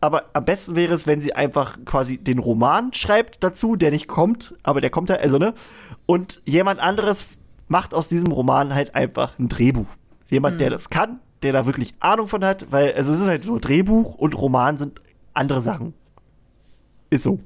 [0.00, 4.08] aber am besten wäre es, wenn sie einfach quasi den Roman schreibt dazu, der nicht
[4.08, 5.54] kommt, aber der kommt ja, also ne?
[6.06, 7.26] Und jemand anderes
[7.72, 9.86] macht aus diesem Roman halt einfach ein Drehbuch.
[10.30, 13.44] Jemand, der das kann, der da wirklich Ahnung von hat, weil also es ist halt
[13.44, 15.00] so, Drehbuch und Roman sind
[15.34, 15.94] andere Sachen.
[17.10, 17.40] Ist so.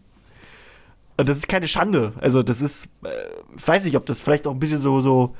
[1.16, 2.12] Und das ist keine Schande.
[2.20, 3.08] Also das ist, äh,
[3.56, 5.34] ich weiß nicht, ob das vielleicht auch ein bisschen so, so,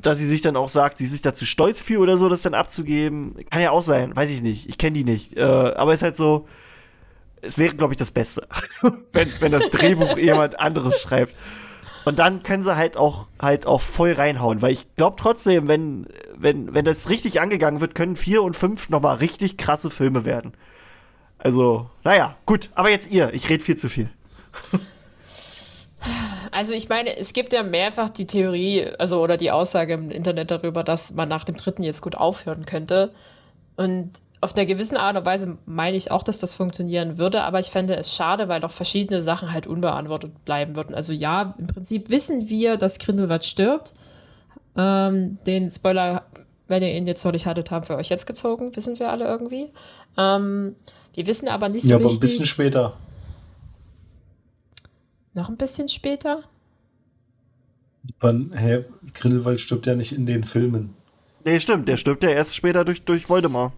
[0.00, 2.42] dass sie sich dann auch sagt, sie ist sich dazu stolz für oder so, das
[2.42, 3.36] dann abzugeben.
[3.50, 4.68] Kann ja auch sein, weiß ich nicht.
[4.68, 5.36] Ich kenne die nicht.
[5.36, 6.46] Äh, aber ist halt so,
[7.42, 8.48] es wäre, glaube ich, das Beste,
[9.12, 11.34] wenn, wenn das Drehbuch jemand anderes schreibt.
[12.06, 16.06] Und dann können sie halt auch halt auch voll reinhauen, weil ich glaube trotzdem, wenn,
[16.36, 20.52] wenn, wenn das richtig angegangen wird, können vier und fünf nochmal richtig krasse Filme werden.
[21.38, 24.08] Also, naja, gut, aber jetzt ihr, ich rede viel zu viel.
[26.52, 30.52] Also ich meine, es gibt ja mehrfach die Theorie, also oder die Aussage im Internet
[30.52, 33.12] darüber, dass man nach dem dritten jetzt gut aufhören könnte.
[33.74, 37.58] Und auf einer gewissen Art und Weise meine ich auch, dass das funktionieren würde, aber
[37.58, 40.94] ich fände es schade, weil doch verschiedene Sachen halt unbeantwortet bleiben würden.
[40.94, 43.94] Also ja, im Prinzip wissen wir, dass Grindelwald stirbt.
[44.76, 46.26] Ähm, den Spoiler,
[46.68, 49.24] wenn ihr ihn jetzt noch nicht hattet, haben wir euch jetzt gezogen, wissen wir alle
[49.24, 49.68] irgendwie.
[50.18, 50.76] Ähm,
[51.14, 52.92] wir wissen aber nicht so Ja, aber ein bisschen später.
[55.32, 56.42] noch ein bisschen später?
[58.20, 58.84] Man, hä,
[59.14, 60.94] Grindelwald stirbt ja nicht in den Filmen.
[61.44, 63.72] Nee, stimmt, der stirbt ja erst später durch, durch Voldemort.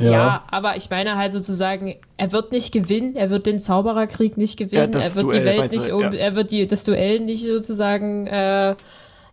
[0.00, 0.44] Ja.
[0.50, 4.92] aber ich meine halt sozusagen, er wird nicht gewinnen, er wird den Zaubererkrieg nicht gewinnen,
[4.92, 6.12] Ja, er wird Duell die Welt nicht um, ja.
[6.12, 8.74] er wird die, das Duell nicht sozusagen, äh,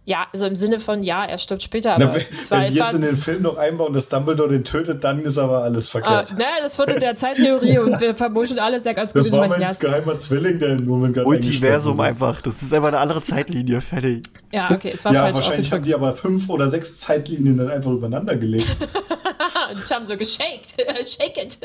[0.07, 3.01] ja, also im Sinne von, ja, er stirbt später, aber Na, wenn wenn jetzt in
[3.01, 6.37] den Film noch einbauen, dass Dumbledore den tötet, dann ist aber alles ah, verkehrt.
[6.37, 9.19] ne, das wurde der Zeittheorie und wir vermutschen alle sehr ganz gut.
[9.19, 12.41] das war mein ja, geheimer Zwilling, der im Moment gerade Multiversum einfach.
[12.41, 14.25] Das ist einfach eine andere Zeitlinie, fertig.
[14.53, 15.87] ja, okay, es war Ja, falsch wahrscheinlich haben ausgedrückt.
[15.87, 18.79] die aber fünf oder sechs Zeitlinien dann einfach übereinander gelegt.
[19.69, 20.75] Und ich habe so geshaked,
[21.05, 21.59] shake it.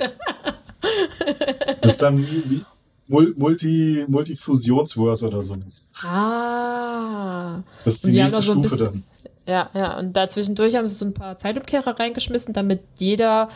[1.81, 2.65] Das ist dann wie
[3.09, 5.91] Multi, Multifusionsverse oder sowas.
[6.05, 7.63] ah.
[7.85, 9.05] Das ist die nächste so Stufe bisschen-
[9.47, 13.51] Ja, ja, und dazwischendurch haben sie so ein paar Zeitumkehrer reingeschmissen, damit jeder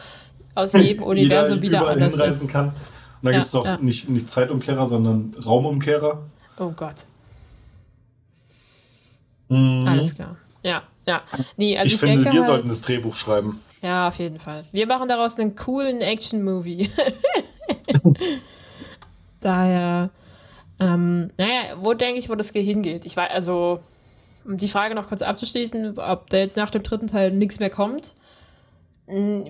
[0.55, 1.09] aus jedem dann.
[1.11, 2.21] Universum Jeder wieder anders ist.
[2.21, 2.67] hinreisen kann.
[2.69, 2.75] Und
[3.23, 3.79] dann Ja, gibt es auch ja.
[3.79, 6.23] nicht, nicht Zeitumkehrer, sondern Raumumkehrer.
[6.59, 6.97] Oh Gott,
[9.49, 9.87] Mhm.
[9.89, 10.37] alles klar.
[10.65, 11.23] Ja, ja.
[11.57, 13.61] Nee, also ich ich, finde, wir halt, sollten das Drehbuch schreiben.
[13.81, 14.65] Ja, auf jeden Fall.
[14.73, 16.91] Wir machen daraus einen coolen Action-Movie.
[19.47, 20.11] Daher,
[20.81, 23.07] ähm, naja, wo denke ich, wo das hingeht?
[23.07, 23.79] Ich weiß, also,
[24.45, 27.71] um die Frage noch kurz abzuschließen, ob da jetzt nach dem dritten Teil nichts mehr
[27.71, 28.15] kommt.
[29.07, 29.43] Mm,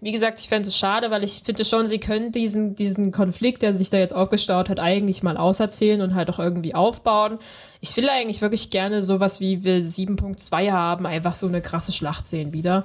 [0.00, 3.62] Wie gesagt, ich fände es schade, weil ich finde schon, sie können diesen, diesen Konflikt,
[3.62, 7.40] der sich da jetzt aufgestaut hat, eigentlich mal auserzählen und halt auch irgendwie aufbauen.
[7.80, 12.24] Ich will eigentlich wirklich gerne sowas wie wir 7.2 haben, einfach so eine krasse Schlacht
[12.24, 12.84] sehen wieder.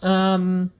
[0.00, 0.70] Ähm,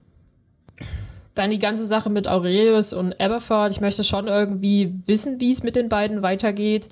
[1.35, 3.71] dann die ganze Sache mit Aurelius und Aberford.
[3.71, 6.85] Ich möchte schon irgendwie wissen, wie es mit den beiden weitergeht.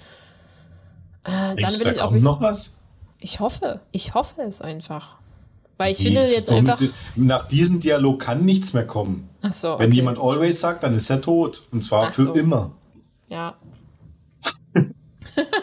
[1.23, 2.11] Äh, dann Denkst will da ich auch.
[2.11, 2.79] noch was?
[3.19, 5.15] Ich hoffe, ich hoffe es einfach.
[5.77, 6.79] Weil ich Nee, finde jetzt einfach.
[6.79, 9.29] mit, nach diesem Dialog kann nichts mehr kommen.
[9.41, 9.95] Ach so, Wenn okay.
[9.95, 11.63] jemand always sagt, dann ist er tot.
[11.71, 12.33] Und zwar Ach für so.
[12.33, 12.71] immer.
[13.29, 13.55] Ja.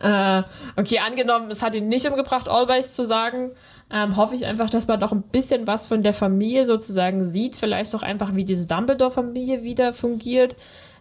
[0.00, 0.42] äh,
[0.76, 3.52] okay, angenommen, es hat ihn nicht umgebracht, Always zu sagen,
[3.90, 7.54] ähm, hoffe ich einfach, dass man doch ein bisschen was von der Familie sozusagen sieht.
[7.56, 10.56] Vielleicht auch einfach, wie diese Dumbledore-Familie wieder fungiert.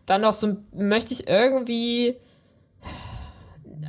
[0.06, 2.18] Dann noch so möchte ich irgendwie.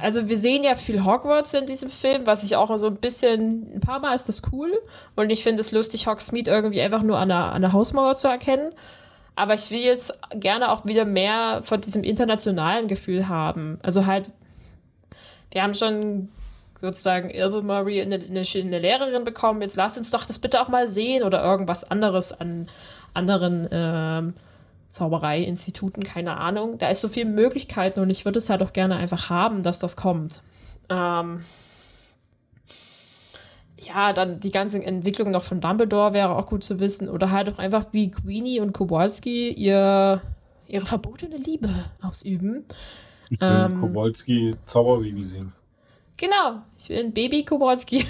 [0.00, 3.76] Also wir sehen ja viel Hogwarts in diesem Film, was ich auch so ein bisschen,
[3.76, 4.70] ein paar Mal ist das cool.
[5.14, 8.28] Und ich finde es lustig, Hogsmeade irgendwie einfach nur an der, an der Hausmauer zu
[8.28, 8.72] erkennen.
[9.36, 13.78] Aber ich will jetzt gerne auch wieder mehr von diesem internationalen Gefühl haben.
[13.82, 14.26] Also halt,
[15.52, 16.28] wir haben schon
[16.78, 20.88] sozusagen Ilvermurray eine, eine, eine Lehrerin bekommen, jetzt lasst uns doch das bitte auch mal
[20.88, 22.68] sehen oder irgendwas anderes an
[23.14, 24.34] anderen ähm,
[24.88, 26.78] Zauberei-Instituten, keine Ahnung.
[26.78, 29.78] Da ist so viel Möglichkeiten und ich würde es halt auch gerne einfach haben, dass
[29.78, 30.42] das kommt.
[30.88, 31.44] Ähm,
[33.78, 37.08] ja, dann die ganze Entwicklung noch von Dumbledore wäre auch gut zu wissen.
[37.08, 40.22] Oder halt auch einfach, wie Queenie und Kowalski ihr,
[40.66, 41.68] ihre verbotene Liebe
[42.02, 42.64] ausüben.
[43.30, 45.52] Ich will ähm, Kowalski Zauberbaby sehen.
[46.16, 48.06] Genau, ich will ein Baby Kowalski.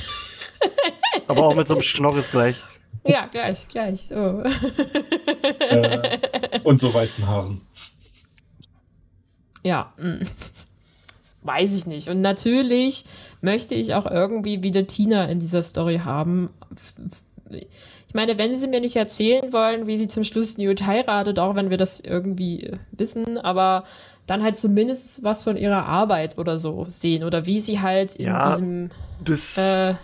[1.29, 2.57] Aber auch mit so einem Schnorris gleich.
[3.05, 4.09] Ja, gleich, gleich.
[4.09, 4.43] So.
[5.59, 7.61] Äh, und so weißen Haaren.
[9.63, 10.21] Ja, mm.
[10.21, 12.09] das weiß ich nicht.
[12.09, 13.05] Und natürlich
[13.41, 16.51] möchte ich auch irgendwie wieder Tina in dieser Story haben.
[17.51, 21.55] Ich meine, wenn sie mir nicht erzählen wollen, wie sie zum Schluss Newt heiratet, auch
[21.55, 23.85] wenn wir das irgendwie wissen, aber
[24.27, 28.27] dann halt zumindest was von ihrer Arbeit oder so sehen oder wie sie halt in
[28.27, 28.91] ja, diesem
[29.57, 29.95] äh,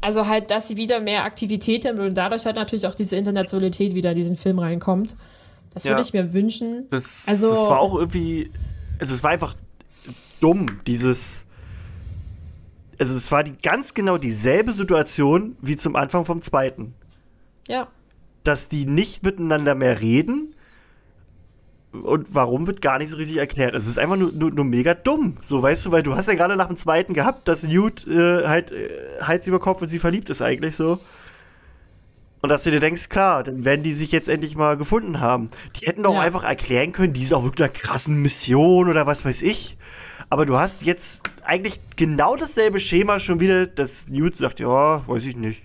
[0.00, 3.94] also halt, dass sie wieder mehr Aktivität haben und dadurch halt natürlich auch diese Internationalität
[3.94, 5.16] wieder in diesen Film reinkommt.
[5.74, 6.86] Das ja, würde ich mir wünschen.
[6.90, 8.50] Das, also, das war auch irgendwie,
[9.00, 9.54] also es war einfach
[10.40, 11.44] dumm, dieses,
[12.98, 16.94] also es war die, ganz genau dieselbe Situation wie zum Anfang vom zweiten.
[17.66, 17.88] Ja.
[18.44, 20.54] Dass die nicht miteinander mehr reden
[22.02, 23.74] und warum wird gar nicht so richtig erklärt.
[23.74, 25.36] Es ist einfach nur, nur, nur, mega dumm.
[25.42, 28.46] So, weißt du, weil du hast ja gerade nach dem zweiten gehabt, dass Newt äh,
[28.46, 28.88] halt äh,
[29.22, 30.98] Hals über Kopf und sie verliebt ist eigentlich so.
[32.42, 35.50] Und dass du dir denkst, klar, dann werden die sich jetzt endlich mal gefunden haben.
[35.76, 36.20] Die hätten doch ja.
[36.20, 39.76] einfach erklären können, die ist auch wirklich einer krassen Mission oder was weiß ich.
[40.28, 45.24] Aber du hast jetzt eigentlich genau dasselbe Schema schon wieder, dass Newt sagt, ja, weiß
[45.26, 45.62] ich nicht.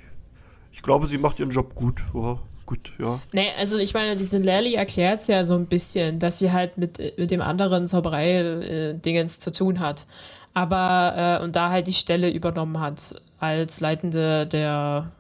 [0.72, 2.04] Ich glaube, sie macht ihren Job gut.
[2.14, 2.40] Ja
[2.72, 3.20] gut, ja.
[3.34, 6.78] Nee, also ich meine, diese Lally erklärt es ja so ein bisschen, dass sie halt
[6.78, 10.06] mit, mit dem anderen Zauberei-Dingens zu tun hat.
[10.54, 15.12] Aber, äh, und da halt die Stelle übernommen hat als Leitende der.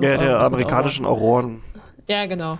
[0.00, 1.62] Äh, ja, der amerikanischen Auroren.
[2.08, 2.58] Ja, genau.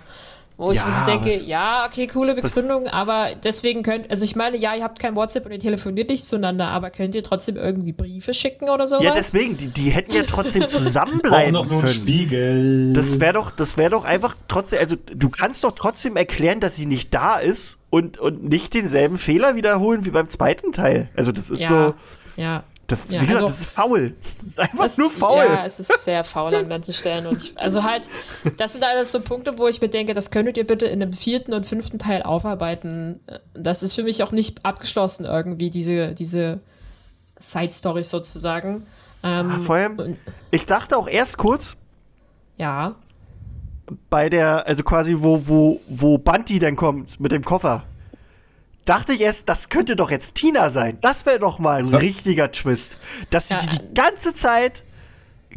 [0.57, 4.55] Wo ich ja, so denke, ja, okay, coole Begründung, aber deswegen könnt, also ich meine,
[4.55, 7.91] ja, ihr habt kein WhatsApp und ihr telefoniert nicht zueinander, aber könnt ihr trotzdem irgendwie
[7.91, 9.01] Briefe schicken oder so?
[9.01, 12.93] Ja, deswegen, die, die hätten ja trotzdem zusammenbleiben Auch noch nur ein Spiegel.
[12.93, 16.77] Das wäre doch, das wäre doch einfach trotzdem, also du kannst doch trotzdem erklären, dass
[16.77, 21.09] sie nicht da ist und, und nicht denselben Fehler wiederholen wie beim zweiten Teil.
[21.17, 21.95] Also das ist ja, so.
[22.41, 22.63] Ja.
[22.87, 24.13] Das, ja, gesagt, also, das ist faul.
[24.43, 25.43] Das ist einfach das, nur faul.
[25.43, 27.25] Ja, es ist sehr faul an manchen Stellen.
[27.25, 28.07] Und ich, also halt,
[28.57, 31.11] das sind alles so Punkte, wo ich mir denke, das könntet ihr bitte in dem
[31.11, 33.21] vierten und fünften Teil aufarbeiten.
[33.53, 36.59] Das ist für mich auch nicht abgeschlossen irgendwie, diese, diese
[37.39, 38.85] Side-Stories sozusagen.
[39.23, 40.17] Ähm, Ach, vor allem,
[40.51, 41.75] ich dachte auch erst kurz,
[42.57, 42.95] ja.
[44.09, 47.83] Bei der, also quasi, wo, wo, wo Bunty dann kommt mit dem Koffer
[48.85, 50.97] dachte ich erst, das könnte doch jetzt Tina sein.
[51.01, 51.97] Das wäre doch mal ein so.
[51.97, 52.99] richtiger Twist.
[53.29, 53.59] Dass sie ja.
[53.59, 54.83] die die ganze Zeit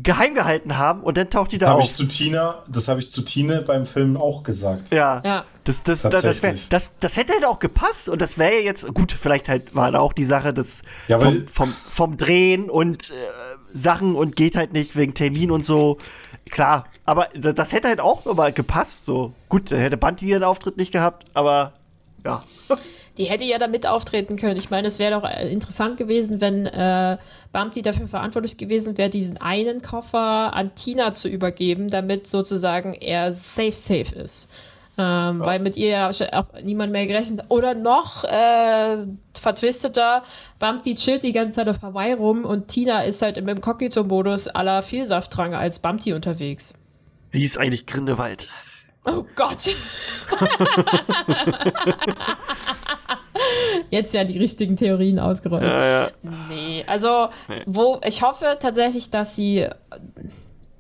[0.01, 1.85] geheim gehalten haben und dann taucht die da hab auf.
[1.85, 4.91] Ich zu Tina, das habe ich zu Tine beim Film auch gesagt.
[4.91, 5.21] Ja.
[5.25, 5.45] ja.
[5.65, 8.87] Das, das, das, das, wär, das, das hätte halt auch gepasst und das wäre jetzt,
[8.95, 13.11] gut, vielleicht halt war da auch die Sache des ja, vom, vom, vom Drehen und
[13.11, 13.15] äh,
[13.75, 15.99] Sachen und geht halt nicht wegen Termin und so.
[16.49, 19.05] Klar, aber das hätte halt auch nochmal gepasst.
[19.05, 21.75] So gut, dann hätte Bunty ihren Auftritt nicht gehabt, aber
[22.25, 22.45] ja.
[23.19, 24.57] die hätte ja da mit auftreten können.
[24.57, 27.19] Ich meine, es wäre doch äh, interessant gewesen, wenn äh,
[27.53, 33.33] Bumpty dafür verantwortlich gewesen wäre, diesen einen Koffer an Tina zu übergeben, damit sozusagen er
[33.33, 34.51] safe, safe ist.
[34.97, 35.47] Ähm, ja.
[35.47, 39.07] Weil mit ihr ja auch niemand mehr gerechnet Oder noch äh,
[39.41, 40.23] vertwisteter,
[40.59, 44.83] Bumpty chillt die ganze Zeit auf Hawaii rum und Tina ist halt im Inkognito-Modus aller
[44.83, 46.75] Vielsafttrank als Bumpty unterwegs.
[47.31, 48.49] Sie ist eigentlich Grindewald.
[49.05, 49.69] Oh Gott.
[53.91, 55.63] Jetzt ja die richtigen Theorien ausgerollt.
[55.63, 56.11] Ja, ja.
[56.49, 57.29] Nee, also
[57.67, 59.67] wo ich hoffe tatsächlich, dass sie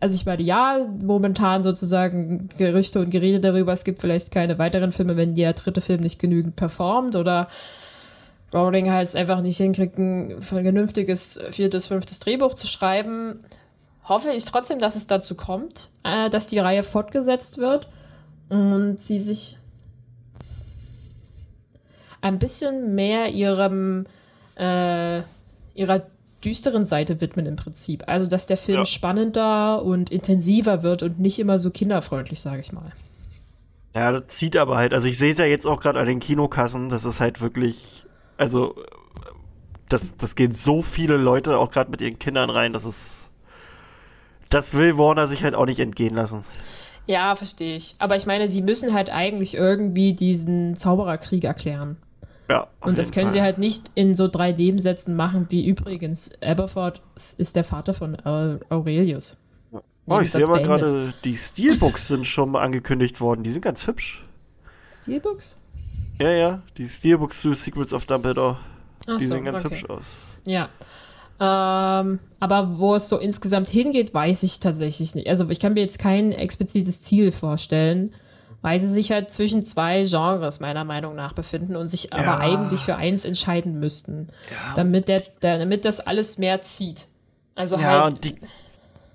[0.01, 4.93] also ich meine, ja, momentan sozusagen Gerüchte und Gerede darüber, es gibt vielleicht keine weiteren
[4.93, 7.49] Filme, wenn der dritte Film nicht genügend performt oder
[8.55, 13.41] Rowling halt einfach nicht hinkriegt, ein vernünftiges viertes, fünftes Drehbuch zu schreiben.
[14.05, 17.89] Hoffe ich trotzdem, dass es dazu kommt, äh, dass die Reihe fortgesetzt wird
[18.49, 19.59] und sie sich
[22.21, 24.07] ein bisschen mehr ihrem
[24.57, 25.23] äh,
[25.75, 26.07] ihrer
[26.45, 28.05] düsteren Seite widmen im Prinzip.
[28.07, 28.85] Also, dass der Film Ja.
[28.85, 32.93] spannender und intensiver wird und nicht immer so kinderfreundlich, sage ich mal.
[33.95, 34.93] Ja, das zieht aber halt.
[34.93, 38.07] Also ich sehe es ja jetzt auch gerade an den Kinokassen, das ist halt wirklich,
[38.37, 38.77] also
[39.89, 43.31] das, das gehen so viele Leute auch gerade mit ihren Kindern rein, das ist,
[44.51, 46.41] das will Warner sich halt auch nicht entgehen lassen.
[47.09, 47.95] Ja, verstehe ich.
[47.99, 51.97] Aber ich meine, sie müssen halt eigentlich irgendwie diesen Zaubererkrieg erklären.
[52.51, 52.69] Ja.
[52.81, 53.33] Und das können Fall.
[53.35, 58.15] sie halt nicht in so drei Nebensätzen machen, wie übrigens Aberford ist der Vater von
[58.25, 59.39] Au- Aurelius.
[60.07, 63.43] Oh, ich sehe aber gerade, die Steelbooks sind schon mal angekündigt worden.
[63.43, 64.23] Die sind ganz hübsch.
[64.91, 65.61] Steelbooks?
[66.19, 68.59] Ja, ja, die Steelbooks zu Secrets of Dumbledore.
[69.07, 69.75] Ach Die so, sehen ganz okay.
[69.75, 70.05] hübsch aus.
[70.47, 70.69] Ja.
[71.41, 75.29] Ähm, aber wo es so insgesamt hingeht, weiß ich tatsächlich nicht.
[75.29, 78.13] Also ich kann mir jetzt kein explizites Ziel vorstellen,
[78.61, 82.39] weil sie sich halt zwischen zwei Genres meiner Meinung nach befinden und sich aber Ja.
[82.39, 84.29] eigentlich für eins entscheiden müssten,
[84.75, 87.07] damit, der, der, damit das alles mehr zieht.
[87.55, 88.35] Also Ja, halt, und die.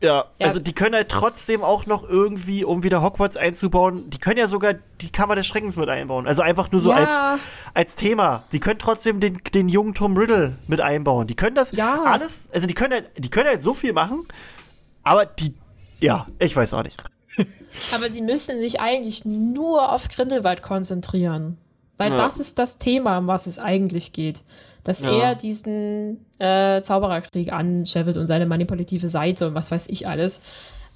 [0.04, 0.48] Ja, Ja.
[0.48, 4.48] also die können halt trotzdem auch noch irgendwie, um wieder Hogwarts einzubauen, die können ja
[4.48, 6.28] sogar die Kammer des Schreckens mit einbauen.
[6.28, 6.98] Also einfach nur so Ja.
[6.98, 7.42] als,
[7.74, 8.44] als Thema.
[8.52, 11.26] Die können trotzdem den, den jungen Tom Riddle mit einbauen.
[11.28, 12.04] Die können das Ja.
[12.04, 14.28] alles, also die können halt, die können halt so viel machen,
[15.04, 15.54] aber die,
[16.00, 17.02] ja, ich weiß auch nicht.
[17.96, 21.58] aber sie müssen sich eigentlich nur auf Grindelwald konzentrieren.
[21.98, 24.42] Weil das ist das Thema, um was es eigentlich geht.
[24.84, 25.12] Dass Ja.
[25.12, 30.42] er diesen äh, Zaubererkrieg anscheffelt und seine manipulative Seite und was weiß ich alles.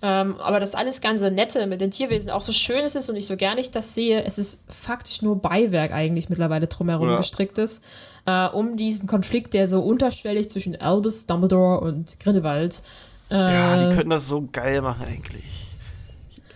[0.02, 3.16] Ähm, aber das alles ganze Nette mit den Tierwesen, auch so schön es ist und
[3.16, 7.18] ich so gerne ich das sehe, es ist faktisch nur Beiwerk eigentlich mittlerweile drumherum Ja.
[7.18, 7.84] gestrickt ist,
[8.28, 12.84] äh, um diesen Konflikt, der so unterschwellig zwischen Albus, Dumbledore und Grindelwald
[13.32, 15.44] Ja, äh, die können das so geil machen eigentlich.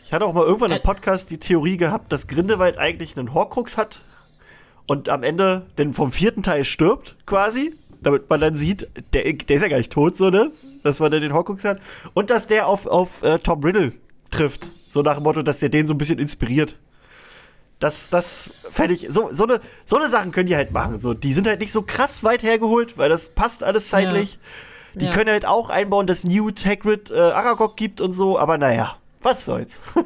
[0.05, 3.75] Ich hatte auch mal irgendwann im Podcast die Theorie gehabt, dass Grindelwald eigentlich einen Horcrux
[3.77, 4.01] hat
[4.91, 7.77] und am Ende denn vom vierten Teil stirbt, quasi.
[8.01, 10.51] Damit man dann sieht, der, der ist ja gar nicht tot, so, ne?
[10.83, 11.79] Dass man dann den Horcrux hat.
[12.13, 13.93] Und dass der auf, auf äh, Tom Riddle
[14.31, 14.67] trifft.
[14.89, 16.77] So nach dem Motto, dass der den so ein bisschen inspiriert.
[17.79, 20.99] Das, das fände ich, so, so, eine, so eine Sachen können die halt machen.
[20.99, 24.39] So, die sind halt nicht so krass weit hergeholt, weil das passt alles zeitlich.
[24.95, 25.11] Die Ja.
[25.11, 29.45] können halt auch einbauen, dass Newt Hagrid äh, Aragog gibt und so, aber naja, was
[29.45, 29.81] soll's.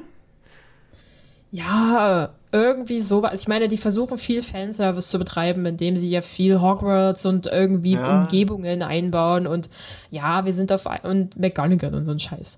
[1.51, 3.41] Ja, irgendwie sowas.
[3.41, 7.95] Ich meine, die versuchen viel Fanservice zu betreiben, indem sie ja viel Hogwarts und irgendwie
[7.95, 8.21] Ja.
[8.21, 9.69] Umgebungen einbauen und
[10.09, 12.57] ja, wir sind auf und McGonagall und so ein Scheiß.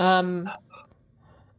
[0.00, 0.48] Ähm,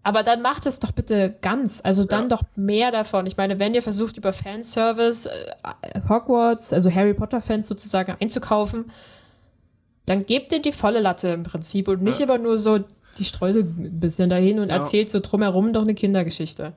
[0.04, 2.28] aber dann macht es doch bitte ganz, also dann Ja.
[2.28, 3.26] doch mehr davon.
[3.26, 8.92] Ich meine, wenn ihr versucht, über Fanservice äh, Hogwarts, also Harry Potter-Fans sozusagen einzukaufen,
[10.06, 12.26] dann gebt ihr die volle Latte im Prinzip und nicht Ja.
[12.26, 12.80] immer nur so
[13.18, 14.76] die Streusel ein bisschen dahin und Ja.
[14.76, 16.74] erzählt so drumherum doch eine Kindergeschichte.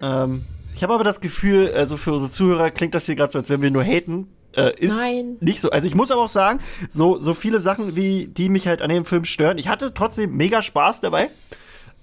[0.00, 0.44] Ähm,
[0.74, 3.48] ich habe aber das Gefühl, also für unsere Zuhörer klingt das hier gerade so, als
[3.48, 4.28] wenn wir nur haten.
[4.54, 5.36] Äh, ist Nein.
[5.40, 5.70] nicht so.
[5.70, 8.88] Also ich muss aber auch sagen, so, so viele Sachen, wie die mich halt an
[8.88, 11.30] dem Film stören, ich hatte trotzdem mega Spaß dabei.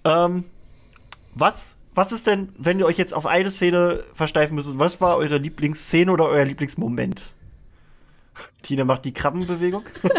[0.04, 0.44] Ähm,
[1.34, 5.18] was, was ist denn, wenn ihr euch jetzt auf eine Szene versteifen müsst, was war
[5.18, 7.24] eure Lieblingsszene oder euer Lieblingsmoment?
[8.62, 9.84] Tina macht die Krabbenbewegung.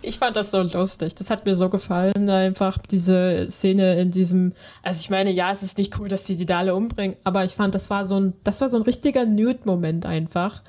[0.00, 1.14] Ich fand das so lustig.
[1.14, 4.52] Das hat mir so gefallen, einfach diese Szene in diesem.
[4.82, 7.44] Also ich meine, ja, es ist nicht cool, dass die die da alle umbringen, aber
[7.44, 10.62] ich fand, das war so ein, das war so ein richtiger Nude-Moment einfach.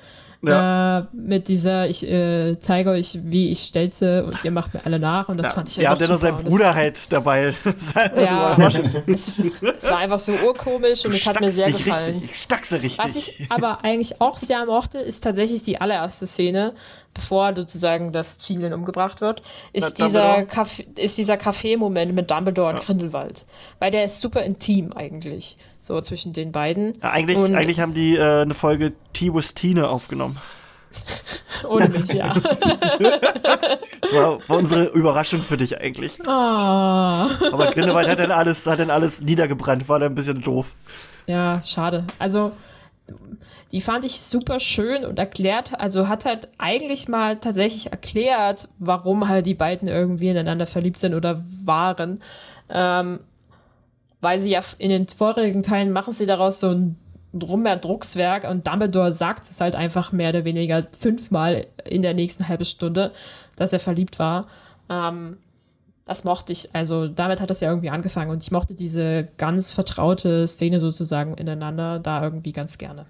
[0.46, 0.98] Ja.
[1.00, 4.98] Äh, mit dieser, ich äh, zeige euch, wie ich stelze und ihr macht mir alle
[4.98, 6.34] nach und das fand ich ja, einfach ja noch super.
[6.36, 7.54] sein Bruder halt dabei.
[7.64, 8.72] Das Ja, war-
[9.06, 12.14] es, es war einfach so urkomisch und Du es hat mir sehr gefallen.
[12.14, 12.30] Richtig.
[12.32, 12.98] Ich stackse richtig.
[12.98, 16.72] Was ich aber eigentlich auch sehr mochte, ist tatsächlich die allererste Szene,
[17.14, 19.42] bevor sozusagen das Zielen umgebracht wird,
[19.72, 20.42] ist Na, dieser?
[20.44, 23.44] Kaffee, ist dieser Kaffee-Moment mit Dumbledore und Grindelwald.
[23.78, 26.94] Weil der ist super intim eigentlich, so zwischen den beiden.
[27.02, 30.38] Ja, eigentlich, Und- eigentlich haben die äh, eine Folge Tea with Tine aufgenommen.
[31.68, 32.32] Ohne mich, ja.
[34.00, 36.26] Das war, unsere Überraschung für dich eigentlich.
[36.26, 37.28] Ah.
[37.52, 40.72] Aber Grindelwald hat dann alles, hat dann alles niedergebrannt, war dann ein bisschen doof.
[41.26, 42.04] Ja, schade.
[42.18, 42.52] Also,
[43.70, 49.28] die fand ich super schön und erklärt, also hat halt eigentlich mal tatsächlich erklärt, warum
[49.28, 52.22] halt die beiden irgendwie ineinander verliebt sind oder waren.
[52.70, 53.20] Ähm,
[54.24, 56.96] weil sie ja in den vorigen Teilen machen sie daraus so ein
[57.32, 62.48] drummer Druckswerk und Dumbledore sagt es halt einfach mehr oder weniger fünfmal in der nächsten
[62.48, 63.12] halben Stunde,
[63.56, 64.48] dass er verliebt war.
[64.88, 65.36] Ähm,
[66.06, 69.72] das mochte ich, also damit hat das ja irgendwie angefangen und ich mochte diese ganz
[69.72, 73.06] vertraute Szene sozusagen ineinander da irgendwie ganz gerne.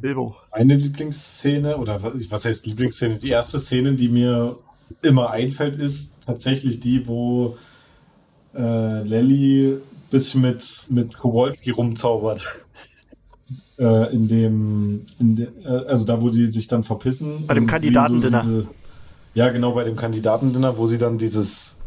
[0.00, 0.34] Bilbo.
[0.56, 3.16] Meine Lieblingsszene, oder wa- was heißt Lieblingsszene?
[3.16, 4.56] Die erste Szene, die mir
[5.02, 7.56] immer einfällt, ist tatsächlich die, wo
[8.54, 12.42] äh, Lelly ein bisschen mit, mit Kowalski rumzaubert.
[13.78, 17.46] äh, in dem, in de, äh, also da, wo die sich dann verpissen.
[17.46, 18.42] Bei dem Kandidatendinner.
[18.42, 18.68] So
[19.34, 21.78] ja, genau, bei dem Kandidatendinner, wo sie dann dieses,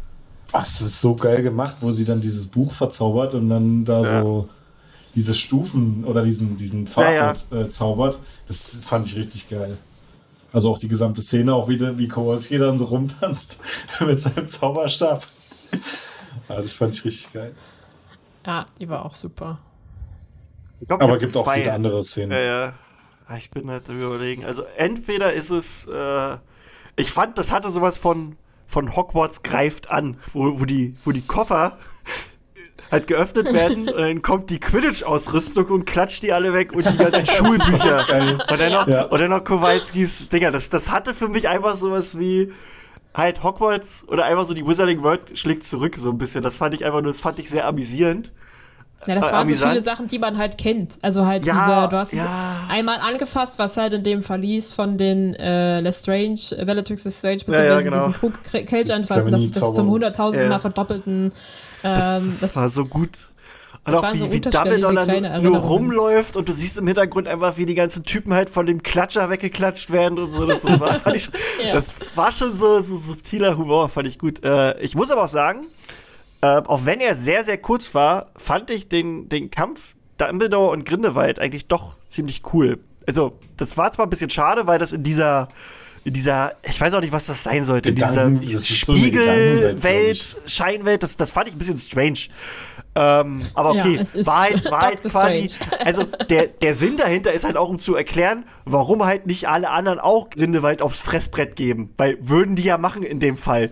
[0.52, 4.02] ach, das ist so geil gemacht, wo sie dann dieses Buch verzaubert und dann da
[4.02, 4.22] ja.
[4.22, 4.48] so
[5.14, 7.60] diese Stufen oder diesen, diesen Pfad ja, ja.
[7.60, 8.18] Äh, zaubert.
[8.48, 9.76] Das fand ich richtig geil.
[10.52, 13.58] Also auch die gesamte Szene, auch wieder, wie Kowalski dann so rumtanzt
[14.06, 15.26] mit seinem Zauberstab.
[16.48, 17.54] Ja, das fand ich richtig geil.
[18.46, 19.58] Ja, die war auch super.
[20.86, 22.32] Glaub, Aber gibt auch viele andere Szenen.
[22.32, 22.74] Ja, ja.
[23.38, 24.44] Ich bin halt überlegen.
[24.44, 26.36] Also entweder ist es, äh,
[26.96, 28.36] ich fand, das hatte sowas von,
[28.66, 31.78] von Hogwarts greift an, wo, wo, die, wo die Koffer
[32.90, 36.98] halt geöffnet werden und dann kommt die Quidditch-Ausrüstung und klatscht die alle weg und die
[36.98, 38.00] ganzen Schulbücher.
[38.50, 39.04] und, dann noch, ja.
[39.04, 40.50] und dann noch Kowalskis Dinger.
[40.50, 42.52] Das, das hatte für mich einfach sowas wie
[43.14, 46.42] halt Hogwarts oder einfach so die Wizarding World schlägt zurück so ein bisschen.
[46.42, 48.32] Das fand ich einfach nur, das fand ich sehr amüsierend.
[49.06, 50.98] Ja, das äh, waren so viele Sachen, die man halt kennt.
[51.02, 52.24] Also halt ja, dieser, du hast ja.
[52.64, 57.36] es einmal angefasst, was halt in dem Verlies von den äh, Lestrange, äh, Bellatrix Lestrange,
[57.36, 57.98] beziehungsweise ja, ja, genau.
[57.98, 61.32] diesen Krug Kelch anfassen, das, das zum hunderttausendmal Mal verdoppelten.
[61.82, 63.10] Ähm, das, das, war so gut.
[63.86, 67.58] Und auch wie, so wie Dumbledore dann nur rumläuft und du siehst im Hintergrund einfach,
[67.58, 70.46] wie die ganzen Typen halt von dem Klatscher weggeklatscht werden und so.
[70.46, 71.28] Das, das, war, fand ich,
[71.62, 71.74] ja.
[71.74, 74.42] das war schon so, so subtiler Humor, fand ich gut.
[74.42, 75.66] Äh, ich muss aber auch sagen,
[76.40, 80.86] äh, auch wenn er sehr, sehr kurz war, fand ich den, den Kampf Dumbledore und
[80.86, 82.78] Grindelwald eigentlich doch ziemlich cool.
[83.06, 85.48] Also, das war zwar ein bisschen schade, weil das in dieser,
[86.04, 90.38] in dieser, ich weiß auch nicht, was das sein sollte, Gedanken, in dieser Spiegelwelt, so
[90.46, 92.18] Scheinwelt, das, das fand ich ein bisschen strange.
[92.96, 95.50] Ähm, aber okay, ja, Wahrheit, Wahrheit quasi.
[95.84, 99.70] Also der, der Sinn dahinter ist halt auch, um zu erklären, warum halt nicht alle
[99.70, 101.92] anderen auch Grindelwald aufs Fressbrett geben.
[101.96, 103.70] Weil würden die ja machen in dem Fall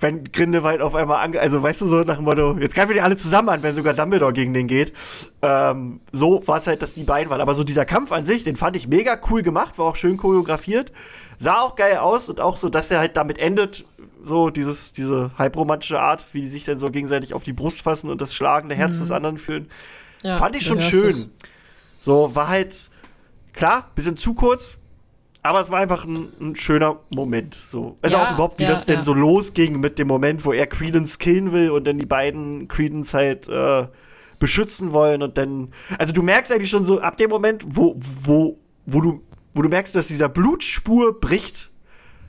[0.00, 2.94] wenn Grindelwald auf einmal ange also weißt du so nach dem Motto, jetzt greifen wir
[2.94, 4.92] die alle zusammen an, wenn sogar Dumbledore gegen den geht.
[5.42, 7.40] Ähm, so war es halt, dass die beiden waren.
[7.40, 10.16] Aber so dieser Kampf an sich, den fand ich mega cool gemacht, war auch schön
[10.16, 10.92] choreografiert,
[11.36, 13.84] sah auch geil aus und auch so, dass er halt damit endet,
[14.24, 18.10] so dieses, diese halbromantische Art, wie die sich dann so gegenseitig auf die Brust fassen
[18.10, 19.00] und das schlagende Herz mhm.
[19.00, 19.68] des anderen fühlen.
[20.22, 21.14] Ja, fand ich schon schön.
[22.00, 22.90] So, war halt,
[23.52, 24.78] klar, bisschen zu kurz,
[25.42, 27.54] aber es war einfach ein, ein schöner Moment.
[27.54, 27.96] So.
[28.02, 30.66] Also ja, auch überhaupt, wie ja, das denn so losging mit dem Moment, wo er
[30.66, 33.86] Credence killen will und dann die beiden Credence halt äh,
[34.38, 35.72] beschützen wollen und dann.
[35.98, 39.22] Also du merkst eigentlich schon so ab dem Moment, wo, wo, wo du,
[39.54, 41.70] wo du merkst, dass dieser Blutspur bricht,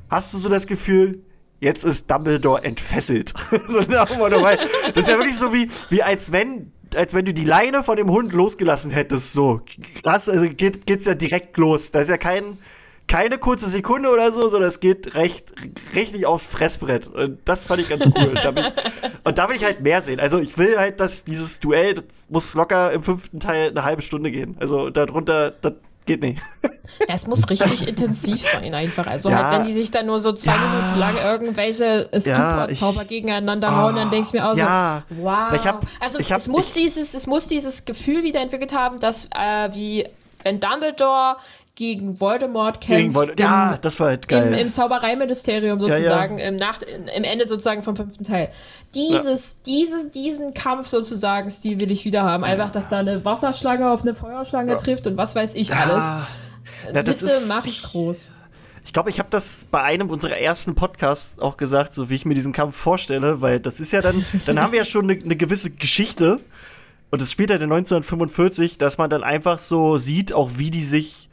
[0.10, 1.24] hast du so das Gefühl,
[1.62, 3.34] jetzt ist Dumbledore entfesselt.
[3.68, 7.84] so das ist ja wirklich so wie, wie als wenn als wenn du die Leine
[7.84, 9.32] von dem Hund losgelassen hättest.
[9.32, 9.62] So
[10.04, 11.92] krass, also geht, geht's ja direkt los.
[11.92, 12.58] Da ist ja kein,
[13.08, 15.54] keine kurze Sekunde oder so, sondern es geht recht,
[15.96, 17.08] richtig aufs Fressbrett.
[17.08, 18.28] Und das fand ich ganz cool.
[18.28, 18.74] und, da ich,
[19.24, 20.20] und da will ich halt mehr sehen.
[20.20, 24.02] Also ich will halt, dass dieses Duell, das muss locker im fünften Teil eine halbe
[24.02, 24.58] Stunde gehen.
[24.60, 25.74] Also darunter, das
[26.06, 26.42] geht nicht.
[27.08, 29.08] Ja, es muss richtig intensiv sein einfach.
[29.08, 33.06] Also ja, halt, wenn die sich dann nur so zwei ja, Minuten lang irgendwelche Super-Zauber
[33.06, 35.54] gegeneinander oh, hauen, dann denkst du mir auch so, wow.
[35.54, 38.76] Ich hab, also ich hab, es, muss ich, dieses, es muss dieses Gefühl wieder entwickelt
[38.76, 40.06] haben, dass äh, wie
[40.44, 41.38] wenn Dumbledore
[41.76, 43.00] gegen Voldemort kämpft.
[43.00, 44.48] Gegen Vold ja, das war halt geil.
[44.48, 46.50] Im, im Zaubereiministerium sozusagen, ja, ja.
[46.50, 48.52] Im, Nach im Ende sozusagen vom fünften Teil.
[48.94, 49.74] Dieses, ja.
[49.74, 52.44] dieses, diesen Kampf sozusagen, Stil will ich wieder haben.
[52.44, 56.06] Einfach, dass da eine Wasserschlange auf eine Feuerschlange trifft und was weiß ich alles.
[56.92, 58.34] Na, Bitte ist, mach es groß.
[58.84, 62.26] Ich glaube, ich habe das bei einem unserer ersten Podcasts auch gesagt, so wie ich
[62.26, 65.22] mir diesen Kampf vorstelle, weil das ist ja dann, dann haben wir ja schon eine,
[65.22, 66.42] eine gewisse Geschichte.
[67.12, 70.72] Und es spielt ja halt in 1945, dass man dann einfach so sieht, auch wie
[70.72, 71.30] die sich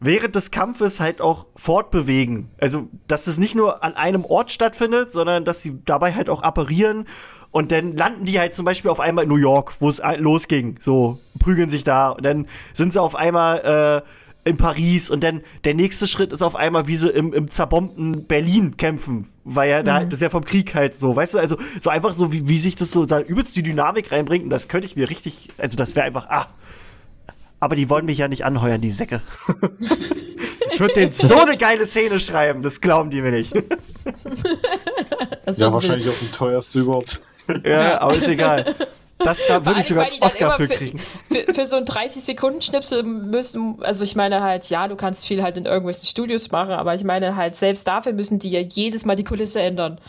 [0.00, 2.50] während des Kampfes halt auch fortbewegen.
[2.58, 6.42] Also, dass es nicht nur an einem Ort stattfindet, sondern dass sie dabei halt auch
[6.42, 7.06] apparieren.
[7.52, 10.76] Und dann landen die halt zum Beispiel auf einmal in New York, wo es losging.
[10.80, 12.10] So, prügeln sich da.
[12.10, 14.04] Und dann sind sie auf einmal
[14.44, 15.10] äh, in Paris.
[15.10, 19.28] Und dann der nächste Schritt ist auf einmal, wie sie im, im zerbombten Berlin kämpfen.
[19.44, 20.10] Weil ja da, mhm.
[20.10, 21.38] das ist ja vom Krieg halt so, weißt du?
[21.38, 24.44] Also, so einfach so, wie, wie sich das so da übelst die Dynamik reinbringt.
[24.44, 26.46] Und das könnte ich mir richtig, also das wäre einfach, ah,
[27.60, 29.22] aber die wollen mich ja nicht anheuern, die Säcke.
[30.72, 33.54] ich würde denen so eine geile Szene schreiben, das glauben die mir nicht.
[35.46, 37.20] ja, wahrscheinlich auch die teuerste überhaupt.
[37.64, 38.74] ja, aber ist egal.
[39.18, 40.98] Das, da würde ich sogar einen Oscar für kriegen.
[41.30, 45.58] Für, für, so ein 30-Sekunden-Schnipsel müssen, also ich meine halt, ja, du kannst viel halt
[45.58, 49.16] in irgendwelchen Studios machen, aber ich meine halt, selbst dafür müssen die ja jedes Mal
[49.16, 50.00] die Kulisse ändern.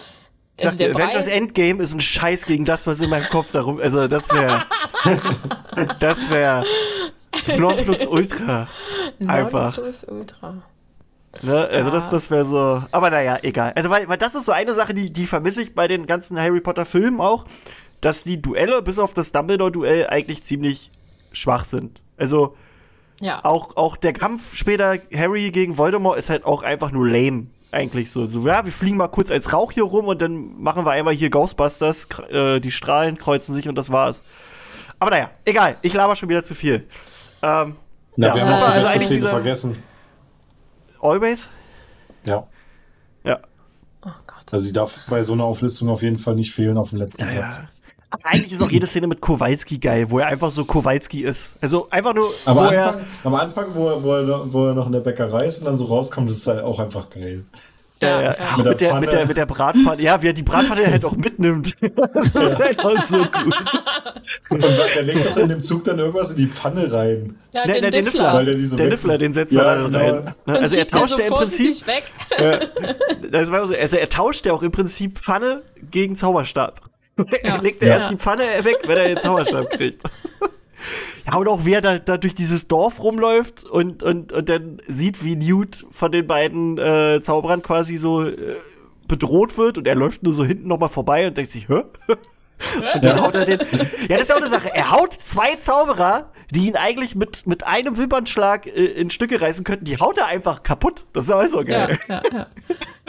[0.64, 3.80] Also der Avengers Endgame ist ein Scheiß gegen das, was in meinem Kopf darum.
[3.80, 4.64] Also das wäre.
[5.99, 6.64] das wäre.
[7.58, 8.68] Non plus ultra.
[9.28, 9.78] Einfach.
[9.78, 10.64] Non plus ultra.
[11.41, 11.68] Ne?
[11.68, 11.95] Also ja.
[11.95, 12.84] das, das wäre so.
[12.91, 13.72] Aber naja, egal.
[13.76, 16.40] Also weil, weil das ist so eine Sache, die, die vermisse ich bei den ganzen
[16.40, 17.45] Harry Potter Filmen auch,
[18.02, 20.91] dass die Duelle bis auf das Dumbledore-Duell eigentlich ziemlich
[21.32, 22.02] schwach sind.
[22.18, 22.56] Also
[23.22, 23.45] Ja.
[23.45, 27.48] Auch, auch der Kampf später Harry gegen Voldemort ist halt auch einfach nur lame.
[27.72, 28.28] Eigentlich so.
[28.28, 28.45] so.
[28.45, 31.30] Ja, wir fliegen mal kurz als Rauch hier rum und dann machen wir einmal hier
[31.30, 34.22] Ghostbusters, äh, die Strahlen kreuzen sich und das war's.
[34.99, 36.86] Aber naja, egal, ich laber schon wieder zu viel.
[37.43, 37.76] Ähm,
[38.15, 39.84] Na, ja, wir haben auch die also beste eigentlich Szene vergessen.
[41.01, 41.49] Always?
[42.26, 42.47] Ja.
[43.23, 43.39] Ja.
[44.05, 44.45] Oh Gott.
[44.51, 47.26] Also sie darf bei so einer Auflistung auf jeden Fall nicht fehlen auf dem letzten
[47.26, 47.55] Ja, Platz.
[47.55, 47.68] ja.
[48.13, 51.55] Aber eigentlich ist auch jede Szene mit Kowalski geil, wo er einfach so Kowalski ist.
[51.61, 52.88] Also einfach nur, Aber wo am er.
[52.89, 55.59] Anfang, am Anfang wo, er, wo, er, noch- wo er noch in der Bäckerei ist
[55.59, 57.45] und dann so rauskommt, ist es halt auch einfach geil.
[58.02, 60.02] Ja, Ja, ja, Mit der mit, der, mit der Bratpfanne.
[60.02, 61.76] Ja, wie er die Bratpfanne halt auch mitnimmt.
[62.14, 63.56] Das ist halt auch so gut.
[64.49, 64.64] Und
[64.95, 67.36] der legt doch in dem Zug dann irgendwas in die Pfanne rein.
[67.53, 68.34] Ja, Ne, den ne, den Niffler.
[68.34, 69.99] Weil der die so der Niffler, den setzt Ja, er dann genau.
[69.99, 70.23] rein.
[70.26, 71.88] Ne, Und Also er tauscht so ja im Prinzip.
[71.88, 72.03] weg.
[73.32, 75.61] Das war so, also er tauscht ja auch im Prinzip Pfanne
[75.91, 76.82] gegen Zauberstab.
[77.18, 77.26] Ja.
[77.44, 77.98] Er legt er Ja.
[77.98, 80.02] erst die Pfanne weg, wenn er den Zauberstab kriegt.
[81.27, 84.81] Ja, und auch wie er da, da durch dieses Dorf rumläuft und, und, und dann
[84.88, 88.35] sieht, wie Newt von den beiden äh, Zauberern quasi so äh,
[89.07, 91.84] bedroht wird und er läuft nur so hinten nochmal vorbei und denkt sich, hä?
[92.93, 93.60] Und dann haut er den.
[94.07, 94.69] Ja, das ist ja auch eine Sache.
[94.73, 99.64] Er haut zwei Zauberer, die ihn eigentlich mit, mit einem Wimpernschlag äh, in Stücke reißen
[99.64, 101.06] könnten, die haut er einfach kaputt.
[101.14, 101.99] Das ist auch so Ja, geil.
[102.07, 102.48] ja, ja.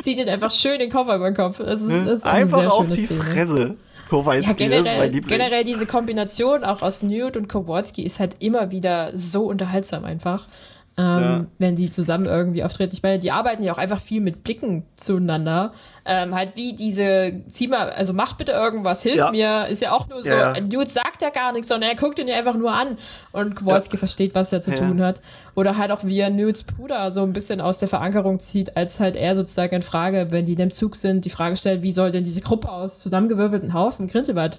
[0.02, 1.59] Zieht ihn einfach schön den Koffer über den Kopf.
[1.59, 3.20] Das ist, das ist Einfach auf die Szene.
[3.22, 3.76] Fresse.
[4.12, 5.39] Kowalski, Ja, das ist mein generell, Liebling.
[5.39, 10.48] generell diese Kombination auch aus Newt und Kowalski ist halt immer wieder so unterhaltsam einfach.
[11.03, 11.47] Ähm, Ja.
[11.59, 12.95] Wenn die zusammen irgendwie auftreten.
[12.95, 15.73] Ich meine, die arbeiten ja auch einfach viel mit Blicken zueinander.
[16.05, 19.31] Ähm, halt wie diese, zieh mal, also mach bitte irgendwas, hilf Ja.
[19.31, 20.53] mir, ist ja auch nur so, Ja.
[20.61, 22.99] Newt sagt ja gar nichts, sondern er guckt ihn ja einfach nur an
[23.33, 25.23] und Kowalski versteht, was er zu tun hat.
[25.55, 29.01] Oder halt auch wie er Newts Bruder so ein bisschen aus der Verankerung zieht, als
[29.01, 31.93] halt er sozusagen in Frage, wenn die in dem Zug sind, die Frage stellt, wie
[31.93, 34.59] soll denn diese Gruppe aus zusammengewürfelten Haufen Grindelwald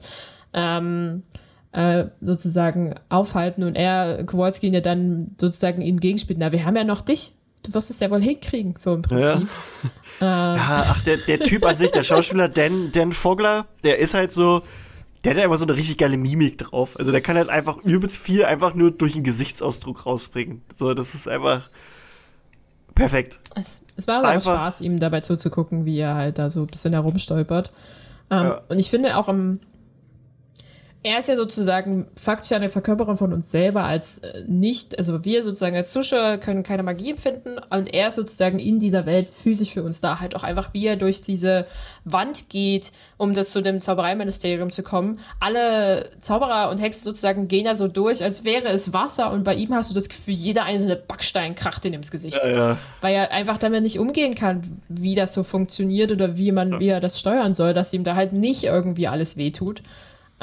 [0.54, 1.24] ähm,
[1.74, 6.76] äh, sozusagen aufhalten und er, Kowalski, ihn ja dann sozusagen ihm gegenspielt, na, wir haben
[6.76, 7.34] ja noch dich.
[7.66, 9.48] Du wirst es ja wohl hinkriegen, so im Prinzip.
[10.22, 14.32] Ja, ach, der, der Typ an sich, der Schauspieler Dan, Dan Vogler, der ist halt
[14.32, 14.62] so,
[15.24, 16.98] der hat halt einfach so eine richtig geile Mimik drauf.
[17.00, 20.62] Also der kann halt einfach übelst viel einfach nur durch einen Gesichtsausdruck rausbringen.
[20.78, 21.70] So, das ist einfach
[22.96, 23.40] perfekt.
[23.56, 26.62] Es, es war aber auch Einfach- Spaß, ihm dabei zuzugucken, wie er halt da so
[26.62, 27.72] ein bisschen herumstolpert.
[28.30, 28.62] Ähm, Ja.
[28.70, 29.60] Und ich finde auch am.
[31.06, 35.44] Er ist ja sozusagen faktisch eine Verkörperung von uns selber als äh, nicht, also wir
[35.44, 39.74] sozusagen als Zuschauer können keine Magie empfinden und er ist sozusagen in dieser Welt physisch
[39.74, 41.66] für uns da, halt auch einfach, wie er durch diese
[42.06, 45.20] Wand geht, um das zu dem Zaubereiministerium zu kommen.
[45.42, 49.56] Alle Zauberer und Hexen sozusagen gehen ja so durch, als wäre es Wasser und bei
[49.56, 53.32] ihm hast du das Gefühl, jeder einzelne Backstein kracht ihm ins Gesicht Ja, weil er
[53.32, 57.20] einfach damit nicht umgehen kann, wie das so funktioniert oder wie man, wie er das
[57.20, 59.82] steuern soll, dass ihm da halt nicht irgendwie alles wehtut.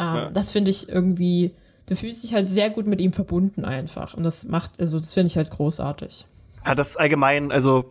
[0.00, 0.30] Ähm, Ja.
[0.30, 1.52] Das finde ich irgendwie,
[1.86, 4.14] du fühlst dich halt sehr gut mit ihm verbunden einfach.
[4.14, 6.24] Und das macht, also das finde ich halt großartig.
[6.66, 7.84] ja, das allgemein, also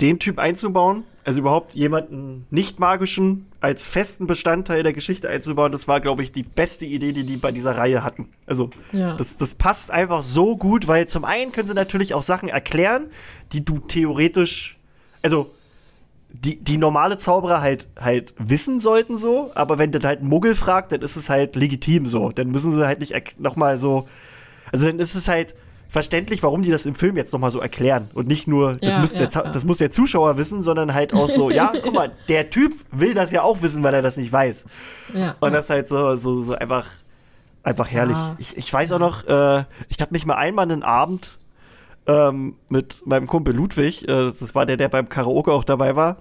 [0.00, 5.86] den Typ einzubauen, also überhaupt jemanden nicht magischen als festen Bestandteil der Geschichte einzubauen, das
[5.86, 8.28] war, glaube ich, die beste Idee, die die bei dieser Reihe hatten.
[8.46, 9.16] Also Ja.
[9.18, 13.10] das, das passt einfach so gut, weil zum einen können sie natürlich auch Sachen erklären,
[13.52, 14.78] die du theoretisch,
[15.22, 15.50] also
[16.32, 20.54] die, die normale Zauberer halt halt wissen sollten so, aber wenn das halt ein Muggel
[20.54, 22.30] fragt, dann ist es halt legitim so.
[22.30, 24.08] Dann müssen sie halt nicht nochmal so,
[24.72, 25.54] also dann ist es halt
[25.88, 29.00] verständlich, warum die das im Film jetzt nochmal so erklären und nicht nur, das, Ja,
[29.00, 29.50] muss ja, der, ja.
[29.50, 33.12] das muss der Zuschauer wissen, sondern halt auch so, ja, guck mal, der Typ will
[33.12, 34.66] das ja auch wissen, weil er das nicht weiß.
[35.14, 35.34] Ja.
[35.40, 36.86] Und das ist halt so, so, so einfach,
[37.64, 38.16] einfach herrlich.
[38.38, 41.39] Ich, ich weiß auch noch, äh, ich habe mich mal einmal einen Abend
[42.06, 46.16] ähm, mit meinem Kumpel Ludwig, äh, das war der, der beim Karaoke auch dabei war,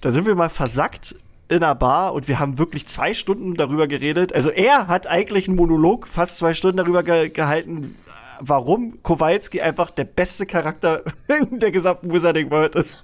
[0.00, 1.14] da sind wir mal versackt
[1.48, 4.32] in einer Bar und wir haben wirklich zwei Stunden darüber geredet.
[4.32, 7.96] Also er hat eigentlich einen Monolog, fast zwei Stunden darüber ge gehalten,
[8.40, 11.02] warum Kowalski einfach der beste Charakter
[11.50, 12.96] in der gesamten Wizarding World ist.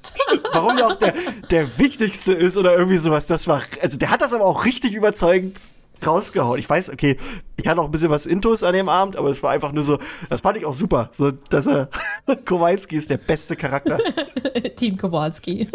[0.52, 1.14] warum er auch der,
[1.50, 3.26] der wichtigste ist oder irgendwie sowas.
[3.26, 5.58] Das war, also der hat das aber auch richtig überzeugend
[6.06, 6.58] rausgehauen.
[6.58, 7.16] Ich weiß, okay,
[7.56, 9.84] ich hatte auch ein bisschen was Intus an dem Abend, aber es war einfach nur
[9.84, 9.98] so,
[10.30, 11.88] das fand ich auch super, so, dass er,
[12.44, 13.98] Kowalski ist der beste Charakter.
[14.76, 15.68] Team Kowalski.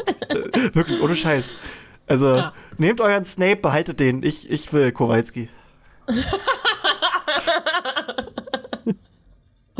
[0.73, 1.53] Wirklich, ohne Scheiß.
[2.07, 2.53] Also, Ja.
[2.77, 4.23] nehmt euren Snape, behaltet den.
[4.23, 5.49] Ich, ich will Kowalski.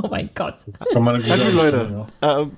[0.02, 0.56] oh mein Gott.
[0.96, 2.08] Einstellung, Leute.
[2.22, 2.40] ja.
[2.42, 2.52] Ähm,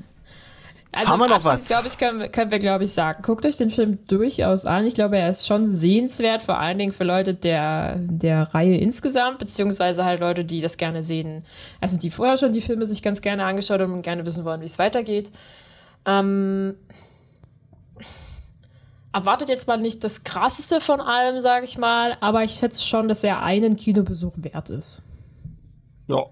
[0.95, 1.67] Also Haben wir noch was?
[1.67, 3.21] glaube ich, können, wir- können wir, glaube ich, sagen.
[3.21, 4.85] Guckt euch den Film durchaus an.
[4.85, 9.39] Ich glaube, er ist schon sehenswert, vor allen Dingen für Leute der, der Reihe insgesamt,
[9.39, 11.43] beziehungsweise halt Leute, die das gerne sehen,
[11.81, 14.61] also die vorher schon die Filme sich ganz gerne angeschaut haben und gerne wissen wollen,
[14.61, 15.31] wie es weitergeht.
[16.05, 16.75] Ähm,
[19.13, 23.07] erwartet jetzt mal nicht das krasseste von allem, sage ich mal, aber ich schätze schon,
[23.07, 25.03] dass er einen Kinobesuch wert ist.
[26.07, 26.23] ja.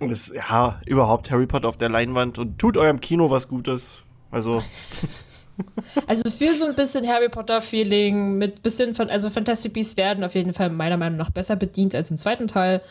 [0.00, 3.98] Und es, ja, überhaupt Harry Potter auf der Leinwand und tut eurem Kino was Gutes.
[4.30, 4.62] Also.
[6.08, 10.34] Also für so ein bisschen Harry Potter-Feeling mit bisschen von, also Fantastic Beasts werden auf
[10.34, 12.82] jeden Fall meiner Meinung nach besser bedient als im zweiten Teil.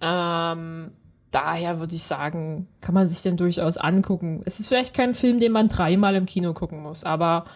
[0.00, 0.92] Ähm,
[1.32, 4.42] daher würde ich sagen, kann man sich den durchaus angucken.
[4.44, 7.46] Es ist vielleicht kein Film, den man dreimal im Kino gucken muss, aber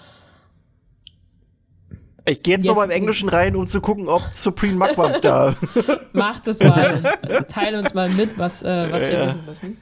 [2.31, 5.23] ich gehe jetzt, jetzt noch mal im Englischen rein, um zu gucken, ob Supreme Mugwump
[5.23, 5.57] da.
[6.12, 7.02] Macht es mal.
[7.48, 9.12] Teile uns mal mit, was, äh, was ja.
[9.12, 9.78] wir wissen müssen.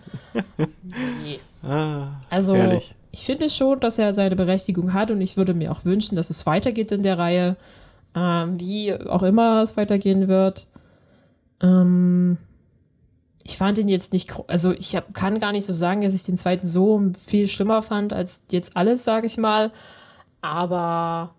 [1.22, 1.40] Nee.
[1.62, 2.94] Ah, also, herrlich.
[3.10, 6.30] ich finde schon, dass er seine Berechtigung hat und ich würde mir auch wünschen, dass
[6.30, 7.56] es weitergeht in der Reihe.
[8.14, 10.66] Ähm, wie auch immer es weitergehen wird.
[11.60, 12.38] Ähm,
[13.44, 16.24] ich fand ihn jetzt nicht, also ich hab, kann gar nicht so sagen, dass ich
[16.24, 19.72] den zweiten so viel schlimmer fand als jetzt alles, sage ich mal.
[20.40, 21.34] Aber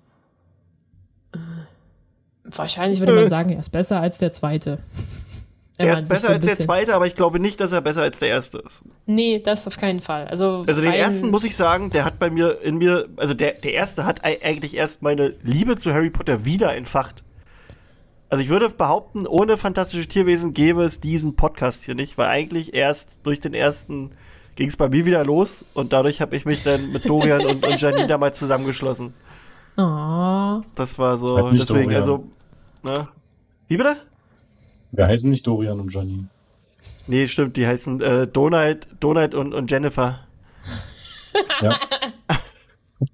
[2.56, 4.80] wahrscheinlich würde man sagen, er ist besser als der zweite.
[5.78, 8.20] er ist besser so als der zweite, aber ich glaube nicht, dass er besser als
[8.20, 8.82] der erste ist.
[9.06, 10.28] Nee, das auf keinen Fall.
[10.28, 13.54] Also, also den ersten muss ich sagen, der hat bei mir in mir, also der,
[13.54, 17.24] der erste hat eigentlich erst meine Liebe zu Harry Potter wieder entfacht.
[18.30, 22.76] Also ich würde behaupten, ohne fantastische Tierwesen gäbe es diesen Podcast hier nicht, weil eigentlich
[22.76, 24.12] erst durch den ersten
[24.56, 27.66] ging es bei mir wieder los und dadurch habe ich mich dann mit Dorian und,
[27.66, 29.14] und Janine da mal zusammengeschlossen.
[29.78, 30.60] Oh.
[30.76, 31.96] Das war so, deswegen, Dorian.
[31.96, 32.28] also,
[32.84, 33.08] ne?
[33.68, 33.98] Wie bitte?
[34.92, 36.28] Wir heißen nicht Dorian und Janine.
[37.08, 40.20] Nee, stimmt, die heißen äh, Donald, Donald und, und Jennifer.
[41.62, 41.80] Ja.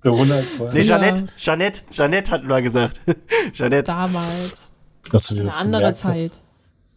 [0.01, 0.71] Donald voll.
[0.71, 1.27] Nee, Jeanette, ja.
[1.35, 3.01] Jeanette, Jeanette hat mal gesagt.
[3.53, 3.83] Jeanette.
[3.83, 4.73] Damals.
[5.11, 6.15] Dass du dir das Eine andere Zeit.
[6.15, 6.43] Hast.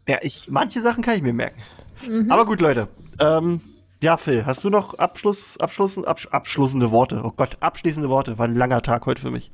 [0.07, 1.61] Ja, ich, manche Sachen kann ich mir merken.
[2.07, 2.31] Mhm.
[2.31, 2.89] Aber gut, Leute.
[3.19, 3.61] Ähm,
[4.03, 7.21] ja, Phil, hast du noch Abschluss, Abschluss, absch abschließende Worte?
[7.25, 8.39] Oh Gott, abschließende Worte.
[8.39, 9.51] War ein langer Tag heute für mich.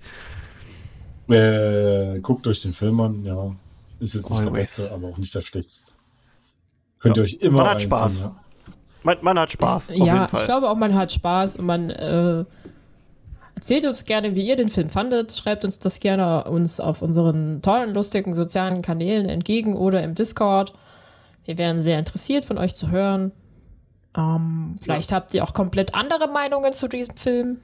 [1.28, 3.54] Äh, guckt euch den Film an, ja.
[4.00, 4.44] Ist jetzt nicht Always.
[4.44, 5.92] der beste, aber auch nicht der schlechteste.
[6.98, 7.22] Könnt ja.
[7.22, 8.18] ihr euch immer Man hat Spaß.
[8.18, 8.36] Ja.
[9.02, 9.90] Man, man, hat Spaß.
[9.90, 12.44] Ist, ja, ich glaube auch, man hat Spaß und man äh,
[13.54, 15.32] Erzählt uns gerne, wie ihr den Film fandet.
[15.32, 20.72] Schreibt uns das gerne uns auf unseren tollen, lustigen sozialen Kanälen entgegen oder im Discord.
[21.44, 23.32] Wir wären sehr interessiert, von euch zu hören.
[24.16, 25.16] Ähm, vielleicht ja.
[25.16, 27.60] habt ihr auch komplett andere Meinungen zu diesem Film.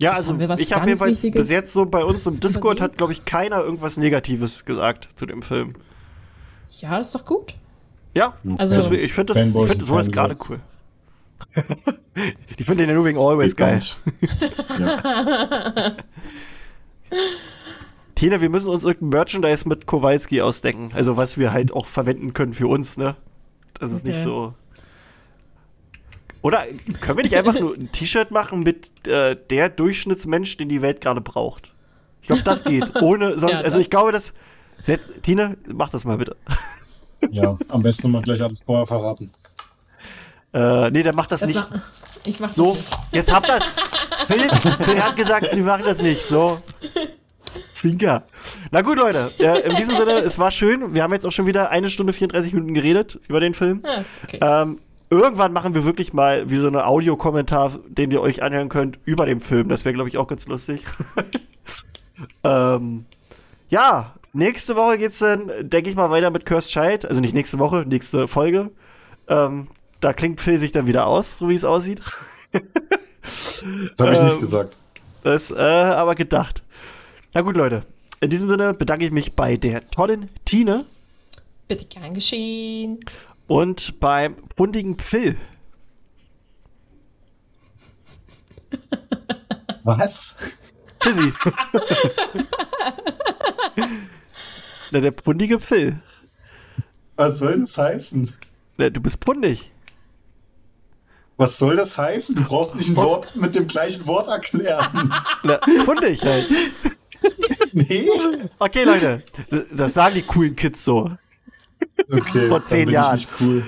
[0.00, 3.26] Ja, also ich habe jedenfalls bis jetzt so bei uns im Discord hat, glaube ich,
[3.26, 5.74] keiner irgendwas Negatives gesagt zu dem Film.
[6.70, 7.56] Ja, das ist doch gut.
[8.14, 10.60] Ja, also, also ich finde das, ich find sowas gerade cool.
[12.58, 13.80] Die finden den ja nur wegen Always geil.
[14.78, 15.96] ja.
[18.14, 20.90] Tina, wir müssen uns irgendein Merchandise mit Kowalski ausdenken.
[20.94, 23.16] Also was wir halt auch verwenden können für uns, ne?
[23.74, 24.10] Das ist okay.
[24.10, 24.54] nicht so.
[26.42, 26.66] Oder
[27.00, 31.00] können wir nicht einfach nur ein T-Shirt machen mit äh, der Durchschnittsmensch, den die Welt
[31.00, 31.72] gerade braucht?
[32.22, 32.96] Ich glaube, das geht.
[33.02, 33.52] Ohne sonst.
[33.52, 34.34] Ja, also ich glaube, das.
[34.82, 36.36] Setz, Tina, mach das mal bitte.
[37.30, 39.30] Ja, am besten mal gleich alles vorher verraten.
[40.54, 41.66] Äh, nee, der macht das, das nicht.
[41.70, 41.80] Mach,
[42.24, 42.98] ich mach so, das nicht.
[43.12, 43.70] jetzt habt das.
[44.26, 44.48] Phil,
[44.78, 46.22] Phil hat gesagt, wir machen das nicht.
[46.22, 46.62] So.
[47.72, 48.24] Zwinker.
[48.70, 49.30] Na gut, Leute.
[49.36, 50.94] Ja, in diesem Sinne, es war schön.
[50.94, 53.82] Wir haben jetzt auch schon wieder eine Stunde 34 Minuten geredet über den Film.
[53.84, 54.38] Ja, ist okay.
[54.40, 54.80] Ähm,
[55.10, 59.26] irgendwann machen wir wirklich mal wie so eine Audiokommentar, den ihr euch anhören könnt über
[59.26, 59.68] den Film.
[59.68, 60.84] Das wäre, glaube ich, auch ganz lustig.
[62.44, 63.04] ähm,
[63.68, 67.06] ja, nächste Woche geht's dann, denke ich mal, weiter mit Cursed Child.
[67.06, 68.70] Also nicht nächste Woche, nächste Folge.
[69.28, 69.68] Ähm,
[70.00, 72.00] da klingt Phil sich dann wieder aus, so wie es aussieht.
[72.52, 73.62] das
[74.00, 74.76] habe ich ähm, nicht gesagt.
[75.24, 76.62] Das, äh, aber gedacht.
[77.34, 77.82] Na gut, Leute.
[78.20, 80.84] In diesem Sinne bedanke ich mich bei der tollen Tine.
[81.68, 83.00] Bitte gern geschehen.
[83.50, 85.36] Und beim fundigen Phil.
[89.82, 90.36] Was?
[91.00, 91.32] Tschüssi.
[94.92, 96.00] Na, der pundige Phil.
[97.16, 98.32] Was soll das heißen?
[98.76, 99.72] Na, du bist pundig.
[101.36, 102.36] Was soll das heißen?
[102.36, 105.12] Du brauchst nicht ein Wort mit dem gleichen Wort erklären.
[105.42, 106.48] Na, fundig halt.
[107.72, 108.08] nee.
[108.60, 109.24] Okay, Leute.
[109.72, 111.10] Das sagen die coolen Kids so.
[112.10, 112.48] Okay.
[112.48, 113.16] Vor zehn Jahren.
[113.16, 113.64] Ich cool.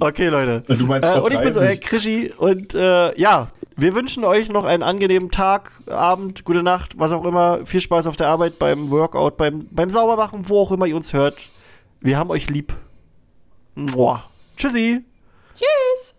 [0.00, 0.64] Okay, Leute.
[0.66, 4.24] Du meinst vor äh, Und ich bin so, äh, Krischi und äh, ja, wir wünschen
[4.24, 7.64] euch noch einen angenehmen Tag, Abend, gute Nacht, was auch immer.
[7.66, 11.12] Viel Spaß auf der Arbeit, beim Workout, beim, beim Saubermachen, wo auch immer ihr uns
[11.12, 11.36] hört.
[12.00, 12.72] Wir haben euch lieb.
[13.74, 14.24] Mua.
[14.56, 15.04] Tschüssi.
[15.54, 16.16] Tschüss.